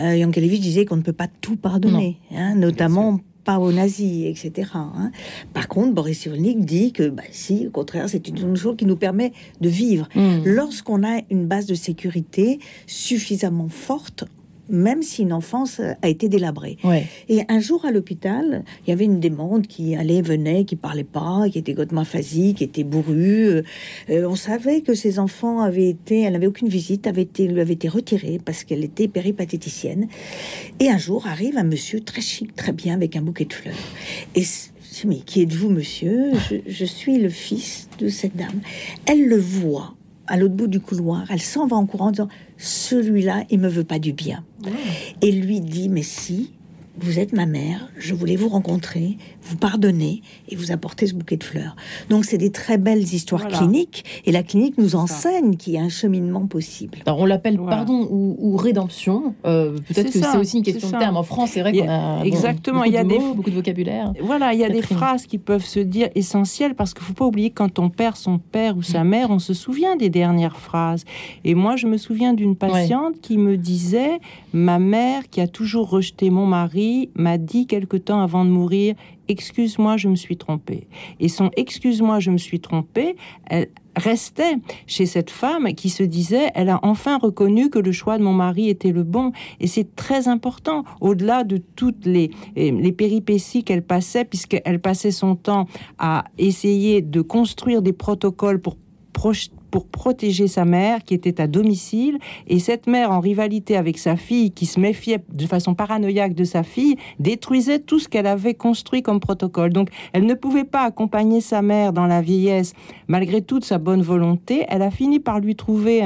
Euh, 0.00 0.16
Yankelevich 0.16 0.60
disait 0.60 0.84
qu'on 0.84 0.96
ne 0.96 1.02
peut 1.02 1.12
pas 1.12 1.28
tout 1.40 1.56
pardonner, 1.56 2.18
hein, 2.34 2.54
notamment 2.54 3.20
pas 3.44 3.58
aux 3.58 3.72
nazis, 3.72 4.26
etc. 4.26 4.70
Hein. 4.74 5.10
Par 5.52 5.68
contre, 5.68 5.92
Boris 5.92 6.20
Cyrulnik 6.20 6.64
dit 6.64 6.92
que, 6.92 7.08
bah, 7.08 7.22
si, 7.32 7.66
au 7.66 7.70
contraire, 7.70 8.08
c'est 8.08 8.28
une 8.28 8.56
chose 8.56 8.76
qui 8.76 8.86
nous 8.86 8.96
permet 8.96 9.32
de 9.60 9.68
vivre. 9.68 10.08
Hmm. 10.14 10.42
Lorsqu'on 10.44 11.04
a 11.04 11.20
une 11.30 11.46
base 11.46 11.66
de 11.66 11.74
sécurité 11.74 12.60
suffisamment 12.86 13.68
forte, 13.68 14.24
même 14.68 15.02
si 15.02 15.22
une 15.22 15.32
enfance 15.32 15.80
a 15.80 16.08
été 16.08 16.28
délabrée. 16.28 16.78
Et 17.28 17.42
un 17.48 17.60
jour 17.60 17.84
à 17.84 17.90
l'hôpital, 17.90 18.64
il 18.86 18.90
y 18.90 18.92
avait 18.92 19.04
une 19.04 19.20
démente 19.20 19.66
qui 19.66 19.94
allait, 19.94 20.22
venait, 20.22 20.64
qui 20.64 20.76
parlait 20.76 21.04
pas, 21.04 21.48
qui 21.50 21.58
était 21.58 21.72
complètement 21.72 22.04
phasique, 22.04 22.58
qui 22.58 22.64
était 22.64 22.84
bourrue. 22.84 23.62
Euh, 24.10 24.26
on 24.28 24.36
savait 24.36 24.80
que 24.80 24.94
ses 24.94 25.18
enfants 25.18 25.60
avaient 25.60 25.88
été, 25.88 26.22
elle 26.22 26.32
n'avait 26.32 26.46
aucune 26.46 26.68
visite, 26.68 27.06
avait 27.06 27.22
été, 27.22 27.48
lui 27.48 27.60
avait 27.60 27.74
été 27.74 27.88
retirée 27.88 28.40
parce 28.44 28.64
qu'elle 28.64 28.84
était 28.84 29.08
péripatéticienne. 29.08 30.08
Et 30.80 30.88
un 30.88 30.98
jour 30.98 31.26
arrive 31.26 31.56
un 31.58 31.64
monsieur 31.64 32.00
très 32.00 32.20
chic, 32.20 32.54
très 32.54 32.72
bien, 32.72 32.94
avec 32.94 33.16
un 33.16 33.22
bouquet 33.22 33.44
de 33.44 33.52
fleurs. 33.52 33.74
Et 34.34 34.44
mais 35.06 35.16
qui 35.16 35.42
êtes-vous, 35.42 35.70
monsieur? 35.70 36.32
Je, 36.50 36.56
je 36.66 36.84
suis 36.84 37.18
le 37.18 37.28
fils 37.28 37.88
de 37.98 38.08
cette 38.08 38.36
dame. 38.36 38.60
Elle 39.06 39.26
le 39.26 39.38
voit 39.38 39.94
à 40.26 40.36
l'autre 40.36 40.54
bout 40.54 40.66
du 40.66 40.80
couloir. 40.80 41.24
Elle 41.30 41.40
s'en 41.40 41.66
va 41.66 41.76
en 41.76 41.86
courant 41.86 42.08
en 42.08 42.10
disant 42.12 42.28
Celui-là, 42.58 43.44
il 43.50 43.58
me 43.58 43.68
veut 43.68 43.84
pas 43.84 43.98
du 43.98 44.12
bien. 44.12 44.44
Et 45.20 45.32
lui 45.32 45.60
dit 45.60 45.88
Mais 45.88 46.02
si, 46.02 46.52
vous 46.98 47.18
êtes 47.18 47.32
ma 47.32 47.46
mère, 47.46 47.88
je 47.96 48.14
voulais 48.14 48.36
vous 48.36 48.48
rencontrer, 48.48 49.16
vous 49.42 49.56
pardonner 49.56 50.22
et 50.48 50.56
vous 50.56 50.72
apporter 50.72 51.06
ce 51.06 51.14
bouquet 51.14 51.36
de 51.36 51.44
fleurs. 51.44 51.76
Donc 52.08 52.24
c'est 52.24 52.38
des 52.38 52.50
très 52.50 52.78
belles 52.78 53.02
histoires 53.02 53.48
cliniques 53.48 54.04
et 54.24 54.32
la 54.32 54.42
clinique 54.42 54.78
nous 54.78 54.96
enseigne 54.96 55.56
qu'il 55.56 55.74
y 55.74 55.78
a 55.78 55.82
un 55.82 55.88
cheminement 55.88 56.46
possible. 56.46 56.98
Alors 57.06 57.20
on 57.20 57.26
l'appelle 57.26 57.58
pardon 57.58 58.06
ou, 58.10 58.56
rédemption. 58.56 59.34
Euh, 59.44 59.78
peut-être 59.88 60.12
que 60.12 60.18
c'est 60.18 60.36
aussi 60.36 60.58
une 60.58 60.62
question 60.62 60.90
de 60.90 60.98
terme. 60.98 61.16
En 61.16 61.22
France, 61.22 61.50
c'est 61.52 61.60
vrai 61.60 61.72
qu'on 61.72 61.88
a, 61.88 62.22
exactement. 62.24 62.84
il 62.84 62.92
y 62.92 62.96
a 62.96 63.04
des 63.04 63.18
beaucoup 63.18 63.50
de 63.50 63.54
vocabulaire. 63.54 64.12
Voilà, 64.22 64.52
il 64.52 64.60
y 64.60 64.64
a 64.64 64.68
des 64.68 64.82
phrases 64.82 65.26
qui 65.26 65.38
peuvent 65.38 65.64
se 65.64 65.80
dire 65.80 66.08
essentielles 66.14 66.74
parce 66.74 66.94
qu'il 66.94 67.02
faut 67.02 67.12
pas 67.12 67.26
oublier 67.26 67.50
que 67.50 67.56
quand 67.56 67.78
on 67.78 67.90
perd 67.90 68.16
son 68.16 68.38
père 68.38 68.76
ou 68.76 68.82
sa 68.82 69.04
mm. 69.04 69.08
mère, 69.08 69.30
on 69.30 69.38
se 69.38 69.54
souvient 69.54 69.96
des 69.96 70.10
dernières 70.10 70.58
phrases. 70.58 71.04
Et 71.44 71.54
moi, 71.54 71.76
je 71.76 71.86
me 71.86 71.96
souviens 71.96 72.34
d'une 72.34 72.56
patiente 72.56 73.20
qui 73.20 73.38
me 73.38 73.56
disait 73.56 74.20
ma 74.52 74.78
mère 74.78 75.28
qui 75.30 75.40
a 75.40 75.48
toujours 75.48 75.88
rejeté 75.90 76.30
mon 76.30 76.46
mari 76.46 77.10
m'a 77.14 77.38
dit 77.38 77.66
quelque 77.66 77.96
temps 77.96 78.20
avant 78.20 78.44
de 78.44 78.50
mourir 78.50 78.94
Excuse-moi, 79.32 79.96
je 79.96 80.08
me 80.08 80.14
suis 80.14 80.36
trompée. 80.36 80.86
Et 81.18 81.28
son 81.28 81.50
Excuse-moi, 81.56 82.20
je 82.20 82.30
me 82.30 82.36
suis 82.36 82.60
trompée, 82.60 83.16
elle 83.46 83.68
restait 83.96 84.56
chez 84.86 85.06
cette 85.06 85.30
femme 85.30 85.72
qui 85.72 85.88
se 85.88 86.02
disait 86.02 86.50
Elle 86.54 86.68
a 86.68 86.80
enfin 86.82 87.16
reconnu 87.16 87.70
que 87.70 87.78
le 87.78 87.92
choix 87.92 88.18
de 88.18 88.22
mon 88.22 88.34
mari 88.34 88.68
était 88.68 88.92
le 88.92 89.04
bon. 89.04 89.32
Et 89.58 89.66
c'est 89.66 89.96
très 89.96 90.28
important, 90.28 90.84
au-delà 91.00 91.44
de 91.44 91.56
toutes 91.56 92.04
les, 92.04 92.30
les 92.56 92.92
péripéties 92.92 93.64
qu'elle 93.64 93.82
passait, 93.82 94.26
puisqu'elle 94.26 94.80
passait 94.80 95.12
son 95.12 95.34
temps 95.34 95.66
à 95.98 96.24
essayer 96.36 97.00
de 97.00 97.22
construire 97.22 97.80
des 97.80 97.94
protocoles 97.94 98.60
pour 98.60 98.76
pour 99.72 99.88
protéger 99.88 100.46
sa 100.46 100.64
mère 100.64 101.02
qui 101.02 101.14
était 101.14 101.40
à 101.40 101.48
domicile. 101.48 102.18
Et 102.46 102.60
cette 102.60 102.86
mère, 102.86 103.10
en 103.10 103.18
rivalité 103.18 103.76
avec 103.76 103.98
sa 103.98 104.16
fille, 104.16 104.52
qui 104.52 104.66
se 104.66 104.78
méfiait 104.78 105.18
de 105.32 105.46
façon 105.46 105.74
paranoïaque 105.74 106.34
de 106.34 106.44
sa 106.44 106.62
fille, 106.62 106.96
détruisait 107.18 107.80
tout 107.80 107.98
ce 107.98 108.08
qu'elle 108.08 108.26
avait 108.28 108.54
construit 108.54 109.02
comme 109.02 109.18
protocole. 109.18 109.72
Donc, 109.72 109.88
elle 110.12 110.26
ne 110.26 110.34
pouvait 110.34 110.64
pas 110.64 110.82
accompagner 110.82 111.40
sa 111.40 111.62
mère 111.62 111.92
dans 111.92 112.06
la 112.06 112.20
vieillesse, 112.20 112.74
malgré 113.08 113.40
toute 113.40 113.64
sa 113.64 113.78
bonne 113.78 114.02
volonté. 114.02 114.64
Elle 114.68 114.82
a 114.82 114.90
fini 114.90 115.18
par 115.18 115.40
lui 115.40 115.56
trouver 115.56 116.02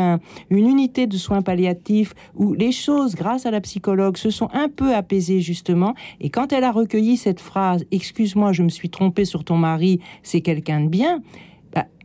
une 0.49 0.69
unité 0.69 1.09
de 1.09 1.17
soins 1.17 1.43
palliatifs 1.43 2.15
où 2.37 2.55
les 2.55 2.73
choses, 2.73 3.17
grâce 3.17 3.47
à 3.47 3.51
la 3.51 3.61
psychologue, 3.61 4.17
se 4.17 4.31
sont 4.31 4.49
un 4.53 4.69
peu 4.69 4.95
apaisées 4.95 5.41
justement. 5.41 5.95
Et 6.21 6.31
quand 6.31 6.53
elle 6.53 6.65
a 6.65 6.71
recueilli 6.71 7.17
cette 7.17 7.41
phrase, 7.41 7.85
excuse-moi, 7.91 8.53
je 8.53 8.63
me 8.63 8.69
suis 8.69 8.91
trompée 8.91 9.25
sur 9.25 9.43
ton 9.43 9.57
mari, 9.57 9.99
c'est 10.23 10.41
quelqu'un 10.41 10.83
de 10.83 10.89
bien, 10.89 11.21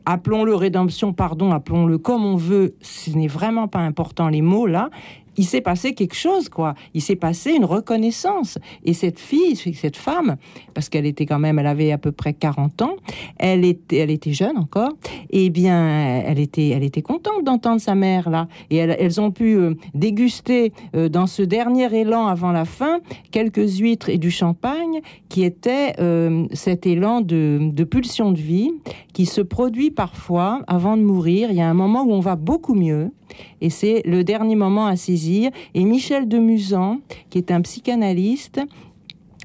appelons-le 0.05 0.55
rédemption, 0.55 1.13
pardon, 1.13 1.51
appelons-le 1.51 1.97
comme 1.97 2.25
on 2.25 2.35
veut, 2.35 2.75
ce 2.81 3.11
n'est 3.11 3.27
vraiment 3.27 3.67
pas 3.67 3.79
important 3.79 4.29
les 4.29 4.41
mots 4.41 4.67
là, 4.67 4.89
il 5.37 5.45
s'est 5.45 5.61
passé 5.61 5.93
quelque 5.93 6.15
chose, 6.15 6.49
quoi. 6.49 6.75
Il 6.93 7.01
s'est 7.01 7.15
passé 7.15 7.51
une 7.51 7.65
reconnaissance. 7.65 8.57
Et 8.83 8.93
cette 8.93 9.19
fille, 9.19 9.55
cette 9.55 9.97
femme, 9.97 10.37
parce 10.73 10.89
qu'elle 10.89 11.05
était 11.05 11.25
quand 11.25 11.39
même, 11.39 11.59
elle 11.59 11.67
avait 11.67 11.91
à 11.91 11.97
peu 11.97 12.11
près 12.11 12.33
40 12.33 12.81
ans, 12.81 12.95
elle 13.37 13.65
était, 13.65 13.97
elle 13.97 14.11
était 14.11 14.33
jeune 14.33 14.57
encore, 14.57 14.91
et 15.29 15.45
eh 15.45 15.49
bien, 15.49 16.23
elle 16.25 16.39
était, 16.39 16.69
elle 16.69 16.83
était 16.83 17.01
contente 17.01 17.43
d'entendre 17.43 17.81
sa 17.81 17.95
mère 17.95 18.29
là. 18.29 18.47
Et 18.69 18.77
elles, 18.77 19.21
ont 19.21 19.31
pu 19.31 19.55
euh, 19.55 19.73
déguster 19.93 20.73
euh, 20.95 21.09
dans 21.09 21.27
ce 21.27 21.41
dernier 21.41 21.93
élan 21.93 22.27
avant 22.27 22.51
la 22.51 22.65
fin 22.65 22.99
quelques 23.31 23.79
huîtres 23.79 24.09
et 24.09 24.17
du 24.17 24.31
champagne 24.31 25.01
qui 25.29 25.43
était 25.43 25.93
euh, 25.99 26.45
cet 26.53 26.85
élan 26.85 27.21
de, 27.21 27.71
de 27.71 27.83
pulsion 27.83 28.31
de 28.31 28.39
vie 28.39 28.71
qui 29.13 29.25
se 29.25 29.41
produit 29.41 29.91
parfois 29.91 30.61
avant 30.67 30.97
de 30.97 31.03
mourir. 31.03 31.51
Il 31.51 31.57
y 31.57 31.61
a 31.61 31.69
un 31.69 31.73
moment 31.73 32.03
où 32.03 32.11
on 32.13 32.19
va 32.19 32.35
beaucoup 32.35 32.73
mieux 32.73 33.11
et 33.61 33.69
c'est 33.69 34.01
le 34.05 34.23
dernier 34.23 34.55
moment 34.55 34.85
à 34.85 34.95
saisir. 34.95 35.51
Et 35.73 35.83
Michel 35.85 36.27
de 36.27 36.37
Musan, 36.37 36.99
qui 37.29 37.37
est 37.37 37.51
un 37.51 37.61
psychanalyste, 37.61 38.61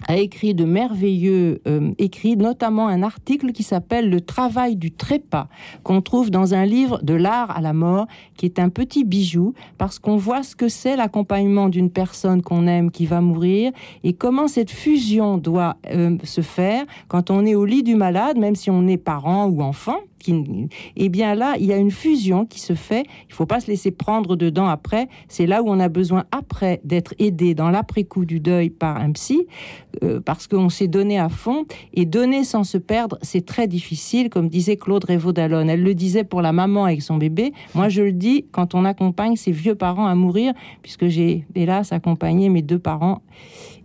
a 0.09 0.16
écrit 0.16 0.55
de 0.55 0.64
merveilleux 0.64 1.61
euh, 1.66 1.93
écrits, 1.99 2.37
notamment 2.37 2.89
un 2.89 3.03
article 3.03 3.53
qui 3.53 3.62
s'appelle 3.62 4.11
Le 4.11 4.20
travail 4.20 4.76
du 4.76 4.93
trépas, 4.93 5.49
qu'on 5.82 6.03
trouve 6.03 6.30
dans 6.30 6.55
un 6.55 6.64
livre 6.64 7.01
de 7.03 7.14
l'art 7.14 7.57
à 7.57 7.61
la 7.61 7.72
mort, 7.72 8.07
qui 8.37 8.47
est 8.47 8.59
un 8.59 8.68
petit 8.68 9.05
bijou, 9.05 9.55
parce 9.78 9.99
qu'on 9.99 10.16
voit 10.16 10.43
ce 10.43 10.55
que 10.55 10.68
c'est 10.68 10.97
l'accompagnement 10.97 11.68
d'une 11.68 11.91
personne 11.91 12.43
qu'on 12.43 12.66
aime 12.66 12.91
qui 12.91 13.07
va 13.07 13.20
mourir, 13.20 13.72
et 14.05 14.12
comment 14.12 14.49
cette 14.49 14.70
fusion 14.70 15.39
doit 15.39 15.76
euh, 15.91 16.16
se 16.24 16.41
faire 16.41 16.84
quand 17.09 17.30
on 17.30 17.45
est 17.45 17.55
au 17.55 17.64
lit 17.64 17.82
du 17.82 17.97
malade, 17.97 18.39
même 18.39 18.55
si 18.55 18.70
on 18.70 18.87
est 18.87 18.99
parent 18.99 19.47
ou 19.47 19.62
enfant, 19.62 19.99
eh 20.97 21.09
bien 21.09 21.35
là, 21.35 21.55
il 21.59 21.67
y 21.67 21.73
a 21.73 21.77
une 21.77 21.91
fusion 21.91 22.47
qui 22.47 22.61
se 22.61 22.75
fait. 22.75 23.05
Il 23.25 23.31
ne 23.31 23.35
faut 23.35 23.47
pas 23.47 23.61
se 23.61 23.69
laisser 23.69 23.91
prendre 23.91 24.37
dedans 24.37 24.67
après. 24.67 25.09
C'est 25.29 25.47
là 25.47 25.62
où 25.62 25.69
on 25.69 25.79
a 25.79 25.89
besoin 25.89 26.25
après 26.33 26.81
d'être 26.85 27.14
aidé 27.19 27.55
dans 27.55 27.71
l'après-coup 27.71 28.25
du 28.25 28.41
deuil 28.41 28.71
par 28.71 28.97
un 28.97 29.12
psy, 29.12 29.47
euh, 30.03 30.21
parce 30.21 30.47
qu'on 30.47 30.69
s'est 30.69 30.89
donné 30.89 31.19
à 31.19 31.29
fond. 31.29 31.64
Et 31.95 32.05
donner 32.05 32.45
sans 32.45 32.64
se 32.64 32.79
perdre, 32.79 33.19
c'est 33.23 33.45
très 33.45 33.67
difficile, 33.67 34.31
comme 34.31 34.49
disait 34.49 34.77
Claude 34.77 35.05
Révaud 35.05 35.33
d'Alonne. 35.33 35.71
Elle 35.71 35.83
le 35.83 35.95
disait 35.95 36.25
pour 36.25 36.43
la 36.43 36.53
maman 36.53 36.85
avec 36.85 37.03
son 37.03 37.17
bébé. 37.17 37.53
Moi, 37.75 37.89
je 37.89 38.03
le 38.03 38.12
dis 38.12 38.47
quand 38.51 38.75
on 38.75 38.85
accompagne 38.85 39.37
ses 39.37 39.53
vieux 39.53 39.75
parents 39.75 40.07
à 40.07 40.14
mourir, 40.14 40.53
puisque 40.83 41.09
j'ai 41.09 41.47
hélas 41.55 41.93
accompagné 41.93 42.49
mes 42.49 42.62
deux 42.62 42.79
parents. 42.79 43.23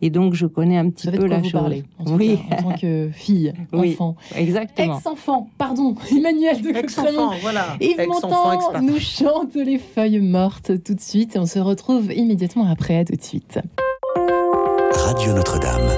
Et 0.01 0.09
donc, 0.09 0.33
je 0.33 0.47
connais 0.47 0.77
un 0.77 0.89
petit 0.89 1.09
peu 1.11 1.25
la 1.25 1.43
chose. 1.43 1.83
en 1.99 2.15
oui. 2.17 2.39
en 2.51 2.55
tant 2.63 2.77
que 2.77 3.09
fille, 3.13 3.53
enfant. 3.71 4.15
exactement. 4.35 4.97
Ex-enfant, 4.97 5.49
pardon, 5.57 5.95
Emmanuel 6.11 6.61
de 6.61 6.69
Ex-enfant, 6.69 7.33
voilà. 7.41 7.77
Yves 7.79 8.07
Montand 8.07 8.81
nous 8.81 8.99
chante 8.99 9.55
les 9.55 9.77
feuilles 9.77 10.19
mortes 10.19 10.83
tout 10.83 10.95
de 10.95 10.99
suite 11.01 11.35
et 11.35 11.39
on 11.39 11.45
se 11.45 11.59
retrouve 11.59 12.11
immédiatement 12.11 12.67
après, 12.67 13.05
tout 13.05 13.15
de 13.15 13.21
suite. 13.21 13.59
Radio 14.93 15.33
Notre-Dame. 15.33 15.89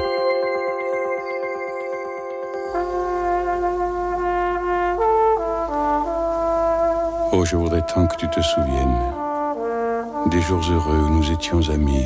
Oh, 7.31 7.45
je 7.45 7.55
voudrais 7.55 7.81
tant 7.85 8.05
que 8.07 8.15
tu 8.17 8.27
te 8.29 8.41
souviennes 8.41 8.97
des 10.29 10.41
jours 10.41 10.61
heureux 10.71 11.07
où 11.07 11.09
nous 11.09 11.31
étions 11.31 11.69
amis 11.69 12.05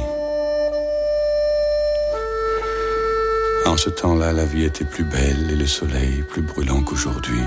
Ce 3.78 3.92
temps-là, 3.92 4.34
la 4.34 4.44
vie 4.44 4.64
était 4.64 4.84
plus 4.84 5.04
belle 5.04 5.52
et 5.52 5.56
le 5.56 5.68
soleil 5.68 6.24
plus 6.28 6.42
brûlant 6.42 6.82
qu'aujourd'hui. 6.82 7.40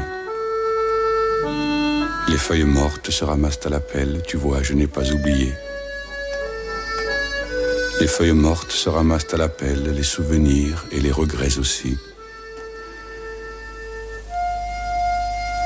Les 2.29 2.39
feuilles 2.39 2.65
mortes 2.65 3.11
se 3.11 3.25
ramassent 3.25 3.67
à 3.67 3.69
la 3.69 3.81
pelle, 3.81 4.23
tu 4.27 4.37
vois, 4.37 4.63
je 4.63 4.73
n'ai 4.73 4.87
pas 4.87 5.11
oublié. 5.11 5.53
Les 8.01 8.07
feuilles 8.07 8.33
mortes 8.33 8.71
se 8.71 8.89
ramassent 8.89 9.35
à 9.35 9.37
la 9.37 9.49
pelle, 9.49 9.93
les 9.93 10.05
souvenirs 10.05 10.87
et 10.93 11.01
les 11.01 11.11
regrets 11.11 11.59
aussi. 11.59 11.99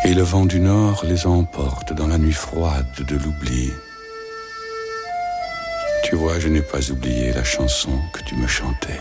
Et 0.06 0.14
le 0.14 0.22
vent 0.22 0.46
du 0.46 0.60
nord 0.60 1.04
les 1.04 1.26
emporte 1.26 1.92
dans 1.92 2.08
la 2.08 2.18
nuit 2.18 2.32
froide 2.32 2.86
de 3.06 3.16
l'oubli. 3.16 3.70
Tu 6.04 6.16
vois, 6.16 6.40
je 6.40 6.48
n'ai 6.48 6.62
pas 6.62 6.90
oublié 6.90 7.32
la 7.32 7.44
chanson 7.44 8.00
que 8.14 8.22
tu 8.24 8.34
me 8.36 8.46
chantais. 8.46 9.00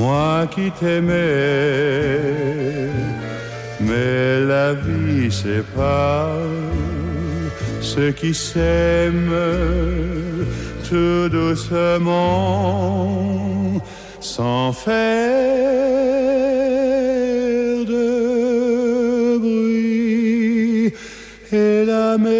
moi 0.00 0.46
qui 0.54 0.66
t'aimais, 0.78 2.20
mais 3.80 4.40
la 4.52 4.68
vie 4.74 5.30
sépare 5.30 6.38
ceux 7.82 8.12
qui 8.12 8.32
s'aiment 8.34 9.34
tout 10.88 11.28
doucement, 11.28 13.08
sans 14.20 14.72
faire 14.72 14.90
de 17.94 19.38
bruit, 19.38 20.92
et 21.52 21.84
la 21.84 22.16
mer 22.16 22.34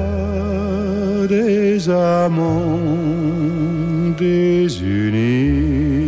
des 1.28 1.88
amants 1.88 2.80
désunis. 4.18 6.07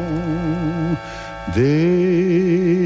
ah 1.57 2.80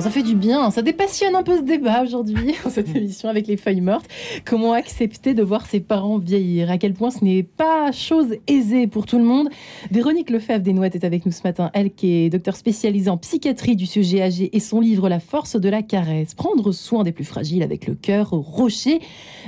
ça 0.00 0.10
fait 0.10 0.22
du 0.22 0.34
bien, 0.34 0.70
ça 0.70 0.82
dépassionne 0.82 1.34
un 1.34 1.42
peu 1.42 1.56
ce 1.56 1.62
débat 1.62 2.02
aujourd'hui, 2.02 2.54
cette 2.68 2.94
émission 2.94 3.28
avec 3.28 3.46
les 3.46 3.56
feuilles 3.56 3.80
mortes. 3.80 4.06
Comment 4.44 4.72
accepter 4.72 5.32
de 5.32 5.42
voir 5.42 5.64
ses 5.64 5.80
parents 5.80 6.18
vieillir? 6.18 6.70
À 6.70 6.78
quel 6.78 6.92
point 6.92 7.10
ce 7.10 7.24
n'est 7.24 7.42
pas 7.42 7.92
chose 7.92 8.36
aisée 8.46 8.86
pour 8.86 9.06
tout 9.06 9.18
le 9.18 9.24
monde? 9.24 9.48
Véronique 9.90 10.30
Lefebvre 10.30 10.62
des 10.62 10.72
Nouettes 10.72 10.96
est 10.96 11.04
avec 11.04 11.24
nous 11.24 11.32
ce 11.32 11.42
matin, 11.44 11.70
elle 11.72 11.92
qui 11.92 12.12
est 12.12 12.30
docteur 12.30 12.56
spécialisée 12.56 13.08
en 13.08 13.16
psychiatrie 13.16 13.76
du 13.76 13.86
sujet 13.86 14.22
âgé 14.22 14.54
et 14.54 14.60
son 14.60 14.80
livre 14.80 15.08
La 15.08 15.20
force 15.20 15.56
de 15.56 15.68
la 15.68 15.82
caresse, 15.82 16.34
prendre 16.34 16.72
soin 16.72 17.02
des 17.02 17.12
plus 17.12 17.24
fragiles 17.24 17.62
avec 17.62 17.86
le 17.86 17.94
cœur 17.94 18.30
rocher. 18.30 19.00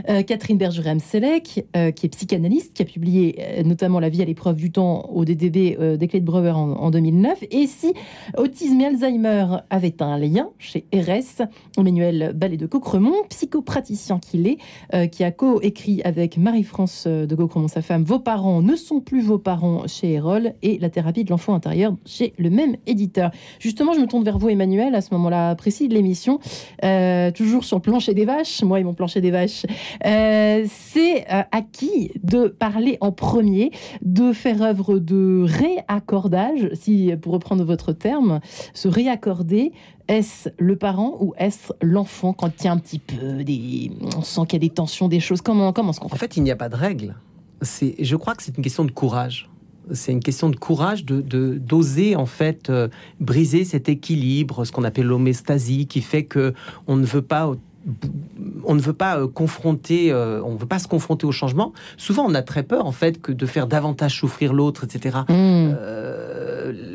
Euh, 0.08 0.22
Catherine 0.22 0.56
Bergerem-Selec, 0.56 1.66
euh, 1.76 1.90
qui 1.90 2.06
est 2.06 2.08
psychanalyste, 2.10 2.74
qui 2.74 2.82
a 2.82 2.84
publié 2.84 3.36
euh, 3.40 3.62
notamment 3.64 4.00
La 4.00 4.08
vie 4.08 4.22
à 4.22 4.24
l'épreuve 4.24 4.56
du 4.56 4.70
temps 4.70 5.10
au 5.12 5.24
DDB 5.24 5.76
des 5.98 6.08
clés 6.08 6.20
de 6.20 6.24
Breuer 6.24 6.52
en, 6.52 6.72
en 6.72 6.90
2009. 6.90 7.44
Et 7.50 7.66
si 7.66 7.92
autisme 8.36 8.80
et 8.80 8.86
Alzheimer 8.86 9.46
avait 9.70 10.02
un 10.02 10.16
lien 10.18 10.37
chez 10.58 10.86
RS. 10.92 11.42
Emmanuel 11.76 12.32
Ballet 12.34 12.56
de 12.56 12.66
Cocremont, 12.66 13.24
psychopraticien 13.28 14.18
qu'il 14.18 14.46
est, 14.46 14.58
euh, 14.94 15.06
qui 15.06 15.24
a 15.24 15.30
co-écrit 15.30 16.02
avec 16.02 16.36
Marie-France 16.36 17.06
de 17.06 17.34
Cocremont, 17.34 17.68
sa 17.68 17.82
femme, 17.82 18.04
Vos 18.04 18.18
parents 18.18 18.62
ne 18.62 18.76
sont 18.76 19.00
plus 19.00 19.22
vos 19.22 19.38
parents 19.38 19.86
chez 19.86 20.12
Erol 20.12 20.54
et 20.62 20.78
La 20.78 20.90
thérapie 20.90 21.24
de 21.24 21.30
l'enfant 21.30 21.54
intérieur 21.54 21.94
chez 22.04 22.32
le 22.38 22.50
même 22.50 22.76
éditeur. 22.86 23.30
Justement, 23.58 23.92
je 23.92 24.00
me 24.00 24.06
tourne 24.06 24.24
vers 24.24 24.38
vous, 24.38 24.48
Emmanuel, 24.48 24.94
à 24.94 25.00
ce 25.00 25.12
moment-là 25.14 25.54
précis 25.54 25.88
de 25.88 25.94
l'émission, 25.94 26.38
euh, 26.84 27.30
toujours 27.30 27.64
sur 27.64 27.80
plancher 27.80 28.14
des 28.14 28.24
vaches, 28.24 28.62
moi 28.62 28.80
et 28.80 28.84
mon 28.84 28.94
plancher 28.94 29.20
des 29.20 29.30
vaches. 29.30 29.66
Euh, 30.06 30.64
c'est 30.68 31.26
à 31.28 31.62
qui 31.62 32.12
de 32.22 32.48
parler 32.48 32.98
en 33.00 33.12
premier, 33.12 33.70
de 34.02 34.32
faire 34.32 34.62
œuvre 34.62 34.98
de 34.98 35.44
réaccordage, 35.44 36.70
si 36.74 37.12
pour 37.20 37.32
reprendre 37.32 37.64
votre 37.64 37.92
terme, 37.92 38.40
se 38.74 38.88
réaccorder 38.88 39.72
est-ce 40.08 40.48
le 40.58 40.76
parent 40.76 41.16
ou 41.20 41.34
est-ce 41.38 41.72
l'enfant 41.82 42.32
quand 42.32 42.50
il 42.60 42.64
y 42.64 42.68
a 42.68 42.72
un 42.72 42.78
petit 42.78 42.98
peu 42.98 43.44
des... 43.44 43.92
On 44.16 44.22
sent 44.22 44.42
qu'il 44.48 44.54
y 44.54 44.66
a 44.66 44.68
des 44.68 44.74
tensions, 44.74 45.08
des 45.08 45.20
choses? 45.20 45.42
Comment, 45.42 45.72
comment 45.72 45.90
est-ce 45.90 46.00
qu'on 46.00 46.08
fait 46.08 46.14
En 46.14 46.18
fait, 46.18 46.36
il 46.36 46.42
n'y 46.42 46.50
a 46.50 46.56
pas 46.56 46.68
de 46.68 46.76
règle. 46.76 47.14
C'est, 47.62 47.94
je 47.98 48.16
crois 48.16 48.34
que 48.34 48.42
c'est 48.42 48.56
une 48.56 48.62
question 48.62 48.84
de 48.84 48.90
courage. 48.90 49.50
C'est 49.92 50.12
une 50.12 50.20
question 50.20 50.50
de 50.50 50.56
courage 50.56 51.04
de, 51.04 51.20
d'oser 51.58 52.14
en 52.14 52.26
fait 52.26 52.68
euh, 52.68 52.88
briser 53.20 53.64
cet 53.64 53.88
équilibre, 53.88 54.64
ce 54.64 54.72
qu'on 54.72 54.84
appelle 54.84 55.06
l'homéostasie, 55.06 55.86
qui 55.86 56.02
fait 56.02 56.24
que 56.24 56.52
on 56.86 56.96
ne 56.96 57.06
veut 57.06 57.22
pas 57.22 57.54
on 58.64 58.74
ne 58.74 58.80
veut 58.80 58.92
pas 58.92 59.18
euh, 59.18 59.28
confronter, 59.28 60.12
euh, 60.12 60.42
on 60.44 60.56
veut 60.56 60.66
pas 60.66 60.78
se 60.78 60.88
confronter 60.88 61.26
au 61.26 61.32
changement. 61.32 61.72
Souvent, 61.96 62.24
on 62.26 62.34
a 62.34 62.42
très 62.42 62.62
peur 62.62 62.86
en 62.86 62.92
fait 62.92 63.20
que 63.20 63.32
de 63.32 63.46
faire 63.46 63.66
davantage 63.66 64.18
souffrir 64.18 64.52
l'autre, 64.52 64.84
etc. 64.84 65.18
Euh, 65.30 66.37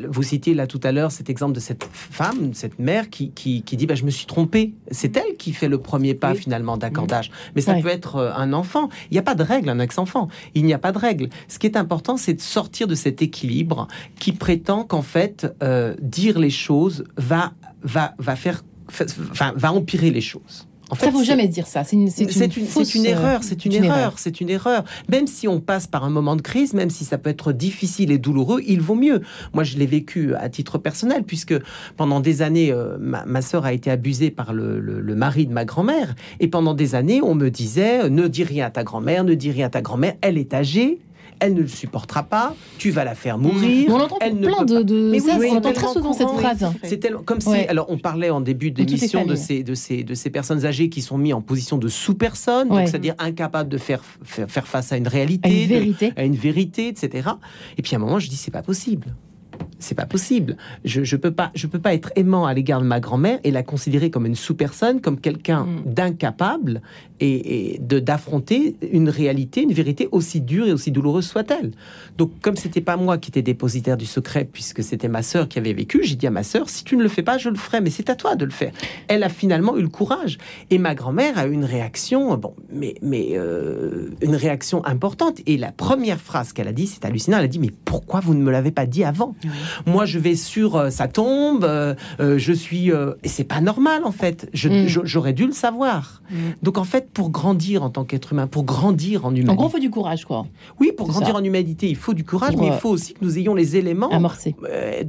vous 0.08 0.22
citiez 0.22 0.54
là 0.54 0.66
tout 0.66 0.80
à 0.82 0.92
l'heure 0.92 1.12
cet 1.12 1.30
exemple 1.30 1.52
de 1.52 1.60
cette 1.60 1.84
femme, 1.92 2.54
cette 2.54 2.78
mère 2.78 3.10
qui, 3.10 3.30
qui, 3.30 3.62
dit 3.62 3.86
bah, 3.86 3.94
je 3.94 4.04
me 4.04 4.10
suis 4.10 4.26
trompée. 4.26 4.74
C'est 4.90 5.16
elle 5.16 5.36
qui 5.36 5.52
fait 5.52 5.68
le 5.68 5.78
premier 5.78 6.14
pas 6.14 6.34
finalement 6.34 6.76
d'accordage. 6.76 7.30
Mais 7.54 7.60
ça 7.60 7.74
peut 7.74 7.88
être 7.88 8.34
un 8.36 8.52
enfant. 8.52 8.88
Il 9.10 9.14
n'y 9.14 9.18
a 9.18 9.22
pas 9.22 9.34
de 9.34 9.42
règle, 9.42 9.68
un 9.68 9.78
ex-enfant. 9.78 10.28
Il 10.54 10.64
n'y 10.64 10.74
a 10.74 10.78
pas 10.78 10.92
de 10.92 10.98
règle. 10.98 11.28
Ce 11.48 11.58
qui 11.58 11.66
est 11.66 11.76
important, 11.76 12.16
c'est 12.16 12.34
de 12.34 12.40
sortir 12.40 12.86
de 12.86 12.94
cet 12.94 13.22
équilibre 13.22 13.88
qui 14.18 14.32
prétend 14.32 14.84
qu'en 14.84 15.02
fait 15.02 15.46
dire 16.00 16.38
les 16.38 16.50
choses 16.50 17.04
va 17.16 17.52
va 17.82 18.14
va 18.18 18.36
faire, 18.36 18.62
enfin, 18.88 19.52
va 19.56 19.72
empirer 19.72 20.10
les 20.10 20.20
choses. 20.20 20.66
En 20.94 20.96
fait, 20.96 21.06
ça 21.06 21.12
faut 21.12 21.24
jamais 21.24 21.48
dire 21.48 21.66
ça. 21.66 21.82
C'est 21.82 21.96
une, 21.96 22.08
c'est 22.08 22.22
une, 22.24 23.04
erreur. 23.04 23.42
C'est 23.42 23.64
une, 23.64 23.74
erreur. 23.74 24.14
C'est 24.16 24.40
une 24.40 24.48
erreur. 24.48 24.84
Même 25.08 25.26
si 25.26 25.48
on 25.48 25.58
passe 25.58 25.88
par 25.88 26.04
un 26.04 26.10
moment 26.10 26.36
de 26.36 26.40
crise, 26.40 26.72
même 26.72 26.88
si 26.88 27.04
ça 27.04 27.18
peut 27.18 27.30
être 27.30 27.50
difficile 27.50 28.12
et 28.12 28.18
douloureux, 28.18 28.60
il 28.64 28.80
vaut 28.80 28.94
mieux. 28.94 29.20
Moi, 29.54 29.64
je 29.64 29.76
l'ai 29.76 29.86
vécu 29.86 30.36
à 30.36 30.48
titre 30.48 30.78
personnel, 30.78 31.24
puisque 31.24 31.54
pendant 31.96 32.20
des 32.20 32.42
années, 32.42 32.70
euh, 32.70 32.96
ma, 33.00 33.24
ma 33.24 33.42
sœur 33.42 33.64
a 33.64 33.72
été 33.72 33.90
abusée 33.90 34.30
par 34.30 34.52
le, 34.52 34.78
le, 34.78 35.14
mari 35.16 35.46
de 35.46 35.52
ma 35.52 35.64
grand-mère, 35.64 36.14
et 36.38 36.46
pendant 36.46 36.74
des 36.74 36.94
années, 36.94 37.20
on 37.22 37.34
me 37.34 37.50
disait 37.50 38.08
ne 38.08 38.28
dis 38.28 38.44
rien 38.44 38.66
à 38.66 38.70
ta 38.70 38.84
grand-mère, 38.84 39.24
ne 39.24 39.34
dis 39.34 39.50
rien 39.50 39.66
à 39.66 39.70
ta 39.70 39.82
grand-mère. 39.82 40.14
Elle 40.20 40.38
est 40.38 40.54
âgée 40.54 41.00
elle 41.40 41.54
ne 41.54 41.62
le 41.62 41.68
supportera 41.68 42.22
pas, 42.22 42.54
tu 42.78 42.90
vas 42.90 43.04
la 43.04 43.14
faire 43.14 43.38
mourir. 43.38 43.90
On 43.90 44.00
entend 44.00 44.18
elle 44.20 44.38
plein 44.40 44.64
de, 44.64 44.82
de... 44.82 45.10
Mais 45.10 45.50
on 45.50 45.56
entend 45.56 45.72
très 45.72 45.92
souvent 45.92 46.12
cette 46.12 46.28
phrase. 46.28 46.66
C'est 46.82 46.98
tellement 46.98 47.22
comme 47.22 47.40
si, 47.40 47.54
alors 47.68 47.86
on 47.88 47.98
parlait 47.98 48.30
en 48.30 48.40
début 48.40 48.70
d'émission 48.70 49.24
de 49.26 49.34
ces, 49.34 49.62
de, 49.62 49.74
ces, 49.74 50.04
de 50.04 50.14
ces 50.14 50.30
personnes 50.30 50.64
âgées 50.64 50.88
qui 50.88 51.02
sont 51.02 51.18
mises 51.18 51.34
en 51.34 51.42
position 51.42 51.78
de 51.78 51.88
sous-personne, 51.88 52.68
c'est-à-dire 52.86 53.14
incapables 53.18 53.68
de 53.68 53.78
faire, 53.78 54.02
faire, 54.22 54.66
face 54.66 54.92
à 54.92 54.96
une 54.96 55.08
réalité, 55.08 55.48
à 55.48 55.52
une 55.52 55.68
vérité, 55.68 56.12
à 56.16 56.24
une 56.24 56.36
vérité 56.36 56.88
etc. 56.88 57.28
Et 57.78 57.82
puis 57.82 57.94
à 57.94 57.98
un 57.98 58.00
moment, 58.00 58.18
je 58.18 58.28
dis, 58.28 58.36
c'est 58.36 58.50
pas 58.50 58.62
possible 58.62 59.14
c'est 59.78 59.94
pas 59.94 60.06
possible. 60.06 60.56
Je, 60.84 61.04
je 61.04 61.16
peux 61.16 61.30
pas, 61.30 61.50
je 61.54 61.66
peux 61.66 61.78
pas 61.78 61.94
être 61.94 62.10
aimant 62.16 62.46
à 62.46 62.54
l'égard 62.54 62.80
de 62.80 62.86
ma 62.86 63.00
grand-mère 63.00 63.38
et 63.44 63.50
la 63.50 63.62
considérer 63.62 64.10
comme 64.10 64.26
une 64.26 64.34
sous-personne, 64.34 65.00
comme 65.00 65.20
quelqu'un 65.20 65.64
mm. 65.64 65.82
d'incapable 65.86 66.80
et, 67.20 67.78
de 67.80 67.98
d'affronter 67.98 68.76
une 68.92 69.08
réalité, 69.08 69.62
une 69.62 69.72
vérité 69.72 70.08
aussi 70.12 70.40
dure 70.40 70.66
et 70.66 70.72
aussi 70.72 70.90
douloureuse 70.90 71.26
soit-elle. 71.26 71.72
Donc, 72.18 72.32
comme 72.40 72.56
c'était 72.56 72.80
pas 72.80 72.96
moi 72.96 73.18
qui 73.18 73.30
étais 73.30 73.42
dépositaire 73.42 73.96
du 73.96 74.06
secret, 74.06 74.48
puisque 74.50 74.82
c'était 74.82 75.08
ma 75.08 75.22
sœur 75.22 75.48
qui 75.48 75.58
avait 75.58 75.72
vécu, 75.72 76.00
j'ai 76.02 76.16
dit 76.16 76.26
à 76.26 76.30
ma 76.30 76.42
sœur 76.42 76.68
si 76.68 76.84
tu 76.84 76.96
ne 76.96 77.02
le 77.02 77.08
fais 77.08 77.22
pas, 77.22 77.38
je 77.38 77.48
le 77.48 77.56
ferai, 77.56 77.80
mais 77.80 77.90
c'est 77.90 78.10
à 78.10 78.14
toi 78.14 78.36
de 78.36 78.44
le 78.44 78.50
faire. 78.50 78.72
Elle 79.08 79.22
a 79.22 79.28
finalement 79.28 79.76
eu 79.76 79.82
le 79.82 79.88
courage 79.88 80.38
et 80.70 80.78
ma 80.78 80.94
grand-mère 80.94 81.38
a 81.38 81.46
eu 81.46 81.52
une 81.52 81.64
réaction, 81.64 82.36
bon, 82.36 82.54
mais 82.72 82.94
mais 83.02 83.32
euh, 83.32 84.10
une 84.22 84.36
réaction 84.36 84.84
importante. 84.84 85.40
Et 85.46 85.56
la 85.56 85.72
première 85.72 86.20
phrase 86.20 86.52
qu'elle 86.52 86.68
a 86.68 86.72
dit, 86.72 86.86
c'est 86.86 87.04
hallucinant. 87.04 87.38
Elle 87.38 87.44
a 87.44 87.48
dit 87.48 87.58
mais 87.58 87.72
pourquoi 87.84 88.20
vous 88.20 88.34
ne 88.34 88.42
me 88.42 88.50
l'avez 88.50 88.70
pas 88.70 88.86
dit 88.86 89.04
avant? 89.04 89.34
Moi, 89.86 90.04
je 90.04 90.18
vais 90.18 90.36
sur 90.36 90.76
euh, 90.76 90.90
sa 90.90 91.08
tombe, 91.08 91.64
euh, 91.64 91.94
euh, 92.20 92.38
je 92.38 92.52
suis. 92.52 92.88
et 92.88 93.28
c'est 93.28 93.44
pas 93.44 93.60
normal, 93.60 94.04
en 94.04 94.12
fait. 94.12 94.50
Mm. 94.64 94.86
J'aurais 94.86 95.32
dû 95.32 95.46
le 95.46 95.52
savoir. 95.52 96.22
Mm. 96.30 96.34
Donc, 96.62 96.78
en 96.78 96.84
fait, 96.84 97.10
pour 97.10 97.30
grandir 97.30 97.82
en 97.82 97.90
tant 97.90 98.04
qu'être 98.04 98.32
humain, 98.32 98.46
pour 98.46 98.64
grandir 98.64 99.26
en 99.26 99.30
humanité. 99.30 99.50
En 99.50 99.54
gros, 99.54 99.68
il 99.68 99.72
faut 99.72 99.78
du 99.78 99.90
courage, 99.90 100.24
quoi. 100.24 100.46
Oui, 100.80 100.92
pour 100.96 101.08
grandir 101.08 101.36
en 101.36 101.44
humanité, 101.44 101.88
il 101.88 101.96
faut 101.96 102.14
du 102.14 102.24
courage, 102.24 102.56
mais 102.56 102.68
il 102.68 102.72
faut 102.72 102.90
aussi 102.90 103.14
que 103.14 103.24
nous 103.24 103.38
ayons 103.38 103.54
les 103.54 103.76
éléments 103.76 104.10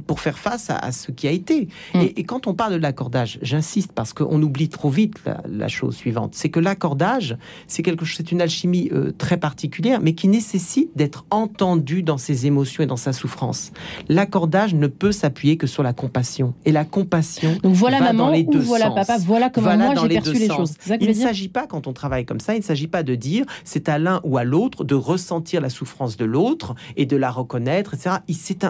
pour 0.06 0.20
faire 0.20 0.38
face 0.38 0.70
à, 0.70 0.92
ce 0.92 1.10
qui 1.12 1.28
a 1.28 1.30
été. 1.30 1.68
Mm. 1.94 2.00
Et, 2.16 2.24
quand 2.24 2.46
on 2.46 2.54
parle 2.54 2.72
de 2.72 2.78
l'accordage, 2.78 3.38
j'insiste 3.42 3.92
parce 3.92 4.12
qu'on 4.12 4.42
oublie 4.42 4.68
trop 4.68 4.90
vite 4.90 5.14
la, 5.48 5.68
chose 5.68 5.96
suivante 5.96 6.34
c'est 6.34 6.48
que 6.48 6.60
l'accordage, 6.60 7.36
c'est 7.66 7.82
quelque 7.82 8.04
chose, 8.04 8.16
c'est 8.18 8.32
une 8.32 8.40
alchimie 8.40 8.90
très 9.18 9.36
particulière, 9.36 10.00
mais 10.00 10.14
qui 10.14 10.28
nécessite 10.28 10.90
d'être 10.96 11.24
entendu 11.30 12.02
dans 12.02 12.18
ses 12.18 12.46
émotions 12.46 12.82
et 12.82 12.86
dans 12.86 12.96
sa 12.96 13.12
souffrance. 13.12 13.72
L'accordage 14.26 14.74
ne 14.74 14.88
peut 14.88 15.12
s'appuyer 15.12 15.56
que 15.56 15.68
sur 15.68 15.84
la 15.84 15.92
compassion. 15.92 16.52
Et 16.64 16.72
la 16.72 16.84
compassion. 16.84 17.56
Donc 17.62 17.74
voilà 17.74 18.00
maman 18.00 18.30
les 18.30 18.44
ou 18.44 18.60
voilà 18.60 18.90
papa, 18.90 19.18
voilà 19.18 19.50
comment 19.50 19.76
moi 19.76 19.94
j'ai 20.02 20.08
perçu 20.08 20.34
les 20.34 20.48
choses. 20.48 20.74
il 21.00 21.08
ne 21.08 21.12
s'agit 21.12 21.48
pas, 21.48 21.68
quand 21.68 21.86
on 21.86 21.92
travaille 21.92 22.24
comme 22.24 22.40
ça, 22.40 22.54
il 22.54 22.58
ne 22.58 22.64
s'agit 22.64 22.88
pas 22.88 23.04
de 23.04 23.14
dire 23.14 23.44
c'est 23.62 23.88
à 23.88 23.98
l'un 24.00 24.20
ou 24.24 24.36
à 24.36 24.42
l'autre 24.42 24.82
de 24.82 24.96
ressentir 24.96 25.60
la 25.60 25.70
souffrance 25.70 26.16
de 26.16 26.24
l'autre 26.24 26.74
et 26.96 27.06
de 27.06 27.16
la 27.16 27.30
reconnaître, 27.30 27.94
etc. 27.94 28.16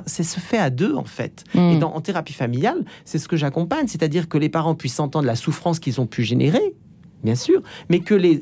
C'est 0.07 0.23
se 0.23 0.41
fait 0.41 0.59
à 0.59 0.69
deux 0.69 0.95
en 0.95 1.05
fait. 1.05 1.45
Hmm. 1.55 1.71
Et 1.71 1.79
dans, 1.79 1.95
en 1.95 2.03
thérapie 2.03 2.35
familiale, 2.35 2.85
c'est 3.07 3.19
ce 3.19 3.29
que 3.29 3.37
j'accompagne, 3.37 3.87
c'est-à-dire 3.87 4.29
que 4.29 4.37
les 4.37 4.51
parents 4.51 4.75
puissent 4.75 5.01
entendre 5.01 5.27
la 5.27 5.37
souffrance 5.37 5.79
qu'ils 5.79 6.03
ont 6.03 6.07
pu 6.07 6.23
générer 6.23 6.75
bien 7.25 7.35
sûr, 7.35 7.63
mais 7.89 8.01
que 8.01 8.15
les, 8.15 8.41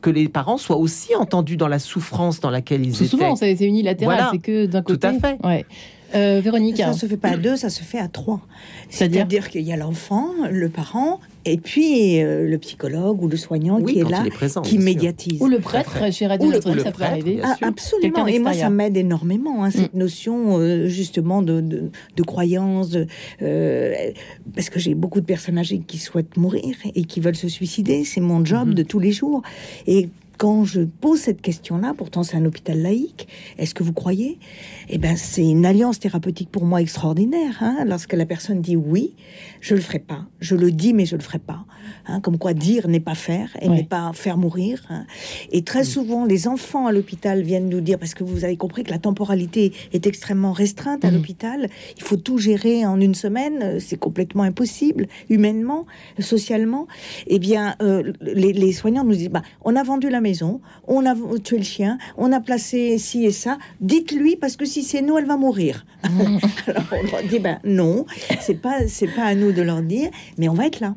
que 0.00 0.10
les 0.10 0.28
parents 0.28 0.58
soient 0.58 0.76
aussi 0.76 1.14
entendus 1.16 1.56
dans 1.56 1.68
la 1.68 1.78
souffrance 1.78 2.38
dans 2.38 2.50
laquelle 2.50 2.84
ils 2.86 2.94
étaient. 2.94 3.06
Souvent, 3.06 3.34
c'est 3.34 3.54
unilatéral, 3.60 4.28
c'est 4.32 4.38
que 4.38 4.66
d'un 4.66 4.82
côté. 4.82 4.98
Tout 5.00 5.06
à 5.06 5.12
fait. 5.18 5.38
Ouais. 5.44 5.66
Euh, 6.14 6.40
Véronique 6.42 6.78
Ça 6.78 6.88
ne 6.88 6.92
se 6.94 7.06
fait 7.06 7.16
pas 7.16 7.30
à 7.30 7.36
deux, 7.36 7.56
ça 7.56 7.70
se 7.70 7.82
fait 7.82 7.98
à 7.98 8.08
trois. 8.08 8.40
C'est-à-dire 8.88 9.48
qu'il 9.48 9.62
y 9.62 9.72
a 9.72 9.76
l'enfant, 9.76 10.28
le 10.50 10.68
parent, 10.68 11.20
et 11.44 11.56
puis 11.56 12.22
euh, 12.22 12.48
le 12.48 12.58
psychologue 12.58 13.22
ou 13.22 13.28
le 13.28 13.36
soignant 13.36 13.82
qui 13.82 14.00
est 14.00 14.08
là, 14.08 14.24
qui 14.62 14.78
médiatise. 14.78 15.40
Ou 15.40 15.46
le 15.46 15.58
prêtre, 15.58 16.12
chez 16.12 16.26
Radio 16.26 16.50
Notre 16.50 16.78
ça 16.78 16.92
peut 16.92 17.02
arriver. 17.02 17.40
Ah, 17.42 17.56
absolument. 17.62 18.26
Et 18.26 18.38
moi, 18.38 18.54
ça 18.54 18.70
m'aide 18.70 18.96
énormément, 18.96 19.64
hein, 19.64 19.70
cette 19.70 19.94
mm. 19.94 19.98
notion 19.98 20.58
euh, 20.58 20.88
justement 20.88 21.42
de, 21.42 21.60
de, 21.60 22.22
croyance. 22.22 22.96
parce 23.38 24.70
que 24.70 24.78
j'ai 24.78 24.94
beaucoup 24.94 25.20
de 25.20 25.26
personnes 25.26 25.58
âgées 25.58 25.80
qui 25.86 25.98
souhaitent 25.98 26.36
mourir 26.36 26.76
et 26.94 27.04
qui 27.04 27.20
veulent 27.20 27.36
se 27.36 27.48
suicider. 27.48 28.04
C'est 28.04 28.20
mon 28.20 28.44
job 28.44 28.70
mm-hmm. 28.70 28.74
de 28.74 28.82
tous 28.82 28.98
les 28.98 29.12
jours. 29.12 29.42
Et 29.86 30.08
quand 30.38 30.64
je 30.64 30.82
pose 30.82 31.18
cette 31.18 31.42
question-là, 31.42 31.94
pourtant 31.98 32.22
c'est 32.22 32.36
un 32.36 32.44
hôpital 32.44 32.80
laïque, 32.80 33.26
est-ce 33.58 33.74
que 33.74 33.82
vous 33.82 33.92
croyez? 33.92 34.38
Eh 34.88 34.96
ben, 34.96 35.16
c'est 35.16 35.46
une 35.46 35.66
alliance 35.66 35.98
thérapeutique 35.98 36.50
pour 36.50 36.64
moi 36.64 36.80
extraordinaire. 36.80 37.58
Hein. 37.60 37.84
Lorsque 37.86 38.12
la 38.12 38.24
personne 38.24 38.62
dit 38.62 38.76
oui, 38.76 39.16
je 39.60 39.74
le 39.74 39.80
ferai 39.80 39.98
pas. 39.98 40.26
Je 40.38 40.54
le 40.54 40.70
dis, 40.70 40.94
mais 40.94 41.06
je 41.06 41.16
le 41.16 41.22
ferai 41.22 41.40
pas. 41.40 41.66
Hein, 42.06 42.20
comme 42.20 42.38
quoi 42.38 42.54
dire 42.54 42.88
n'est 42.88 43.00
pas 43.00 43.14
faire 43.14 43.56
et 43.60 43.68
n'est 43.68 43.84
pas 43.84 44.12
faire 44.14 44.36
mourir. 44.36 44.82
Hein. 44.90 45.04
Et 45.52 45.62
très 45.62 45.84
souvent, 45.84 46.24
les 46.24 46.48
enfants 46.48 46.86
à 46.86 46.92
l'hôpital 46.92 47.42
viennent 47.42 47.68
nous 47.68 47.80
dire, 47.80 47.98
parce 47.98 48.14
que 48.14 48.24
vous 48.24 48.44
avez 48.44 48.56
compris 48.56 48.84
que 48.84 48.90
la 48.90 48.98
temporalité 48.98 49.72
est 49.92 50.06
extrêmement 50.06 50.52
restreinte 50.52 51.04
à 51.04 51.10
mm. 51.10 51.14
l'hôpital, 51.14 51.68
il 51.96 52.02
faut 52.02 52.16
tout 52.16 52.38
gérer 52.38 52.86
en 52.86 53.00
une 53.00 53.14
semaine, 53.14 53.80
c'est 53.80 53.96
complètement 53.96 54.42
impossible, 54.42 55.06
humainement, 55.30 55.86
socialement. 56.18 56.86
Eh 57.26 57.38
bien, 57.38 57.76
euh, 57.82 58.12
les, 58.20 58.72
soignants 58.72 59.04
nous 59.04 59.14
disent, 59.14 59.30
bah, 59.30 59.42
on 59.64 59.76
a 59.76 59.82
vendu 59.82 60.08
la 60.10 60.20
maison, 60.20 60.60
on 60.86 61.06
a 61.06 61.14
tué 61.42 61.58
le 61.58 61.64
chien, 61.64 61.98
on 62.16 62.32
a 62.32 62.40
placé 62.40 62.98
ci 62.98 63.24
et 63.24 63.32
ça, 63.32 63.58
dites-lui, 63.80 64.36
parce 64.36 64.56
que 64.56 64.64
si 64.64 64.82
c'est 64.82 65.02
nous, 65.02 65.18
elle 65.18 65.26
va 65.26 65.36
mourir. 65.36 65.86
Mm. 66.04 66.38
Alors 66.66 66.84
on 66.92 67.10
leur 67.10 67.22
dit, 67.28 67.38
ben 67.38 67.58
non, 67.64 68.06
c'est 68.40 68.60
pas, 68.60 68.86
c'est 68.86 69.08
pas 69.08 69.24
à 69.24 69.34
nous 69.34 69.52
de 69.52 69.62
leur 69.62 69.82
dire, 69.82 70.10
mais 70.36 70.48
on 70.48 70.54
va 70.54 70.66
être 70.66 70.80
là. 70.80 70.94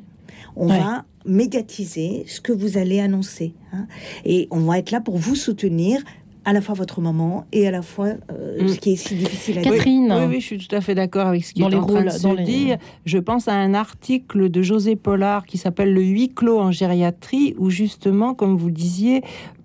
On 0.56 0.68
va 0.68 1.06
médiatiser 1.26 2.24
ce 2.28 2.42
que 2.42 2.52
vous 2.52 2.78
allez 2.78 3.00
annoncer. 3.00 3.54
Hein. 3.74 3.88
Et 4.26 4.48
on 4.52 4.62
va 4.62 4.80
être 4.80 4.92
là 4.92 5.02
pour 5.02 5.18
vous 5.18 5.36
soutenir 5.36 6.02
à 6.44 6.54
la 6.54 6.62
fois 6.62 6.74
votre 6.74 7.02
maman 7.02 7.46
et 7.52 7.68
à 7.68 7.72
la 7.72 7.82
fois 7.82 8.08
euh, 8.32 8.64
mm. 8.64 8.68
ce 8.68 8.80
qui 8.80 8.94
est 8.94 8.96
si 8.96 9.16
difficile 9.16 9.60
à 9.60 9.62
Catherine. 9.62 10.08
dire. 10.08 10.18
Oui, 10.18 10.26
oui, 10.28 10.42
je 10.42 10.46
suis 10.46 10.58
tout 10.58 10.76
à 10.76 10.82
fait 10.82 10.96
d'accord 10.96 11.28
avec 11.28 11.46
ce 11.46 11.54
qui 11.54 11.62
est 11.62 11.66
en 11.66 11.86
train 11.86 12.04
de 12.04 12.10
se 12.10 12.44
dire. 12.44 12.78
Je 13.06 13.18
pense 13.20 13.48
à 13.48 13.54
un 13.54 13.74
article 13.74 14.50
de 14.50 14.62
José 14.62 14.96
Pollard 14.96 15.46
qui 15.46 15.58
s'appelle 15.58 15.94
Le 15.94 16.02
huis 16.02 16.30
clos 16.30 16.60
en 16.60 16.72
gériatrie, 16.72 17.54
où 17.58 17.70
justement, 17.70 18.34
comme 18.34 18.58
vous 18.58 18.68
le 18.68 18.74
disiez, 18.74 19.22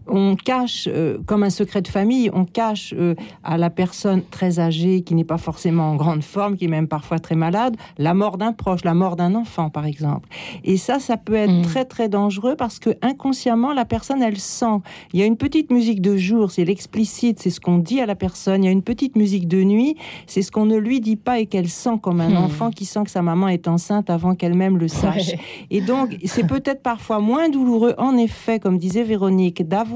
on 0.09 0.37
cache, 0.37 0.89
euh, 0.91 1.19
comme 1.27 1.43
un 1.43 1.51
secret 1.51 1.83
de 1.83 1.89
famille, 1.89 2.31
on 2.33 2.45
cache 2.45 2.95
euh, 2.97 3.15
à 3.43 3.59
la 3.59 3.71
personne 3.71 4.23
très 4.31 4.59
âgée, 4.59 5.03
qui 5.03 5.15
n'est 5.15 5.25
pas 5.25 5.39
forcément 5.39 5.91
en 5.91 5.97
grande 5.97 6.23
forme, 6.23 6.57
qui 6.57 6.67
est 6.67 6.69
même 6.69 6.89
parfois 6.89 7.19
très 7.19 7.35
malade, 7.35 7.77
la 7.99 8.15
mort 8.15 8.39
d'un 8.39 8.53
proche, 8.53 8.85
la 8.85 8.95
mort 8.95 9.17
d'un 9.17 9.35
enfant, 9.35 9.71
par 9.71 9.87
exemple. 9.87 10.29
Et 10.65 10.77
ça, 10.77 11.01
ça 11.01 11.17
peut 11.17 11.35
être 11.35 11.53
mm. 11.53 11.63
très 11.63 11.85
très 11.85 12.09
dangereux 12.09 12.55
parce 12.57 12.79
que 12.79 12.91
inconsciemment, 13.03 13.73
la 13.73 13.85
personne, 13.85 14.23
elle 14.23 14.39
sent. 14.39 14.81
Il 15.13 15.21
y 15.21 15.23
a 15.23 15.27
une 15.27 15.37
petite 15.37 15.71
musique 15.71 16.01
de 16.01 16.17
jour, 16.17 16.51
c'est 16.51 16.65
l'explicite, 16.65 17.41
c'est 17.41 17.51
ce 17.51 17.61
qu'on 17.61 17.79
dit 17.79 18.01
à 18.01 18.07
la 18.07 18.15
personne. 18.15 18.63
Il 18.63 18.67
y 18.67 18.71
a 18.71 18.73
une 18.73 18.83
petite 18.83 19.17
musique 19.17 19.49
de 19.49 19.63
nuit, 19.63 19.97
c'est 20.27 20.43
ce 20.43 20.51
qu'on 20.51 20.67
ne 20.67 20.77
lui 20.77 21.01
dit 21.01 21.17
pas 21.17 21.41
et 21.41 21.47
qu'elle 21.47 21.69
sent 21.69 21.99
comme 22.03 22.21
un 22.21 22.31
mm. 22.31 22.37
enfant 22.37 22.71
qui 22.71 22.85
sent 22.85 23.05
que 23.05 23.11
sa 23.11 23.23
maman 23.23 23.49
est 23.49 23.69
enceinte 23.69 24.11
avant 24.11 24.35
qu'elle-même 24.35 24.79
le 24.79 24.89
sache. 24.89 25.33
Et 25.71 25.81
donc, 25.81 26.17
c'est 26.25 26.47
peut-être 26.47 26.83
parfois 26.83 27.21
moins 27.21 27.49
douloureux, 27.49 27.95
en 27.99 28.17
effet, 28.17 28.59
comme 28.59 28.79
disait 28.79 29.03
Véronique, 29.03 29.67
d'avoir 29.67 29.96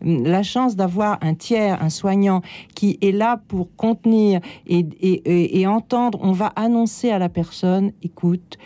la 0.00 0.42
chance 0.42 0.76
d'avoir 0.76 1.18
un 1.20 1.34
tiers, 1.34 1.82
un 1.82 1.90
soignant 1.90 2.42
qui 2.74 2.98
est 3.02 3.12
là 3.12 3.40
pour 3.48 3.74
contenir 3.76 4.40
et, 4.66 5.66
entendre, 5.66 6.18
on 6.22 6.32
va 6.32 6.52
annoncer 6.56 7.10
à 7.10 7.18
la 7.18 7.28
personne, 7.28 7.92
écoute, 8.02 8.58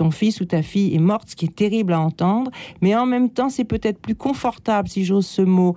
ton 0.00 0.10
fils 0.10 0.40
ou 0.40 0.46
ta 0.46 0.62
fille 0.62 0.94
est 0.94 0.98
morte, 0.98 1.28
ce 1.28 1.36
qui 1.36 1.44
est 1.44 1.54
terrible 1.54 1.92
à 1.92 2.00
entendre, 2.00 2.50
mais 2.80 2.96
en 2.96 3.04
même 3.04 3.28
temps, 3.28 3.50
c'est 3.50 3.64
peut-être 3.64 4.00
plus 4.00 4.14
confortable, 4.14 4.88
si 4.88 5.04
j'ose 5.04 5.26
ce 5.26 5.42
mot, 5.42 5.76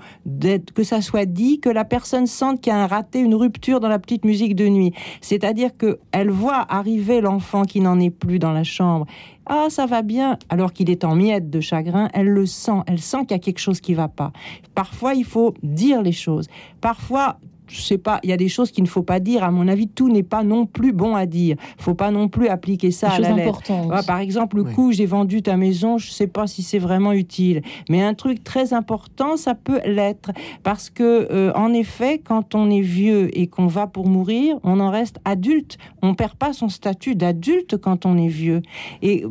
que 0.74 0.84
ça 0.84 1.02
soit 1.02 1.26
dit, 1.26 1.60
que 1.60 1.68
la 1.68 1.84
personne 1.84 2.26
sente 2.26 2.62
qu'il 2.62 2.72
y 2.72 2.74
a 2.74 2.82
un 2.82 2.88
raté, 2.88 3.20
une 3.20 3.36
rupture 3.36 3.82
dans 3.82 3.90
la 3.90 4.00
petite 4.00 4.24
musique 4.24 4.56
de 4.56 4.70
nuit. 4.70 4.94
C'est-à-dire 5.20 5.72
qu'elle 5.78 6.30
voit 6.30 6.66
arriver 6.70 7.20
l'enfant 7.20 7.64
qui 7.64 7.82
n'en 7.82 8.00
est 8.00 8.12
plus 8.12 8.40
dans 8.40 8.54
la 8.54 8.64
chambre 8.64 9.06
ah, 9.46 9.66
ça 9.68 9.86
va 9.86 10.04
bien, 10.04 10.38
alors 10.48 10.72
qu'il 10.72 10.90
est 10.90 11.04
en 11.04 11.16
miettes 11.16 11.50
de 11.50 11.60
chagrin, 11.60 12.08
elle 12.14 12.28
le 12.28 12.46
sent, 12.46 12.80
elle 12.88 13.02
sent 13.02 13.26
qu'il 13.26 13.32
y 13.32 13.34
a 13.34 13.40
quelque 13.40 13.60
chose 13.60 13.82
qui 13.82 13.94
va 13.94 14.08
pas. 14.08 14.32
Parfois, 14.74 15.16
il 15.16 15.26
faut 15.26 15.54
dire 15.64 16.02
les 16.02 16.14
choses. 16.14 16.48
Parfois, 16.80 17.40
je 17.74 17.82
sais 17.82 17.98
pas, 17.98 18.20
il 18.24 18.30
y 18.30 18.34
a 18.34 18.38
des 18.38 18.50
choses 18.50 18.72
qu'il 18.72 18.84
ne 18.84 18.90
faut 18.90 19.02
pas 19.02 19.20
dire. 19.20 19.44
À 19.44 19.50
mon 19.50 19.68
avis, 19.68 19.88
tout 19.88 20.10
n'est 20.10 20.24
pas 20.24 20.44
non 20.44 20.66
plus 20.68 20.94
bon 20.94 21.16
à 21.16 21.26
dire. 21.26 21.58
Faut 21.78 21.96
pas 21.96 22.12
non 22.12 22.30
plus 22.30 22.48
appliquer 22.48 22.92
ça 22.92 23.10
à 23.10 23.20
la 23.20 23.32
lettre. 23.32 23.62
par 24.06 24.20
exemple, 24.20 24.58
le 24.58 24.64
coup, 24.64 24.92
j'ai 24.92 25.08
vendu 25.08 25.42
ta 25.42 25.58
maison, 25.58 25.98
je 25.98 26.12
sais 26.12 26.28
pas 26.28 26.46
si 26.46 26.62
c'est 26.62 26.80
vraiment 26.80 27.14
utile. 27.14 27.62
Mais 27.90 28.04
un 28.04 28.14
truc 28.14 28.44
très 28.44 28.74
important, 28.74 29.38
ça 29.38 29.56
peut 29.56 29.80
l'être. 29.86 30.32
Parce 30.62 30.90
que, 30.92 31.28
euh, 31.32 31.52
en 31.56 31.74
effet, 31.74 32.20
quand 32.20 32.54
on 32.54 32.70
est 32.70 32.82
vieux 32.82 33.36
et 33.38 33.48
qu'on 33.48 33.68
va 33.68 33.88
pour 33.88 34.08
mourir, 34.08 34.58
on 34.64 34.80
en 34.80 34.92
reste 34.92 35.18
adulte. 35.26 35.78
On 36.04 36.14
perd 36.14 36.36
pas 36.36 36.54
son 36.54 36.70
statut 36.70 37.16
d'adulte 37.16 37.78
quand 37.78 38.06
on 38.06 38.18
est 38.18 38.28
vieux. 38.28 38.62
Et 39.02 39.26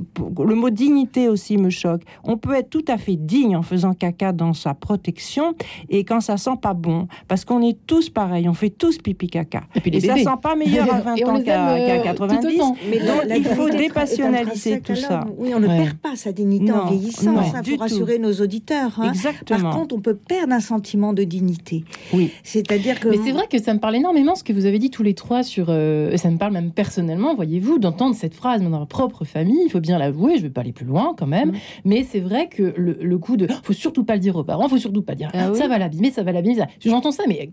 le 0.44 0.54
mot 0.54 0.70
dignité 0.70 1.28
aussi 1.28 1.58
me 1.58 1.70
choque. 1.70 2.02
On 2.24 2.36
peut 2.36 2.54
être 2.54 2.70
tout 2.70 2.84
à 2.88 2.98
fait 2.98 3.16
digne 3.16 3.56
en 3.56 3.62
faisant 3.62 3.92
caca 3.92 4.32
dans 4.32 4.52
sa 4.52 4.74
protection 4.74 5.54
et 5.88 6.04
quand 6.04 6.20
ça 6.20 6.36
sent 6.36 6.56
pas 6.60 6.74
bon. 6.74 7.06
Parce 7.28 7.44
qu'on 7.44 7.62
est 7.62 7.78
tous 7.86 8.10
pareils 8.10 8.31
on 8.46 8.54
fait 8.54 8.70
tous 8.70 8.98
pipi 8.98 9.28
caca. 9.28 9.62
Et, 9.74 9.80
puis 9.80 10.00
ça 10.00 10.16
sent 10.16 10.24
pas 10.42 10.56
meilleur 10.56 10.92
à 10.92 11.00
20 11.00 11.12
ans 11.24 11.42
qu'à 11.42 11.98
90. 11.98 12.46
Euh, 12.46 12.64
mais 12.90 12.98
donc, 12.98 13.22
il 13.36 13.44
faut 13.44 13.68
dépassionnaliser 13.68 14.80
tout 14.80 14.94
ça. 14.94 15.24
Oui, 15.36 15.52
on 15.54 15.60
ne 15.60 15.66
perd 15.66 15.94
pas 15.94 16.16
sa 16.16 16.32
dignité 16.32 16.72
en 16.72 16.86
vieillissant. 16.86 17.42
ça, 17.50 17.62
faut 17.62 17.76
rassurer 17.76 18.18
nos 18.18 18.32
auditeurs. 18.34 18.98
Hein. 18.98 19.10
Exactement. 19.10 19.70
Par 19.70 19.78
contre, 19.78 19.94
on 19.94 20.00
peut 20.00 20.16
perdre 20.16 20.52
un 20.52 20.60
sentiment 20.60 21.12
de 21.12 21.24
dignité. 21.24 21.84
Oui. 22.12 22.30
C'est-à-dire 22.42 23.00
que. 23.00 23.08
Mais 23.08 23.18
c'est 23.24 23.32
vrai 23.32 23.46
que 23.50 23.60
ça 23.60 23.74
me 23.74 23.78
parle 23.78 23.96
énormément 23.96 24.34
ce 24.34 24.44
que 24.44 24.52
vous 24.52 24.66
avez 24.66 24.78
dit 24.78 24.90
tous 24.90 25.02
les 25.02 25.14
trois 25.14 25.42
sur. 25.42 25.66
Euh, 25.68 26.16
ça 26.16 26.30
me 26.30 26.38
parle 26.38 26.52
même 26.52 26.70
personnellement, 26.70 27.34
voyez-vous, 27.34 27.78
d'entendre 27.78 28.14
cette 28.14 28.34
phrase 28.34 28.62
dans 28.62 28.70
notre 28.70 28.86
propre 28.86 29.24
famille. 29.24 29.62
Il 29.64 29.70
faut 29.70 29.80
bien 29.80 29.98
l'avouer. 29.98 30.36
Je 30.36 30.42
vais 30.42 30.50
pas 30.50 30.60
aller 30.60 30.72
plus 30.72 30.86
loin 30.86 31.14
quand 31.16 31.26
même. 31.26 31.50
Mm. 31.50 31.56
Mais 31.84 32.06
c'est 32.08 32.20
vrai 32.20 32.48
que 32.48 32.74
le, 32.76 33.18
coup 33.18 33.36
de. 33.36 33.46
Faut 33.62 33.72
surtout 33.72 34.04
pas 34.04 34.14
le 34.14 34.20
dire 34.20 34.36
aux 34.36 34.44
parents. 34.44 34.68
Faut 34.68 34.78
surtout 34.78 35.02
pas 35.02 35.14
dire. 35.14 35.30
Ah 35.34 35.54
ça 35.54 35.68
va 35.68 35.78
l'abîmer. 35.78 36.10
Ça 36.10 36.22
va 36.22 36.32
l'abîmer. 36.32 36.62
J'entends 36.80 37.12
ça, 37.12 37.24
mais 37.28 37.48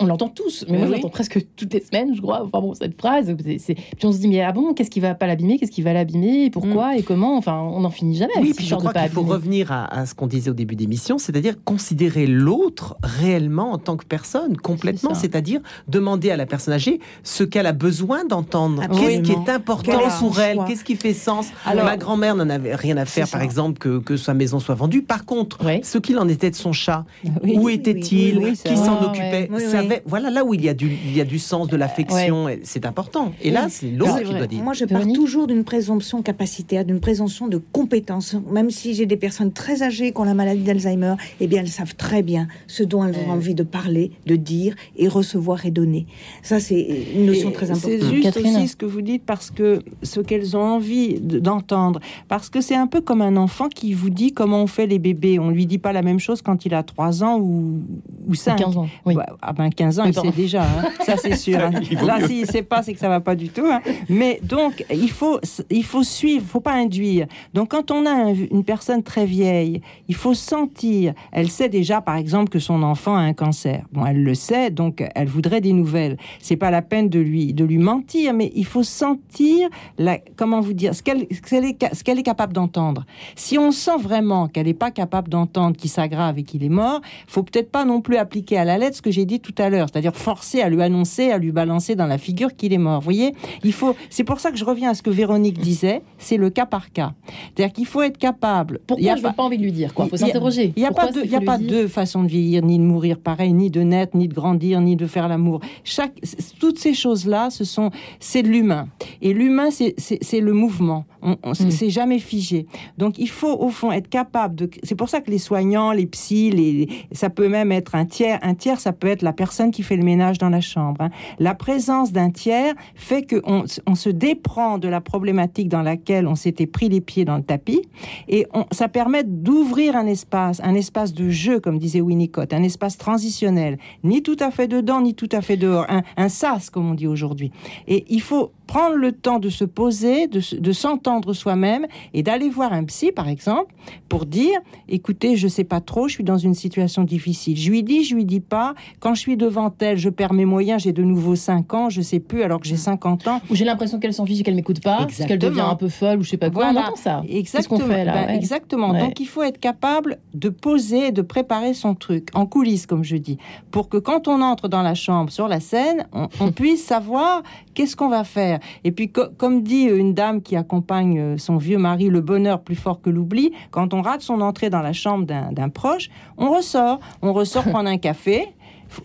on 0.00 0.06
l'entend 0.14 0.28
tous, 0.28 0.64
mais, 0.68 0.78
moi 0.78 0.86
j'entends 0.86 1.08
presque 1.08 1.44
toutes 1.56 1.72
les 1.72 1.80
semaines, 1.80 2.14
je 2.14 2.20
crois. 2.20 2.42
Enfin 2.44 2.60
bon, 2.60 2.74
cette 2.74 2.96
phrase. 2.96 3.34
Puis 3.36 3.76
on 4.04 4.12
se 4.12 4.18
dit, 4.18 4.28
mais 4.28 4.42
ah 4.42 4.52
bon, 4.52 4.72
qu'est-ce 4.74 4.90
qui 4.90 5.00
va 5.00 5.14
pas 5.14 5.26
l'abîmer? 5.26 5.58
Qu'est-ce 5.58 5.72
qui 5.72 5.82
va 5.82 5.92
l'abîmer? 5.92 6.50
Pourquoi 6.50 6.94
mm. 6.94 6.98
et 6.98 7.02
comment? 7.02 7.36
Enfin, 7.36 7.58
on 7.58 7.80
n'en 7.80 7.90
finit 7.90 8.16
jamais. 8.16 8.34
Oui, 8.40 8.52
puis 8.54 8.66
je 8.66 8.74
crois 8.74 8.92
qu'il 8.92 9.08
faut 9.08 9.22
revenir 9.22 9.72
à, 9.72 10.06
ce 10.06 10.14
qu'on 10.14 10.26
disait 10.26 10.50
au 10.50 10.54
début 10.54 10.76
d'émission, 10.76 11.18
c'est-à-dire 11.18 11.56
considérer 11.64 12.26
l'autre 12.26 12.96
réellement 13.02 13.72
en 13.72 13.78
tant 13.78 13.96
que 13.96 14.04
personne, 14.04 14.56
complètement. 14.56 15.14
C'est-à-dire 15.14 15.60
demander 15.88 16.30
à 16.30 16.36
la 16.36 16.46
personne 16.46 16.74
âgée 16.74 17.00
ce 17.22 17.44
qu'elle 17.44 17.66
a 17.66 17.72
besoin 17.72 18.24
d'entendre, 18.24 18.82
qu'est-ce 18.88 19.22
qui 19.22 19.32
est 19.32 19.48
important 19.50 19.98
pour 20.20 20.38
elle, 20.40 20.58
qu'est-ce 20.66 20.84
qui 20.84 20.96
fait 20.96 21.14
sens? 21.14 21.46
Alors, 21.66 21.84
Ma 21.84 21.96
grand-mère 21.96 22.36
n'en 22.36 22.48
avait 22.48 22.74
rien 22.74 22.96
à 22.96 23.04
faire, 23.04 23.28
par 23.28 23.42
exemple, 23.42 23.78
que, 23.78 23.98
que, 23.98 24.16
sa 24.16 24.34
maison 24.34 24.60
soit 24.60 24.74
vendue. 24.74 25.02
Par 25.02 25.24
contre, 25.24 25.58
ce 25.82 25.98
qu'il 25.98 26.18
en 26.18 26.28
était 26.28 26.50
de 26.50 26.56
son 26.56 26.72
chat, 26.72 27.04
où 27.42 27.68
était-il, 27.68 28.52
qui 28.52 28.76
s'en 28.76 29.02
occupait, 29.02 29.48
savait, 29.58 30.02
voilà 30.06 30.30
là 30.30 30.44
où 30.44 30.54
il 30.54 30.64
y 30.64 30.68
a 30.68 30.74
du, 30.74 30.90
il 30.90 31.16
y 31.16 31.20
a 31.20 31.24
du 31.24 31.38
sens, 31.38 31.68
de 31.68 31.76
l'affection, 31.76 32.48
c'est 32.62 32.86
important. 32.86 33.32
Et 33.42 33.50
là, 33.50 33.68
c'est 33.68 33.90
l'autre 33.90 34.20
qui 34.22 34.34
doit 34.34 34.46
dire. 34.46 34.62
Moi, 34.62 34.74
je 34.74 34.84
pars 34.84 35.06
toujours 35.12 35.46
d'une 35.46 35.64
présomption 35.64 36.22
capacitaire, 36.22 36.84
d'une 36.84 37.00
présomption 37.00 37.48
de 37.48 37.60
compétence. 37.72 38.36
Même 38.50 38.70
si 38.70 38.94
j'ai 38.94 39.06
des 39.06 39.16
personnes 39.16 39.52
très 39.52 39.82
âgées 39.82 40.12
qui 40.12 40.20
ont 40.20 40.24
la 40.24 40.34
maladie 40.34 40.62
d'Alzheimer, 40.62 41.14
eh 41.40 41.46
bien, 41.46 41.60
elles 41.60 41.68
savent 41.68 41.94
très 41.96 42.22
bien 42.22 42.48
ce 42.66 42.82
dont 42.82 43.04
elles 43.04 43.16
ont 43.26 43.30
envie 43.30 43.54
de 43.54 43.62
parler, 43.62 44.12
de 44.26 44.36
dire 44.36 44.74
et 44.96 45.08
recevoir 45.08 45.64
et 45.66 45.70
donner. 45.70 46.06
Ça, 46.42 46.60
c'est 46.60 46.86
une 47.14 47.26
notion 47.26 47.50
très 47.50 47.70
importante. 47.70 47.90
C'est 48.00 48.14
juste 48.14 48.36
aussi 48.36 48.68
ce 48.68 48.76
que 48.76 48.86
vous 48.86 49.02
dites 49.02 49.24
parce 49.24 49.50
que 49.50 49.80
ce 50.02 50.20
qu'elles 50.20 50.56
ont 50.56 50.62
envie 50.62 51.20
d'entendre, 51.20 52.00
parce 52.28 52.50
que 52.50 52.60
c'est 52.60 52.76
un 52.76 52.86
peu 52.86 53.00
comme 53.00 53.22
un 53.22 53.36
enfant 53.36 53.68
qui 53.68 53.92
vous 53.94 54.10
dit 54.10 54.32
comment 54.32 54.62
on 54.62 54.66
fait 54.66 54.86
les 54.86 54.98
bébés. 54.98 55.38
On 55.38 55.50
lui 55.50 55.66
dit 55.66 55.78
pas 55.78 55.92
la 55.92 56.02
même 56.02 56.20
chose 56.20 56.42
quand 56.42 56.66
il 56.66 56.74
a 56.74 56.82
3 56.82 57.24
ans 57.24 57.38
ou, 57.38 57.80
ou 58.26 58.34
5. 58.34 58.56
15 58.56 58.76
ans. 58.76 58.88
Oui. 59.04 59.14
Ah 59.42 59.52
ben 59.52 59.70
15 59.70 60.00
ans, 60.00 60.04
il 60.04 60.14
sait 60.14 60.30
déjà, 60.30 60.62
hein. 60.62 60.84
ça 61.04 61.16
c'est 61.16 61.36
sûr. 61.44 61.58
Hein. 61.58 61.72
Là, 62.04 62.26
s'il 62.26 62.42
ne 62.42 62.46
sait 62.46 62.62
pas, 62.62 62.82
c'est 62.82 62.94
que 62.94 63.00
ça 63.00 63.08
va 63.08 63.20
pas 63.20 63.34
du 63.34 63.48
tout. 63.48 63.66
Hein. 63.66 63.80
Mais 64.08 64.40
donc, 64.42 64.84
il 64.90 65.10
faut, 65.10 65.40
il 65.70 65.84
faut 65.84 66.02
suivre, 66.02 66.44
faut 66.46 66.60
pas 66.60 66.74
induire. 66.74 67.26
Donc, 67.52 67.70
quand 67.70 67.90
on 67.90 68.06
a 68.06 68.30
une 68.30 68.64
personne 68.64 69.02
très 69.02 69.26
vieille, 69.26 69.80
il 70.08 70.14
faut 70.14 70.34
sentir. 70.34 71.14
Elle 71.32 71.50
sait 71.50 71.68
déjà, 71.68 72.00
par 72.00 72.16
exemple, 72.16 72.50
que 72.50 72.58
son 72.58 72.82
enfant 72.82 73.16
a 73.16 73.20
un 73.20 73.32
cancer. 73.32 73.84
Bon, 73.92 74.04
elle 74.06 74.22
le 74.22 74.34
sait, 74.34 74.70
donc 74.70 75.04
elle 75.14 75.28
voudrait 75.28 75.60
des 75.60 75.72
nouvelles. 75.72 76.16
C'est 76.40 76.56
pas 76.56 76.70
la 76.70 76.82
peine 76.82 77.08
de 77.08 77.20
lui, 77.20 77.52
de 77.52 77.64
lui 77.64 77.78
mentir, 77.78 78.34
mais 78.34 78.52
il 78.54 78.66
faut 78.66 78.82
sentir, 78.82 79.68
la, 79.98 80.18
comment 80.36 80.60
vous 80.60 80.72
dire, 80.72 80.94
ce 80.94 81.02
qu'elle 81.02 81.22
est, 81.22 81.94
ce 81.94 82.04
qu'elle 82.04 82.18
est 82.18 82.22
capable 82.22 82.52
d'entendre. 82.52 83.04
Si 83.36 83.58
on 83.58 83.70
sent 83.70 83.98
vraiment 83.98 84.48
qu'elle 84.48 84.66
n'est 84.66 84.74
pas 84.74 84.90
capable 84.90 85.28
d'entendre 85.28 85.76
qu'il 85.76 85.90
s'aggrave 85.90 86.38
et 86.38 86.42
qu'il 86.42 86.64
est 86.64 86.68
mort, 86.68 87.00
faut 87.26 87.42
peut-être 87.42 87.70
pas 87.70 87.84
non 87.84 88.00
plus 88.00 88.13
appliquer 88.16 88.58
à 88.58 88.64
la 88.64 88.78
lettre 88.78 88.96
ce 88.96 89.02
que 89.02 89.10
j'ai 89.10 89.24
dit 89.24 89.40
tout 89.40 89.54
à 89.58 89.70
l'heure, 89.70 89.88
c'est-à-dire 89.90 90.14
forcer 90.14 90.60
à 90.60 90.68
lui 90.68 90.82
annoncer, 90.82 91.30
à 91.30 91.38
lui 91.38 91.52
balancer 91.52 91.94
dans 91.94 92.06
la 92.06 92.18
figure 92.18 92.54
qu'il 92.56 92.72
est 92.72 92.78
mort. 92.78 93.00
Vous 93.00 93.04
voyez, 93.04 93.34
il 93.62 93.72
faut. 93.72 93.94
C'est 94.10 94.24
pour 94.24 94.40
ça 94.40 94.50
que 94.50 94.56
je 94.56 94.64
reviens 94.64 94.90
à 94.90 94.94
ce 94.94 95.02
que 95.02 95.10
Véronique 95.10 95.58
disait. 95.58 96.02
C'est 96.18 96.36
le 96.36 96.50
cas 96.50 96.66
par 96.66 96.92
cas. 96.92 97.12
C'est-à-dire 97.54 97.72
qu'il 97.72 97.86
faut 97.86 98.02
être 98.02 98.18
capable. 98.18 98.80
Pourquoi 98.86 99.16
je 99.16 99.22
n'ai 99.22 99.32
pas... 99.32 99.42
envie 99.42 99.58
de 99.58 99.62
lui 99.62 99.72
dire 99.72 99.94
quoi? 99.94 100.06
Il 100.06 100.10
faut 100.10 100.16
s'interroger. 100.16 100.72
Il 100.76 100.80
n'y 100.80 100.86
a 100.86 100.90
pas 100.90 101.08
a 101.08 101.40
pas 101.40 101.58
deux 101.58 101.88
façons 101.88 102.22
de 102.22 102.28
vieillir, 102.28 102.62
ni 102.64 102.78
de 102.78 102.84
mourir 102.84 103.18
pareil, 103.18 103.52
ni 103.52 103.70
de 103.70 103.80
naître, 103.80 104.16
ni 104.16 104.28
de 104.28 104.34
grandir, 104.34 104.80
ni 104.80 104.96
de 104.96 105.06
faire 105.06 105.28
l'amour. 105.28 105.60
Chaque, 105.84 106.14
toutes 106.58 106.78
ces 106.78 106.94
choses-là, 106.94 107.50
ce 107.50 107.64
sont, 107.64 107.90
c'est 108.20 108.42
de 108.42 108.48
l'humain. 108.48 108.88
Et 109.22 109.32
l'humain, 109.32 109.68
c'est 109.70 110.40
le 110.40 110.52
mouvement. 110.52 111.04
On, 111.22 111.36
on 111.42 111.50
mm. 111.50 111.70
C'est 111.70 111.90
jamais 111.90 112.18
figé. 112.18 112.66
Donc 112.98 113.18
il 113.18 113.28
faut 113.28 113.52
au 113.52 113.68
fond 113.68 113.90
être 113.92 114.08
capable 114.08 114.54
de. 114.54 114.70
C'est 114.82 114.94
pour 114.94 115.08
ça 115.08 115.20
que 115.20 115.30
les 115.30 115.38
soignants, 115.38 115.92
les 115.92 116.06
psys, 116.06 116.50
les, 116.50 116.88
ça 117.12 117.30
peut 117.30 117.48
même 117.48 117.72
être 117.72 117.94
un 117.94 118.03
tiers. 118.04 118.38
Un 118.42 118.54
tiers, 118.54 118.80
ça 118.80 118.92
peut 118.92 119.08
être 119.08 119.22
la 119.22 119.32
personne 119.32 119.70
qui 119.70 119.82
fait 119.82 119.96
le 119.96 120.02
ménage 120.02 120.38
dans 120.38 120.48
la 120.48 120.60
chambre. 120.60 121.02
Hein. 121.02 121.10
La 121.38 121.54
présence 121.54 122.12
d'un 122.12 122.30
tiers 122.30 122.74
fait 122.94 123.22
que 123.22 123.42
on, 123.44 123.64
se 123.94 124.08
déprend 124.10 124.78
de 124.78 124.88
la 124.88 125.00
problématique 125.00 125.68
dans 125.68 125.82
laquelle 125.82 126.26
on 126.26 126.34
s'était 126.34 126.66
pris 126.66 126.88
les 126.88 127.00
pieds 127.00 127.24
dans 127.24 127.36
le 127.36 127.42
tapis, 127.42 127.82
et 128.28 128.46
ça 128.72 128.88
permet 128.88 129.24
d'ouvrir 129.24 129.96
un 129.96 130.06
espace, 130.06 130.60
un 130.62 130.74
espace 130.74 131.14
de 131.14 131.30
jeu, 131.30 131.60
comme 131.60 131.78
disait 131.78 132.00
Winnicott, 132.00 132.52
un 132.52 132.62
espace 132.62 132.98
transitionnel, 132.98 133.78
ni 134.02 134.22
tout 134.22 134.36
à 134.40 134.50
fait 134.50 134.68
dedans, 134.68 135.00
ni 135.00 135.14
tout 135.14 135.28
à 135.32 135.40
fait 135.40 135.56
dehors, 135.56 135.86
un, 135.88 136.02
un 136.16 136.28
sas 136.28 136.70
comme 136.70 136.90
on 136.90 136.94
dit 136.94 137.06
aujourd'hui. 137.06 137.52
Et 137.86 138.04
il 138.08 138.20
faut 138.20 138.52
prendre 138.66 138.96
le 138.96 139.12
temps 139.12 139.38
de 139.38 139.48
se 139.48 139.64
poser, 139.64 140.26
de, 140.26 140.72
s'entendre 140.72 141.32
soi-même 141.32 141.86
et 142.12 142.22
d'aller 142.22 142.48
voir 142.48 142.72
un 142.72 142.84
psy, 142.84 143.12
par 143.12 143.28
exemple, 143.28 143.74
pour 144.08 144.26
dire, 144.26 144.58
écoutez, 144.88 145.36
je 145.36 145.48
sais 145.48 145.64
pas 145.64 145.80
trop, 145.80 146.08
je 146.08 146.14
suis 146.14 146.24
dans 146.24 146.38
une 146.38 146.54
situation 146.54 147.04
difficile. 147.04 147.56
Je 147.56 147.70
lui 147.70 147.82
dis, 147.82 147.93
je 148.02 148.14
lui 148.14 148.24
dis 148.24 148.40
pas. 148.40 148.74
Quand 148.98 149.14
je 149.14 149.20
suis 149.20 149.36
devant 149.36 149.72
elle, 149.80 149.98
je 149.98 150.08
perds 150.08 150.32
mes 150.32 150.44
moyens, 150.44 150.82
j'ai 150.82 150.92
de 150.92 151.02
nouveau 151.02 151.36
5 151.36 151.74
ans, 151.74 151.90
je 151.90 152.00
sais 152.00 152.20
plus 152.20 152.42
alors 152.42 152.60
que 152.60 152.66
j'ai 152.66 152.76
50 152.76 153.28
ans. 153.28 153.40
Ou 153.50 153.54
j'ai 153.54 153.64
l'impression 153.64 154.00
qu'elle 154.00 154.14
s'en 154.14 154.26
fiche 154.26 154.40
et 154.40 154.42
qu'elle 154.42 154.54
m'écoute 154.54 154.82
pas, 154.82 155.06
qu'elle 155.06 155.38
devient 155.38 155.60
un 155.60 155.76
peu 155.76 155.88
folle 155.88 156.18
ou 156.18 156.22
je 156.22 156.30
sais 156.30 156.36
pas 156.36 156.50
quoi. 156.50 156.70
On 156.72 156.76
entend 156.76 156.96
ça. 156.96 157.22
Exactement. 157.28 157.86
Fait, 157.86 158.04
là, 158.04 158.26
ben, 158.26 158.34
Exactement. 158.34 158.92
Donc 158.98 159.20
il 159.20 159.26
faut 159.26 159.42
être 159.42 159.60
capable 159.60 160.18
de 160.32 160.48
poser 160.48 161.08
et 161.08 161.12
de 161.12 161.22
préparer 161.22 161.74
son 161.74 161.94
truc 161.94 162.28
en 162.34 162.46
coulisses, 162.46 162.86
comme 162.86 163.04
je 163.04 163.16
dis, 163.16 163.38
pour 163.70 163.88
que 163.88 163.98
quand 163.98 164.28
on 164.28 164.40
entre 164.40 164.68
dans 164.68 164.82
la 164.82 164.94
chambre, 164.94 165.30
sur 165.30 165.48
la 165.48 165.60
scène, 165.60 166.06
on 166.12 166.52
puisse 166.52 166.84
savoir 166.84 167.42
qu'est-ce 167.74 167.96
qu'on 167.96 168.08
va 168.08 168.24
faire? 168.24 168.58
Et 168.84 168.92
puis, 168.92 169.10
comme 169.10 169.62
dit 169.62 169.82
une 169.82 170.14
dame 170.14 170.42
qui 170.42 170.56
accompagne 170.56 171.18
euh, 171.18 171.38
son 171.38 171.56
vieux 171.56 171.78
mari, 171.78 172.08
le 172.08 172.20
bonheur 172.20 172.60
plus 172.62 172.76
fort 172.76 173.00
que 173.00 173.10
l'oubli, 173.10 173.52
quand 173.70 173.94
on 173.94 174.02
rate 174.02 174.22
son 174.22 174.40
entrée 174.40 174.70
dans 174.70 174.82
la 174.82 174.92
chambre 174.92 175.26
d'un 175.26 175.68
proche, 175.68 176.08
on 176.38 176.50
ressort. 176.50 177.00
On 177.22 177.32
ressort 177.32 177.64
prendre 177.70 177.88
un 177.88 177.98
café. 177.98 178.46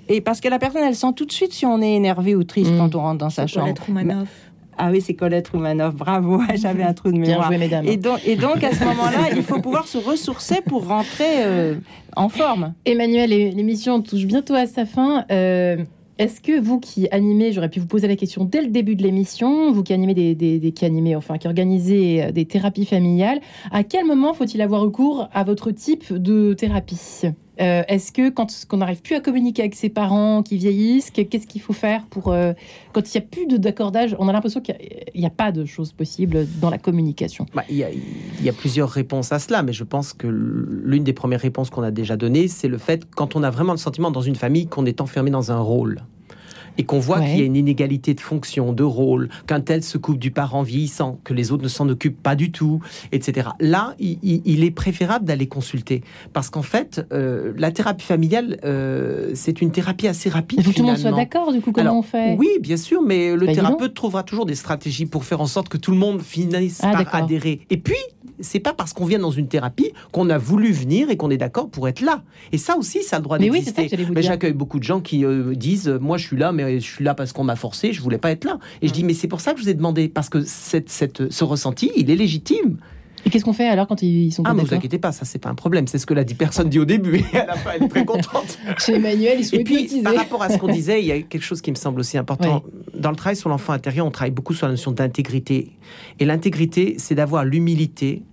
Et 0.07 0.22
parce 0.22 0.39
que 0.39 0.47
la 0.47 0.59
personne, 0.59 0.84
elle 0.84 0.95
sent 0.95 1.13
tout 1.15 1.26
de 1.26 1.32
suite 1.32 1.53
si 1.53 1.65
on 1.65 1.82
est 1.82 1.93
énervé 1.93 2.36
ou 2.36 2.43
triste 2.43 2.72
mm. 2.72 2.78
quand 2.78 2.95
on 2.95 2.99
rentre 2.99 3.17
dans 3.17 3.30
sa 3.30 3.47
chambre. 3.47 3.74
Ah 4.82 4.91
oui, 4.91 5.01
c'est 5.01 5.13
Colette 5.13 5.49
Roumanoff. 5.49 5.93
Bravo, 5.93 6.41
j'avais 6.55 6.84
un 6.84 6.93
trou 6.93 7.11
de 7.11 7.17
mémoire. 7.17 7.51
mesdames. 7.51 7.86
Et 7.86 7.97
donc, 7.97 8.22
et 8.26 8.38
donc 8.38 8.63
à 8.63 8.74
ce 8.74 8.86
moment-là, 8.86 9.30
il 9.36 9.43
faut 9.43 9.59
pouvoir 9.59 9.88
se 9.88 9.97
ressourcer 9.97 10.61
pour 10.65 10.88
rentrer 10.88 11.43
euh, 11.43 11.76
en 12.15 12.30
forme. 12.30 12.74
Emmanuel, 12.86 13.30
l'émission 13.30 14.01
touche 14.01 14.26
bientôt 14.26 14.53
à 14.53 14.67
sa 14.67 14.86
fin. 14.86 15.26
Euh, 15.32 15.84
est-ce 16.20 16.41
que 16.41 16.59
vous 16.59 16.82
qui 16.82 17.07
animez, 17.11 17.53
j'aurais 17.53 17.70
pu 17.70 17.80
vous 17.80 17.88
poser 17.88 18.07
la 18.09 18.17
question 18.17 18.43
dès 18.43 18.61
le 18.61 18.67
début 18.67 18.97
de 18.97 19.03
l'émission, 19.03 19.72
vous 19.72 19.84
qui 19.84 19.93
animez 19.93 20.13
des, 20.13 20.72
qui 20.74 20.86
animez, 20.86 21.15
enfin 21.15 21.38
qui 21.38 21.47
organisez 21.47 22.24
euh, 22.24 22.32
des 22.32 22.43
thérapies 22.43 22.86
familiales, 22.86 23.39
à 23.72 23.86
quel 23.86 24.05
moment 24.05 24.34
faut-il 24.34 24.61
avoir 24.61 24.82
recours 24.82 25.30
à 25.34 25.45
votre 25.45 25.72
type 25.72 26.13
de 26.13 26.53
thérapie? 26.53 27.22
Euh, 27.60 27.84
Est-ce 27.88 28.12
que 28.12 28.30
quand 28.30 28.47
on 28.72 28.78
n'arrive 28.78 29.01
plus 29.01 29.16
à 29.16 29.20
communiquer 29.20 29.64
avec 29.64 29.76
ses 29.76 29.89
parents 29.89 30.43
qui 30.43 30.57
vieillissent, 30.57 31.12
qu'est-ce 31.12 31.47
qu'il 31.47 31.62
faut 31.62 31.74
faire 31.74 32.05
pour 32.10 32.32
euh, 32.32 32.53
quand 32.93 33.14
il 33.14 33.18
n'y 33.18 33.26
a 33.26 33.28
plus 33.28 33.47
d'accordage 33.47 34.16
On 34.20 34.28
a 34.28 34.34
l'impression 34.34 34.62
qu'il 34.62 34.76
n'y 35.16 35.26
a, 35.26 35.30
pas 35.30 35.51
de 35.51 35.66
choses 35.66 35.91
possibles 35.91 36.47
dans 36.60 36.70
la 36.70 36.78
communication. 36.78 37.45
Bah, 37.53 37.64
il, 37.70 37.78
y 37.78 38.43
y 38.43 38.49
a 38.49 38.53
plusieurs 38.53 38.89
réponses 38.89 39.32
à 39.32 39.39
cela, 39.39 39.64
mais 39.64 39.74
je 39.74 39.84
pense 39.84 40.14
que 40.14 40.28
l'une 40.28 41.03
des 41.03 41.14
premières 41.14 41.41
réponses 41.41 41.70
qu'on 41.70 41.84
a 41.84 41.91
déjà 41.91 42.18
données, 42.18 42.47
c'est 42.47 42.68
le 42.68 42.78
fait 42.78 43.05
quand 43.10 43.36
on 43.36 43.43
a 43.43 43.49
vraiment 43.49 43.74
le 43.74 43.78
sentiment 43.78 44.12
dans 44.12 44.22
une 44.22 44.36
famille 44.36 44.68
qu'on 44.68 44.86
est 44.86 45.01
enfermé 45.01 45.32
dans 45.32 45.51
un 45.51 45.60
rôle 45.60 46.01
et 46.80 46.86
qu'on 46.86 46.99
voit 46.99 47.19
qu'il 47.19 47.38
y 47.38 47.41
a 47.41 47.45
une 47.45 47.57
inégalité 47.57 48.13
de 48.13 48.21
fonction, 48.21 48.71
de 48.71 48.84
rôle, 48.84 49.27
qu'un 49.47 49.59
tel 49.59 49.84
se 49.84 49.97
coupe 49.97 50.17
du 50.17 50.32
parent 50.32 50.63
vieillissant, 50.63 51.19
que 51.25 51.34
les 51.34 51.51
autres 51.51 51.63
ne 51.63 51.67
s'en 51.67 51.89
occupent 51.89 52.23
pas 52.23 52.36
du 52.36 52.53
tout, 52.53 52.80
etc. 53.11 53.49
Là, 53.59 53.95
il, 53.99 54.63
est 54.63 54.71
préférable 54.71 55.25
d'aller 55.25 55.47
consulter 55.47 56.03
parce 56.32 56.49
qu'en 56.49 56.61
fait, 56.61 57.05
euh, 57.11 57.51
la 57.57 57.71
thérapie 57.71 58.05
familiale, 58.05 58.59
euh, 58.63 59.32
c'est 59.34 59.61
une 59.61 59.71
thérapie 59.71 60.07
assez 60.07 60.30
rapide. 60.30 60.59
Il 60.59 60.63
faut 60.63 60.71
que 60.71 60.77
tout 60.77 60.84
le 60.84 60.88
monde 60.88 60.97
soit 60.97 61.11
d'accord, 61.11 61.51
du 61.51 61.59
coup, 61.59 61.73
comment 61.73 61.99
on 61.99 62.01
fait? 62.01 62.38
Oui, 62.39 62.47
bien 62.61 62.77
sûr, 62.77 63.01
mais 63.01 63.36
le 63.36 63.47
bah, 63.47 63.53
thérapeute 63.53 63.93
trouvera 63.93 64.23
toujours 64.23 64.45
des 64.45 64.55
stratégies 64.55 65.05
pour 65.05 65.25
faire 65.25 65.41
en 65.41 65.47
sorte 65.47 65.67
que 65.67 65.77
tout 65.77 65.91
le 65.91 65.97
monde 65.97 66.21
finisse 66.21 66.80
ah, 66.82 67.03
par 67.03 67.13
adhérer. 67.13 67.59
Et 67.69 67.77
puis, 67.77 67.97
c'est 68.39 68.59
pas 68.59 68.73
parce 68.73 68.93
qu'on 68.93 69.05
vient 69.05 69.19
dans 69.19 69.31
une 69.31 69.47
thérapie 69.47 69.91
qu'on 70.11 70.29
a 70.29 70.37
voulu 70.37 70.71
venir 70.71 71.09
et 71.09 71.17
qu'on 71.17 71.29
est 71.29 71.37
d'accord 71.37 71.69
pour 71.69 71.87
être 71.87 72.01
là. 72.01 72.23
Et 72.51 72.57
ça 72.57 72.77
aussi, 72.77 73.03
ça 73.03 73.17
a 73.17 73.19
le 73.19 73.23
droit 73.23 73.37
d'exister. 73.37 73.89
Oui, 73.91 74.07
mais 74.13 74.21
j'accueille 74.21 74.53
beaucoup 74.53 74.79
de 74.79 74.83
gens 74.83 75.01
qui 75.01 75.25
euh, 75.25 75.55
disent 75.55 75.89
moi 76.01 76.17
je 76.17 76.25
suis 76.25 76.37
là, 76.37 76.51
mais 76.51 76.79
je 76.79 76.85
suis 76.85 77.03
là 77.03 77.13
parce 77.13 77.33
qu'on 77.33 77.43
m'a 77.43 77.55
forcé, 77.55 77.93
je 77.93 78.01
voulais 78.01 78.17
pas 78.17 78.31
être 78.31 78.45
là. 78.45 78.59
Et 78.81 78.87
je 78.87 78.93
dis 78.93 79.03
mais 79.03 79.13
c'est 79.13 79.27
pour 79.27 79.41
ça 79.41 79.53
que 79.53 79.59
je 79.59 79.63
vous 79.63 79.69
ai 79.69 79.73
demandé 79.73 80.07
parce 80.09 80.29
que 80.29 80.41
cette, 80.41 80.89
cette, 80.89 81.31
ce 81.31 81.43
ressenti, 81.43 81.91
il 81.95 82.09
est 82.09 82.15
légitime. 82.15 82.77
Et 83.25 83.29
qu'est-ce 83.29 83.43
qu'on 83.43 83.53
fait 83.53 83.67
alors 83.67 83.87
quand 83.87 84.01
ils 84.01 84.31
sont 84.31 84.43
pas 84.43 84.51
Ah, 84.51 84.53
ne 84.53 84.61
vous 84.61 84.73
inquiétez 84.73 84.97
pas, 84.97 85.11
ça 85.11 85.25
c'est 85.25 85.39
pas 85.39 85.49
un 85.49 85.55
problème. 85.55 85.87
C'est 85.87 85.97
ce 85.97 86.05
que 86.05 86.13
la 86.13 86.23
personne 86.23 86.69
dit 86.69 86.79
au 86.79 86.85
début 86.85 87.23
et 87.33 87.37
à 87.37 87.47
la 87.47 87.55
fin 87.55 87.71
elle 87.75 87.83
est 87.83 87.87
très 87.87 88.05
contente. 88.05 88.57
Chez 88.77 88.95
Emmanuel, 88.95 89.37
ils 89.39 89.45
sont 89.45 89.57
Et 89.57 89.63
puis 89.63 90.01
par 90.01 90.15
rapport 90.15 90.41
à 90.41 90.49
ce 90.49 90.57
qu'on 90.57 90.67
disait, 90.67 91.01
il 91.01 91.07
y 91.07 91.11
a 91.11 91.21
quelque 91.21 91.43
chose 91.43 91.61
qui 91.61 91.71
me 91.71 91.75
semble 91.75 91.99
aussi 91.99 92.17
important. 92.17 92.63
Dans 92.93 93.09
le 93.09 93.15
travail 93.15 93.35
sur 93.35 93.49
l'enfant 93.49 93.73
intérieur, 93.73 94.05
on 94.05 94.11
travaille 94.11 94.31
beaucoup 94.31 94.53
sur 94.53 94.67
la 94.67 94.73
notion 94.73 94.91
d'intégrité. 94.91 95.71
Et 96.19 96.25
l'intégrité, 96.25 96.95
c'est 96.97 97.15
d'avoir 97.15 97.45
l'humilité 97.45 98.23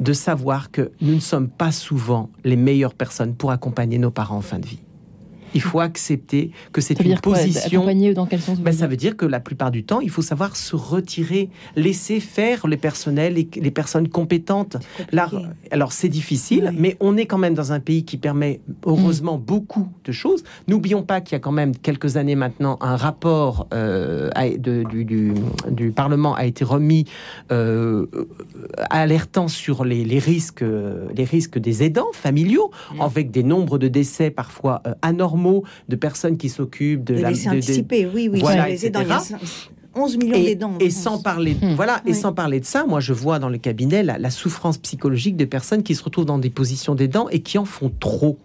de 0.00 0.12
savoir 0.12 0.70
que 0.70 0.92
nous 1.00 1.14
ne 1.14 1.20
sommes 1.20 1.48
pas 1.48 1.72
souvent 1.72 2.30
les 2.44 2.56
meilleures 2.56 2.94
personnes 2.94 3.34
pour 3.34 3.50
accompagner 3.50 3.98
nos 3.98 4.10
parents 4.10 4.38
en 4.38 4.42
fin 4.42 4.58
de 4.58 4.66
vie 4.66 4.80
il 5.54 5.60
faut 5.60 5.80
accepter 5.80 6.50
que 6.72 6.80
c'est 6.80 6.98
une 7.00 7.18
position. 7.18 7.84
dans 8.14 8.26
quel 8.26 8.40
sens 8.40 8.58
ben, 8.60 8.72
Ça 8.72 8.86
veut 8.86 8.96
dire 8.96 9.16
que 9.16 9.26
la 9.26 9.40
plupart 9.40 9.70
du 9.70 9.84
temps, 9.84 10.00
il 10.00 10.10
faut 10.10 10.22
savoir 10.22 10.56
se 10.56 10.76
retirer, 10.76 11.50
laisser 11.76 12.20
faire 12.20 12.66
les 12.66 12.76
personnels 12.76 13.34
les 13.34 13.70
personnes 13.70 14.08
compétentes. 14.08 14.76
Là, 15.12 15.30
alors 15.70 15.92
c'est 15.92 16.08
difficile, 16.08 16.72
mais 16.76 16.96
on 17.00 17.16
est 17.16 17.26
quand 17.26 17.38
même 17.38 17.54
dans 17.54 17.72
un 17.72 17.80
pays 17.80 18.04
qui 18.04 18.16
permet 18.16 18.60
heureusement 18.84 19.38
mm. 19.38 19.42
beaucoup 19.42 19.88
de 20.04 20.12
choses. 20.12 20.44
N'oublions 20.68 21.02
pas 21.02 21.20
qu'il 21.20 21.32
y 21.34 21.36
a 21.36 21.40
quand 21.40 21.52
même 21.52 21.76
quelques 21.76 22.16
années 22.16 22.34
maintenant 22.34 22.78
un 22.80 22.96
rapport 22.96 23.66
euh, 23.72 24.30
du, 24.60 25.92
Parlement 25.94 26.34
a 26.34 26.44
été 26.44 26.64
remis 26.64 27.04
euh, 27.50 28.06
alertant 28.90 29.48
sur 29.48 29.84
les, 29.84 30.18
risques, 30.18 30.64
les 31.14 31.24
risques 31.24 31.58
des 31.58 31.82
aidants 31.82 32.12
familiaux, 32.12 32.70
mm. 32.94 33.00
avec 33.00 33.30
des 33.30 33.42
nombres 33.42 33.78
de 33.78 33.88
décès 33.88 34.30
parfois 34.30 34.82
euh, 34.86 34.94
anormaux 35.02 35.39
de 35.88 35.96
personnes 35.96 36.36
qui 36.36 36.48
s'occupent 36.48 37.04
de, 37.04 37.14
la... 37.14 37.32
De, 37.32 38.12
oui, 38.14 38.28
oui, 38.32 38.40
voilà, 38.40 38.68
les 38.68 38.86
11 39.94 40.16
millions 40.18 40.42
d'aidants. 40.42 40.78
Et, 40.78 40.90
sans 40.90 41.20
parler, 41.20 41.54
de, 41.54 41.74
voilà, 41.74 42.00
et 42.06 42.14
sans 42.14 42.32
parler 42.32 42.60
de 42.60 42.64
ça, 42.64 42.84
moi 42.86 43.00
je 43.00 43.12
vois 43.12 43.38
dans 43.38 43.48
le 43.48 43.58
cabinet 43.58 44.02
la, 44.02 44.30
souffrance 44.30 44.78
psychologique 44.78 45.36
de 45.36 45.44
personnes 45.44 45.82
qui 45.82 45.94
se 45.94 46.04
retrouvent 46.04 46.26
dans 46.26 46.38
des 46.38 46.50
positions 46.50 46.94
d'aidants 46.94 47.28
et 47.30 47.40
qui 47.40 47.58
en 47.58 47.64
font 47.64 47.92
trop. 47.98 48.38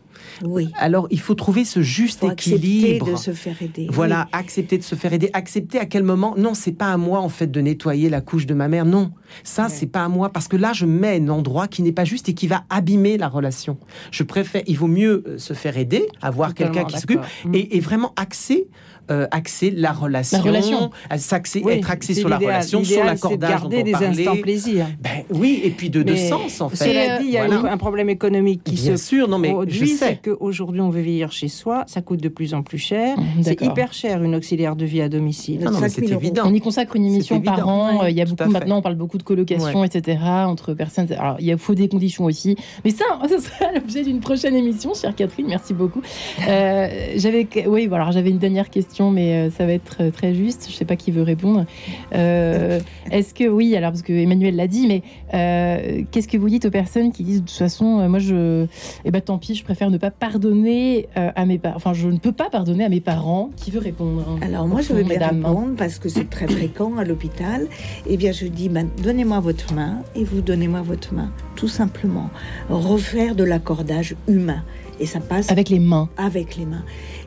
Oui. 0.44 0.70
Alors, 0.78 1.08
il 1.12 1.20
faut 1.20 1.36
trouver 1.36 1.66
ce 1.66 1.82
juste 1.82 2.24
équilibre. 2.24 3.08
Accepter 3.08 3.12
de 3.12 3.16
se 3.18 3.32
faire 3.32 3.62
aider. 3.62 3.88
Voilà, 3.90 4.28
accepter 4.32 4.78
de 4.78 4.84
se 4.84 4.96
faire 4.96 5.14
aider. 5.14 5.30
Accepter 5.34 5.80
à 5.80 5.86
quel 5.86 6.04
moment? 6.04 6.36
Non, 6.38 6.54
c'est 6.54 6.72
pas 6.72 6.92
à 6.92 6.98
moi 6.98 7.20
en 7.20 7.30
fait 7.30 7.48
de 7.48 7.62
nettoyer 7.62 8.10
la 8.10 8.22
couche 8.22 8.46
de 8.46 8.54
ma 8.54 8.68
mère. 8.68 8.86
Non, 8.86 9.12
ça 9.44 9.70
c'est 9.70 9.88
pas 9.88 10.04
à 10.04 10.10
moi 10.10 10.30
parce 10.30 10.48
que 10.48 10.58
là 10.58 10.74
je 10.74 10.86
mets 10.86 11.20
un 11.20 11.30
endroit 11.30 11.68
qui 11.68 11.82
n'est 11.82 11.92
pas 11.92 12.06
juste 12.06 12.30
et 12.30 12.34
qui 12.34 12.48
va 12.48 12.64
abîmer 12.70 13.18
la 13.18 13.28
relation. 13.28 13.78
Je 14.12 14.24
préfère. 14.24 14.64
Il 14.68 14.78
vaut 14.78 14.88
mieux 14.88 15.24
euh, 15.28 15.38
se 15.38 15.54
faire 15.54 15.78
aider, 15.78 16.06
avoir 16.22 16.54
quelqu'un 16.54 16.86
qui 16.86 17.00
s'occupe 17.00 17.22
et, 17.54 17.78
et, 17.78 17.80
vraiment 17.80 18.14
axer 18.16 18.68
euh, 19.12 19.28
axer 19.32 19.72
la 19.72 19.92
relation, 19.92 20.38
la 20.38 20.44
relation. 20.44 20.92
être 21.12 21.92
axé 21.92 22.14
sur 22.14 22.30
la 22.30 22.38
relation, 22.38 22.84
sur 22.84 23.04
l'accordage 23.04 23.50
garder 23.50 23.84
des 23.84 23.94
instants 23.94 24.36
plaisir. 24.38 24.88
Ben, 25.02 25.24
oui, 25.30 25.62
et 25.64 25.70
puis 25.70 25.90
de 25.90 26.04
deux 26.04 26.16
sens 26.16 26.62
en 26.62 26.70
fait. 26.70 26.90
Cela 26.90 27.20
dit, 27.20 27.26
il 27.28 27.34
y 27.34 27.38
a 27.38 27.44
un 27.44 27.78
problème 27.78 28.10
économique 28.10 28.64
qui 28.64 28.76
Bien 28.76 28.98
se 28.98 29.04
sûr, 29.04 29.28
non 29.28 29.38
mais 29.38 29.52
produit, 29.52 29.90
c'est 29.90 30.22
qu'aujourd'hui 30.22 30.82
on 30.82 30.90
veut 30.90 31.02
vieillir 31.02 31.32
chez 31.32 31.48
soi, 31.48 31.84
ça 31.88 32.02
coûte 32.02 32.22
de 32.22 32.30
plus 32.30 32.54
en 32.54 32.64
plus 32.64 32.78
cher, 32.78 33.18
mmh, 33.18 33.44
c'est 33.44 33.62
hyper 33.62 33.94
cher 33.94 34.24
une 34.24 34.36
auxiliaire 34.36 34.76
de 34.76 34.86
vie 34.86 35.02
à 35.02 35.10
domicile. 35.10 35.62
Non, 35.62 35.72
c'est 35.88 36.04
évident. 36.04 36.44
On 36.46 36.54
y 36.54 36.62
consacre 36.62 36.96
une 36.96 37.06
émission 37.06 37.42
par 37.42 37.68
an. 37.68 38.06
il 38.06 38.16
y 38.16 38.22
a 38.22 38.26
beaucoup 38.26 38.50
maintenant, 38.50 38.78
on 38.78 38.82
parle 38.82 38.96
beaucoup 38.96 39.18
de 39.18 39.24
colocation, 39.24 39.84
etc. 39.84 40.20
entre 40.46 40.74
personnes. 40.74 41.08
Alors 41.18 41.38
il 41.40 41.46
y 41.46 41.52
a 41.52 41.58
faut 41.58 41.76
des 41.76 41.90
conditions 41.90 42.26
aussi, 42.26 42.56
mais 42.84 42.92
ça, 42.92 43.06
ça 43.30 43.40
sera 43.40 43.72
l'objet 43.74 44.04
d'une 44.04 44.20
prochaine 44.20 44.56
émission, 44.56 44.94
chère 44.94 45.16
Catherine. 45.16 45.48
Merci 45.48 45.74
beaucoup. 45.74 46.02
Euh, 46.48 47.14
j'avais, 47.16 47.48
oui, 47.68 47.88
voilà, 47.88 48.12
j'avais 48.12 48.30
une 48.30 48.38
dernière 48.38 48.70
question 48.70 48.95
mais 49.00 49.34
euh, 49.34 49.52
ça 49.52 49.66
va 49.66 49.74
être 49.74 49.98
euh, 50.00 50.12
très 50.12 50.34
juste. 50.34 50.66
Je 50.68 50.74
ne 50.74 50.78
sais 50.78 50.86
pas 50.86 50.96
qui 50.96 51.12
veut 51.12 51.22
répondre. 51.22 51.66
Euh, 52.14 52.80
est-ce 53.12 53.34
que 53.34 53.48
oui, 53.48 53.76
alors 53.76 53.92
parce 53.92 54.02
que 54.02 54.14
Emmanuel 54.14 54.56
l'a 54.56 54.68
dit, 54.68 54.88
mais 54.88 55.02
qu'est-ce 56.12 56.28
que 56.28 56.38
vous 56.38 56.50
dites 56.50 56.66
aux 56.66 56.72
personnes 56.72 57.12
qui 57.12 57.24
disent 57.24 57.42
de 57.42 57.48
toute 57.48 57.58
façon, 57.58 58.08
moi 58.10 58.20
je, 58.20 58.66
eh 59.04 59.12
ben 59.12 59.22
tant 59.22 59.38
pis, 59.38 59.56
je 59.56 59.64
préfère 59.64 59.90
ne 59.90 59.98
pas 59.98 60.12
pardonner 60.12 61.08
à 61.16 61.46
mes 61.46 61.58
parents. 61.58 61.76
Enfin, 61.76 61.94
je 61.94 62.08
ne 62.08 62.18
peux 62.18 62.32
pas 62.32 62.50
pardonner 62.50 62.86
à 62.86 62.90
mes 62.90 63.02
parents. 63.02 63.50
Qui 63.58 63.72
veut 63.72 63.80
répondre 63.80 64.38
Alors 64.42 64.68
moi, 64.68 64.82
je 64.82 64.94
veux 64.94 65.04
bien 65.04 65.20
répondre 65.20 65.76
parce 65.78 66.00
que 66.00 66.10
c'est 66.10 66.30
très 66.30 66.48
fréquent 66.48 66.98
à 66.98 67.04
l'hôpital. 67.04 67.68
Eh 68.08 68.18
bien, 68.18 68.32
je 68.32 68.48
dis, 68.48 68.70
ben, 68.70 68.88
donnez-moi 69.04 69.40
votre 69.40 69.74
main 69.74 70.02
et 70.16 70.24
vous 70.24 70.42
donnez-moi 70.42 70.82
votre 70.82 71.14
main, 71.14 71.32
tout 71.56 71.68
simplement. 71.68 72.30
Refaire 72.70 73.36
de 73.36 73.44
l'accordage 73.44 74.16
humain 74.28 74.64
et 75.00 75.06
ça 75.06 75.20
passe 75.20 75.52
avec 75.52 75.70
les 75.70 75.80
mains. 75.80 76.10
Avec 76.18 76.56
les 76.56 76.66
mains. 76.66 76.84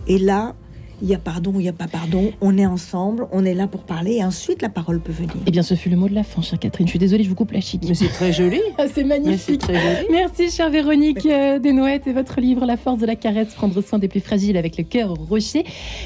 Et 0.06 0.18
là, 0.18 0.54
il 1.02 1.08
y 1.08 1.14
a 1.14 1.18
pardon, 1.18 1.52
il 1.56 1.62
n'y 1.62 1.68
a 1.68 1.72
pas 1.72 1.86
pardon, 1.86 2.32
on 2.40 2.56
est 2.58 2.66
ensemble, 2.66 3.26
on 3.32 3.44
est 3.44 3.54
là 3.54 3.66
pour 3.66 3.82
parler 3.82 4.16
et 4.16 4.24
ensuite 4.24 4.62
la 4.62 4.68
parole 4.68 5.00
peut 5.00 5.12
venir. 5.12 5.32
Eh 5.46 5.50
bien, 5.50 5.62
ce 5.62 5.74
fut 5.74 5.88
le 5.88 5.96
mot 5.96 6.08
de 6.08 6.14
la 6.14 6.22
fin, 6.22 6.42
chère 6.42 6.58
Catherine. 6.58 6.86
Je 6.86 6.92
suis 6.92 6.98
désolée, 6.98 7.24
je 7.24 7.28
vous 7.28 7.34
coupe 7.34 7.52
la 7.52 7.60
chic. 7.60 7.82
Mais 7.86 7.94
c'est 7.94 8.08
très 8.08 8.32
joli. 8.32 8.60
Ah, 8.80 8.84
c'est 8.92 9.02
magnifique. 9.02 9.60
Très 9.62 9.74
joli. 9.74 10.06
Merci, 10.12 10.50
chère 10.50 10.70
Véronique 10.70 11.26
euh, 11.26 11.58
Desnouettes 11.58 12.06
et 12.06 12.12
votre 12.12 12.40
livre 12.40 12.64
La 12.64 12.76
force 12.76 13.00
de 13.00 13.06
la 13.06 13.16
caresse, 13.16 13.54
prendre 13.54 13.80
soin 13.82 13.98
des 13.98 14.06
plus 14.06 14.20
fragiles 14.20 14.56
avec 14.56 14.76
le 14.76 14.84
cœur 14.84 15.14
rocher. 15.14 15.64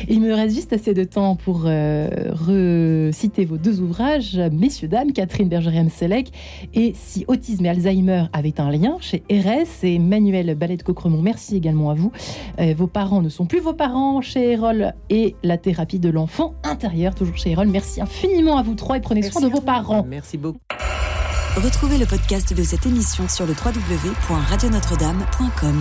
Il 0.09 0.23
me 0.23 0.33
reste 0.33 0.55
juste 0.55 0.73
assez 0.73 0.95
de 0.95 1.05
temps 1.05 1.37
pour 1.37 1.65
euh, 1.67 2.09
reciter 2.31 3.45
vos 3.45 3.59
deux 3.59 3.81
ouvrages, 3.81 4.41
Messieurs, 4.53 4.89
dames, 4.89 5.13
Catherine 5.13 5.49
Bergeriam-Selec 5.49 6.31
et 6.73 6.95
Si 6.97 7.25
autisme 7.29 7.67
et 7.67 7.69
Alzheimer 7.69 8.25
avaient 8.33 8.59
un 8.59 8.71
lien 8.71 8.97
chez 9.01 9.23
RS 9.31 9.85
et 9.85 9.99
Manuel 9.99 10.55
Ballet 10.55 10.77
de 10.77 10.83
Coqueremont. 10.83 11.21
Merci 11.21 11.57
également 11.57 11.91
à 11.91 11.95
vous. 11.95 12.11
Euh, 12.59 12.75
vos 12.77 12.87
parents 12.87 13.21
ne 13.21 13.29
sont 13.29 13.45
plus 13.45 13.61
vos 13.61 13.75
parents 13.75 14.23
chez 14.23 14.53
Erol 14.53 14.82
et 15.11 15.35
la 15.43 15.59
thérapie 15.59 15.99
de 15.99 16.11
l'enfant 16.11 16.55
intérieur, 16.65 17.15
toujours 17.15 17.37
chez 17.37 17.51
Erol. 17.51 17.69
Merci 17.69 18.01
infiniment 18.01 18.57
à 18.57 18.63
vous 18.63 18.75
trois 18.75 18.97
et 18.97 19.01
prenez 19.01 19.21
soin 19.23 19.43
de 19.43 19.49
vos 19.49 19.61
parents. 19.61 20.07
Merci 20.09 20.39
beaucoup. 20.39 20.61
Retrouvez 21.57 21.99
le 21.99 22.07
podcast 22.07 22.55
de 22.55 22.63
cette 22.63 22.87
émission 22.87 23.29
sur 23.29 23.45
le 23.47 23.53
www.radionotre-dame.com. 23.53 25.81